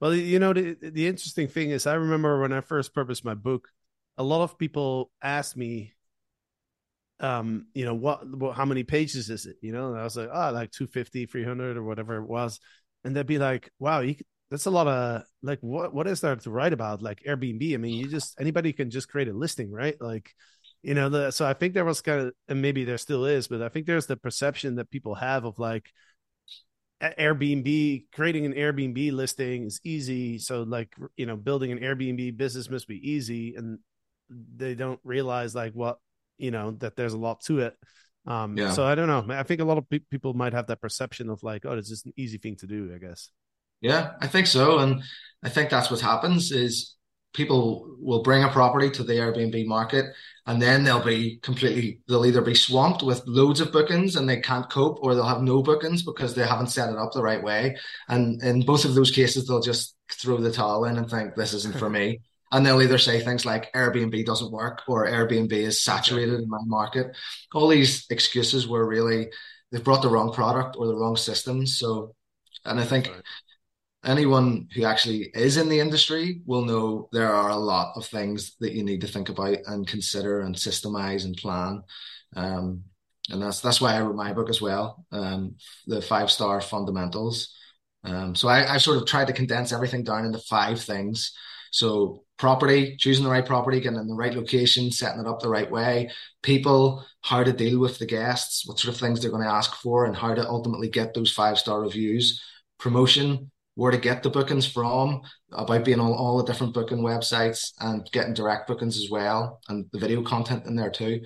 Well, 0.00 0.14
you 0.14 0.38
know, 0.38 0.54
the, 0.54 0.78
the 0.80 1.06
interesting 1.06 1.46
thing 1.46 1.70
is, 1.70 1.86
I 1.86 1.94
remember 1.94 2.40
when 2.40 2.54
I 2.54 2.62
first 2.62 2.94
published 2.94 3.24
my 3.24 3.34
book, 3.34 3.68
a 4.16 4.22
lot 4.22 4.42
of 4.42 4.58
people 4.58 5.10
asked 5.22 5.58
me, 5.58 5.92
um, 7.20 7.66
you 7.74 7.84
know, 7.84 7.94
what, 7.94 8.26
what, 8.26 8.56
how 8.56 8.64
many 8.64 8.82
pages 8.82 9.28
is 9.28 9.44
it? 9.44 9.56
You 9.60 9.72
know, 9.72 9.88
and 9.88 10.00
I 10.00 10.04
was 10.04 10.16
like, 10.16 10.30
oh, 10.32 10.50
like 10.52 10.70
250, 10.70 11.26
300 11.26 11.76
or 11.76 11.82
whatever 11.82 12.16
it 12.16 12.26
was 12.26 12.58
and 13.04 13.14
they'd 13.16 13.26
be 13.26 13.38
like, 13.38 13.70
"Wow, 13.78 14.00
you, 14.00 14.16
that's 14.50 14.66
a 14.66 14.70
lot 14.70 14.88
of 14.88 15.22
like 15.42 15.60
what 15.60 15.94
what 15.94 16.06
is 16.06 16.20
there 16.20 16.36
to 16.36 16.50
write 16.50 16.72
about 16.72 17.02
like 17.02 17.22
Airbnb? 17.26 17.74
I 17.74 17.76
mean, 17.76 17.94
you 17.98 18.08
just 18.08 18.40
anybody 18.40 18.72
can 18.72 18.90
just 18.90 19.08
create 19.08 19.28
a 19.28 19.32
listing, 19.32 19.70
right? 19.70 19.96
Like, 20.00 20.30
you 20.82 20.94
know, 20.94 21.08
the 21.08 21.30
so 21.30 21.46
I 21.46 21.54
think 21.54 21.74
there 21.74 21.84
was 21.84 22.00
kind 22.00 22.20
of 22.20 22.32
and 22.48 22.60
maybe 22.60 22.84
there 22.84 22.98
still 22.98 23.24
is, 23.26 23.48
but 23.48 23.62
I 23.62 23.68
think 23.68 23.86
there's 23.86 24.06
the 24.06 24.16
perception 24.16 24.76
that 24.76 24.90
people 24.90 25.14
have 25.14 25.44
of 25.44 25.58
like 25.58 25.90
Airbnb 27.00 28.04
creating 28.12 28.44
an 28.44 28.52
Airbnb 28.52 29.12
listing 29.12 29.64
is 29.64 29.80
easy. 29.84 30.38
So 30.38 30.62
like 30.62 30.94
you 31.16 31.26
know, 31.26 31.36
building 31.36 31.72
an 31.72 31.78
Airbnb 31.78 32.36
business 32.36 32.68
must 32.68 32.88
be 32.88 33.10
easy, 33.10 33.54
and 33.54 33.78
they 34.28 34.74
don't 34.74 35.00
realize 35.04 35.54
like 35.54 35.72
what 35.72 35.98
you 36.36 36.50
know 36.50 36.72
that 36.72 36.96
there's 36.96 37.14
a 37.14 37.18
lot 37.18 37.40
to 37.42 37.60
it. 37.60 37.76
Um, 38.26 38.56
yeah. 38.56 38.72
So 38.72 38.84
I 38.84 38.94
don't 38.94 39.08
know. 39.08 39.24
I 39.34 39.42
think 39.42 39.60
a 39.60 39.64
lot 39.64 39.78
of 39.78 39.88
pe- 39.88 40.00
people 40.10 40.34
might 40.34 40.52
have 40.52 40.66
that 40.66 40.80
perception 40.80 41.30
of 41.30 41.42
like, 41.42 41.64
oh, 41.64 41.72
it's 41.72 41.88
just 41.88 42.06
an 42.06 42.12
easy 42.16 42.38
thing 42.38 42.56
to 42.56 42.66
do. 42.66 42.92
I 42.94 42.98
guess. 42.98 43.30
Yeah, 43.80 44.12
I 44.20 44.26
think 44.26 44.46
so, 44.46 44.78
and 44.78 45.02
I 45.42 45.48
think 45.48 45.70
that's 45.70 45.90
what 45.90 46.00
happens. 46.00 46.52
Is 46.52 46.96
people 47.32 47.96
will 48.00 48.22
bring 48.22 48.42
a 48.42 48.48
property 48.48 48.90
to 48.90 49.02
the 49.04 49.14
Airbnb 49.14 49.66
market 49.66 50.06
and 50.46 50.60
then 50.60 50.82
they'll 50.82 51.04
be 51.04 51.36
completely 51.42 52.00
they'll 52.08 52.26
either 52.26 52.40
be 52.40 52.54
swamped 52.54 53.02
with 53.02 53.22
loads 53.26 53.60
of 53.60 53.70
bookings 53.70 54.16
and 54.16 54.28
they 54.28 54.40
can't 54.40 54.68
cope 54.68 54.98
or 55.02 55.14
they'll 55.14 55.24
have 55.24 55.42
no 55.42 55.62
bookings 55.62 56.02
because 56.02 56.34
they 56.34 56.44
haven't 56.44 56.68
set 56.68 56.90
it 56.90 56.96
up 56.96 57.12
the 57.12 57.22
right 57.22 57.42
way 57.42 57.76
and 58.08 58.42
in 58.42 58.62
both 58.62 58.84
of 58.84 58.94
those 58.94 59.12
cases 59.12 59.46
they'll 59.46 59.62
just 59.62 59.94
throw 60.10 60.38
the 60.38 60.50
towel 60.50 60.84
in 60.84 60.98
and 60.98 61.08
think 61.08 61.34
this 61.36 61.52
isn't 61.54 61.76
for 61.76 61.88
me 61.98 62.20
and 62.52 62.64
they'll 62.64 62.82
either 62.82 62.98
say 62.98 63.20
things 63.20 63.46
like 63.46 63.72
Airbnb 63.72 64.24
doesn't 64.24 64.52
work 64.52 64.82
or 64.88 65.06
Airbnb 65.06 65.52
is 65.52 65.82
saturated 65.82 66.40
in 66.40 66.48
my 66.48 66.60
market 66.66 67.16
all 67.54 67.68
these 67.68 68.06
excuses 68.10 68.66
were 68.66 68.86
really 68.86 69.28
they've 69.70 69.84
brought 69.84 70.02
the 70.02 70.08
wrong 70.08 70.32
product 70.32 70.76
or 70.78 70.86
the 70.86 70.96
wrong 70.96 71.16
system. 71.16 71.66
so 71.66 72.14
and 72.64 72.80
I 72.80 72.84
think 72.84 73.08
right 73.08 73.22
anyone 74.04 74.68
who 74.74 74.84
actually 74.84 75.30
is 75.34 75.56
in 75.56 75.68
the 75.68 75.80
industry 75.80 76.40
will 76.46 76.64
know 76.64 77.08
there 77.12 77.32
are 77.32 77.50
a 77.50 77.56
lot 77.56 77.92
of 77.96 78.06
things 78.06 78.56
that 78.60 78.72
you 78.72 78.82
need 78.82 79.02
to 79.02 79.06
think 79.06 79.28
about 79.28 79.58
and 79.66 79.86
consider 79.86 80.40
and 80.40 80.54
systemize 80.54 81.24
and 81.24 81.36
plan. 81.36 81.82
Um, 82.34 82.84
and 83.28 83.42
that's 83.42 83.60
that's 83.60 83.80
why 83.80 83.94
I 83.94 84.00
wrote 84.00 84.16
my 84.16 84.32
book 84.32 84.48
as 84.48 84.60
well, 84.60 85.04
um, 85.12 85.56
the 85.86 86.00
five 86.00 86.30
star 86.30 86.60
fundamentals. 86.60 87.54
Um, 88.02 88.34
so 88.34 88.48
I, 88.48 88.74
I 88.74 88.78
sort 88.78 88.96
of 88.96 89.06
tried 89.06 89.26
to 89.26 89.34
condense 89.34 89.72
everything 89.72 90.04
down 90.04 90.24
into 90.24 90.38
five 90.38 90.80
things. 90.80 91.32
So 91.70 92.24
property, 92.40 92.96
choosing 92.96 93.22
the 93.22 93.30
right 93.30 93.44
property, 93.44 93.80
getting 93.80 93.98
in 93.98 94.08
the 94.08 94.14
right 94.14 94.32
location, 94.32 94.90
setting 94.90 95.20
it 95.20 95.26
up 95.26 95.40
the 95.40 95.48
right 95.48 95.70
way, 95.70 96.10
people, 96.42 97.04
how 97.20 97.44
to 97.44 97.52
deal 97.52 97.78
with 97.78 97.98
the 97.98 98.06
guests, 98.06 98.66
what 98.66 98.78
sort 98.78 98.94
of 98.94 98.98
things 98.98 99.20
they're 99.20 99.30
going 99.30 99.44
to 99.44 99.48
ask 99.48 99.74
for, 99.74 100.06
and 100.06 100.16
how 100.16 100.34
to 100.34 100.48
ultimately 100.48 100.88
get 100.88 101.12
those 101.12 101.30
five 101.30 101.58
star 101.58 101.82
reviews. 101.82 102.42
Promotion, 102.78 103.50
where 103.74 103.92
to 103.92 103.98
get 103.98 104.22
the 104.22 104.30
bookings 104.30 104.66
from, 104.66 105.20
about 105.52 105.84
being 105.84 106.00
on 106.00 106.12
all 106.12 106.38
the 106.38 106.50
different 106.50 106.72
booking 106.72 107.00
websites 107.00 107.72
and 107.78 108.10
getting 108.10 108.32
direct 108.32 108.66
bookings 108.66 108.96
as 108.96 109.10
well, 109.10 109.60
and 109.68 109.84
the 109.92 109.98
video 109.98 110.22
content 110.22 110.64
in 110.64 110.76
there 110.76 110.90
too. 110.90 111.20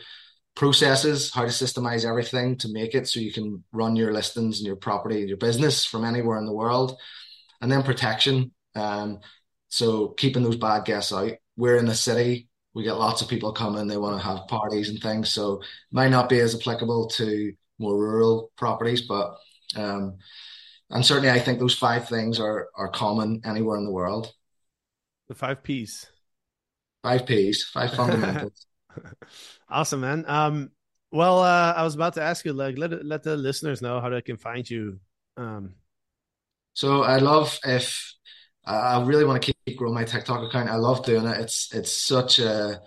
Processes, 0.57 1.33
how 1.33 1.43
to 1.43 1.49
systemize 1.49 2.05
everything 2.05 2.59
to 2.59 2.73
make 2.73 2.97
it 2.97 3.07
so 3.07 3.21
you 3.21 3.33
can 3.33 3.63
run 3.71 3.95
your 3.95 4.13
listings 4.13 4.59
and 4.59 4.67
your 4.67 4.77
property, 4.77 5.21
and 5.21 5.29
your 5.29 5.39
business 5.39 5.85
from 5.85 6.05
anywhere 6.05 6.39
in 6.39 6.47
the 6.47 6.53
world. 6.53 6.99
And 7.61 7.71
then 7.71 7.85
protection. 7.85 8.51
Um, 8.75 9.21
so 9.75 10.11
keeping 10.11 10.45
those 10.45 10.55
bad 10.55 10.85
guests 10.85 11.13
out. 11.13 11.33
We're 11.57 11.79
in 11.79 11.87
the 11.87 11.97
city, 11.97 12.49
we 12.75 12.85
get 12.85 12.93
lots 12.93 13.23
of 13.23 13.29
people 13.29 13.53
coming, 13.53 13.89
they 13.89 13.97
want 13.97 14.17
to 14.17 14.25
have 14.25 14.47
parties 14.47 14.89
and 14.89 15.01
things. 15.01 15.31
So 15.31 15.63
might 15.91 16.13
not 16.13 16.29
be 16.29 16.39
as 16.39 16.55
applicable 16.55 17.09
to 17.17 17.53
more 17.81 17.99
rural 17.99 18.53
properties, 18.57 19.03
but 19.03 19.35
um, 19.75 20.19
and 20.91 21.05
certainly 21.05 21.31
I 21.31 21.41
think 21.41 21.59
those 21.59 21.75
five 21.75 22.09
things 22.09 22.39
are 22.39 22.69
are 22.77 22.89
common 22.89 23.41
anywhere 23.45 23.77
in 23.77 23.85
the 23.85 23.91
world. 23.91 24.33
The 25.27 25.35
five 25.35 25.65
P's. 25.65 26.07
Five 27.03 27.27
P's, 27.27 27.65
five 27.65 27.95
fundamentals. 27.97 28.67
awesome, 29.69 30.03
man. 30.03 30.25
Um, 30.29 30.71
well, 31.11 31.41
uh, 31.41 31.75
I 31.77 31.83
was 31.83 31.97
about 31.97 32.15
to 32.15 32.23
ask 32.23 32.45
you, 32.45 32.53
like, 32.53 32.79
let 32.79 33.05
let 33.05 33.25
the 33.25 33.37
listeners 33.37 33.83
know 33.83 34.01
how 34.01 34.09
they 34.09 34.23
can 34.23 34.37
find 34.37 34.71
you. 34.71 35.01
Um, 35.37 35.75
so 36.75 37.03
I 37.03 37.17
love 37.17 37.59
if 37.65 38.14
I 38.67 39.03
really 39.05 39.25
want 39.25 39.43
to 39.43 39.53
keep 39.67 39.77
growing 39.77 39.95
my 39.95 40.05
TikTok 40.05 40.43
account. 40.43 40.71
I 40.71 40.77
love 40.77 41.05
doing 41.05 41.27
it. 41.27 41.41
It's 41.41 41.73
it's 41.75 41.93
such 41.93 42.39
a 42.39 42.81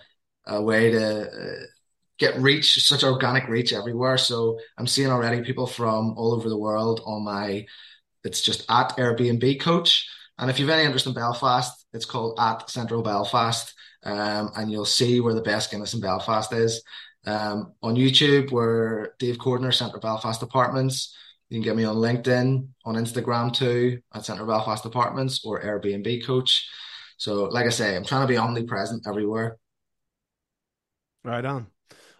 a 0.45 0.61
way 0.61 0.91
to 0.91 1.29
uh, 1.29 1.65
get 2.17 2.39
reach, 2.39 2.81
such 2.83 3.03
organic 3.03 3.47
reach 3.47 3.73
everywhere. 3.73 4.17
So 4.17 4.59
I'm 4.77 4.87
seeing 4.87 5.09
already 5.09 5.43
people 5.43 5.67
from 5.67 6.13
all 6.17 6.33
over 6.33 6.49
the 6.49 6.57
world 6.57 7.01
on 7.05 7.23
my 7.23 7.65
it's 8.23 8.41
just 8.41 8.65
at 8.69 8.95
Airbnb 8.97 9.59
Coach. 9.61 10.09
And 10.37 10.49
if 10.49 10.59
you 10.59 10.67
have 10.67 10.75
any 10.75 10.85
interest 10.85 11.07
in 11.07 11.13
Belfast, 11.13 11.85
it's 11.93 12.05
called 12.05 12.39
at 12.39 12.69
Central 12.69 13.01
Belfast. 13.01 13.73
Um, 14.03 14.51
and 14.55 14.71
you'll 14.71 14.85
see 14.85 15.19
where 15.19 15.33
the 15.33 15.41
best 15.41 15.71
Guinness 15.71 15.93
in 15.93 16.01
Belfast 16.01 16.51
is. 16.53 16.83
Um, 17.25 17.73
on 17.81 17.95
YouTube, 17.95 18.51
we're 18.51 19.09
Dave 19.19 19.37
Cordner, 19.37 19.73
Central 19.73 19.99
Belfast 19.99 20.41
Apartments. 20.41 21.15
You 21.49 21.57
can 21.57 21.63
get 21.63 21.75
me 21.75 21.85
on 21.85 21.95
LinkedIn, 21.95 22.67
on 22.85 22.95
Instagram 22.95 23.53
too, 23.53 23.99
at 24.13 24.25
Central 24.25 24.47
Belfast 24.47 24.85
Apartments 24.85 25.45
or 25.45 25.61
Airbnb 25.61 26.25
Coach. 26.25 26.69
So, 27.17 27.45
like 27.45 27.65
I 27.65 27.69
say, 27.69 27.95
I'm 27.95 28.03
trying 28.03 28.21
to 28.21 28.27
be 28.27 28.37
omnipresent 28.37 29.07
everywhere. 29.07 29.57
Right 31.23 31.45
on. 31.45 31.67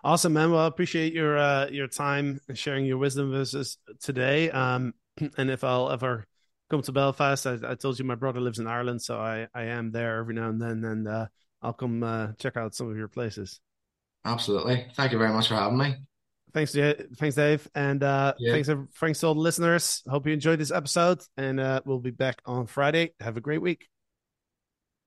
Awesome, 0.04 0.34
man. 0.34 0.52
Well, 0.52 0.62
I 0.62 0.68
appreciate 0.68 1.14
your 1.14 1.38
uh, 1.38 1.68
your 1.68 1.88
time 1.88 2.40
and 2.48 2.58
sharing 2.58 2.86
your 2.86 2.98
wisdom 2.98 3.32
with 3.32 3.54
us 3.54 3.78
today. 4.02 4.50
Um, 4.50 4.94
and 5.38 5.50
if 5.50 5.64
I'll 5.64 5.90
ever 5.92 6.26
come 6.70 6.82
to 6.82 6.92
Belfast, 6.92 7.46
I, 7.46 7.58
I, 7.64 7.76
told 7.76 8.00
you 8.00 8.06
my 8.06 8.16
brother 8.16 8.40
lives 8.40 8.60
in 8.60 8.68
Ireland, 8.68 9.02
so 9.02 9.18
I, 9.18 9.48
I 9.54 9.64
am 9.64 9.92
there 9.92 10.18
every 10.20 10.36
now 10.36 10.50
and 10.50 10.62
then, 10.62 10.84
and 10.84 11.08
uh, 11.08 11.28
I'll 11.62 11.74
come 11.74 12.04
uh, 12.04 12.34
check 12.40 12.58
out 12.58 12.76
some 12.76 12.90
of 12.90 12.98
your 12.98 13.08
places. 13.08 13.60
Absolutely. 14.26 14.88
Thank 14.96 15.12
you 15.12 15.18
very 15.18 15.32
much 15.32 15.48
for 15.48 15.56
having 15.56 15.78
me. 15.78 15.96
Thanks. 16.54 16.76
Thanks, 17.18 17.36
Dave, 17.36 17.68
and 17.76 18.02
uh, 18.04 18.34
yeah. 18.40 18.54
thanks, 18.54 18.70
thanks 19.00 19.20
to 19.20 19.28
all 19.28 19.34
the 19.34 19.40
listeners. 19.40 20.02
Hope 20.08 20.26
you 20.26 20.34
enjoyed 20.34 20.60
this 20.60 20.72
episode, 20.72 21.22
and 21.36 21.60
uh, 21.60 21.82
we'll 21.86 22.00
be 22.00 22.12
back 22.12 22.42
on 22.46 22.68
Friday. 22.68 23.14
Have 23.20 23.38
a 23.38 23.42
great 23.42 23.62
week. 23.62 23.88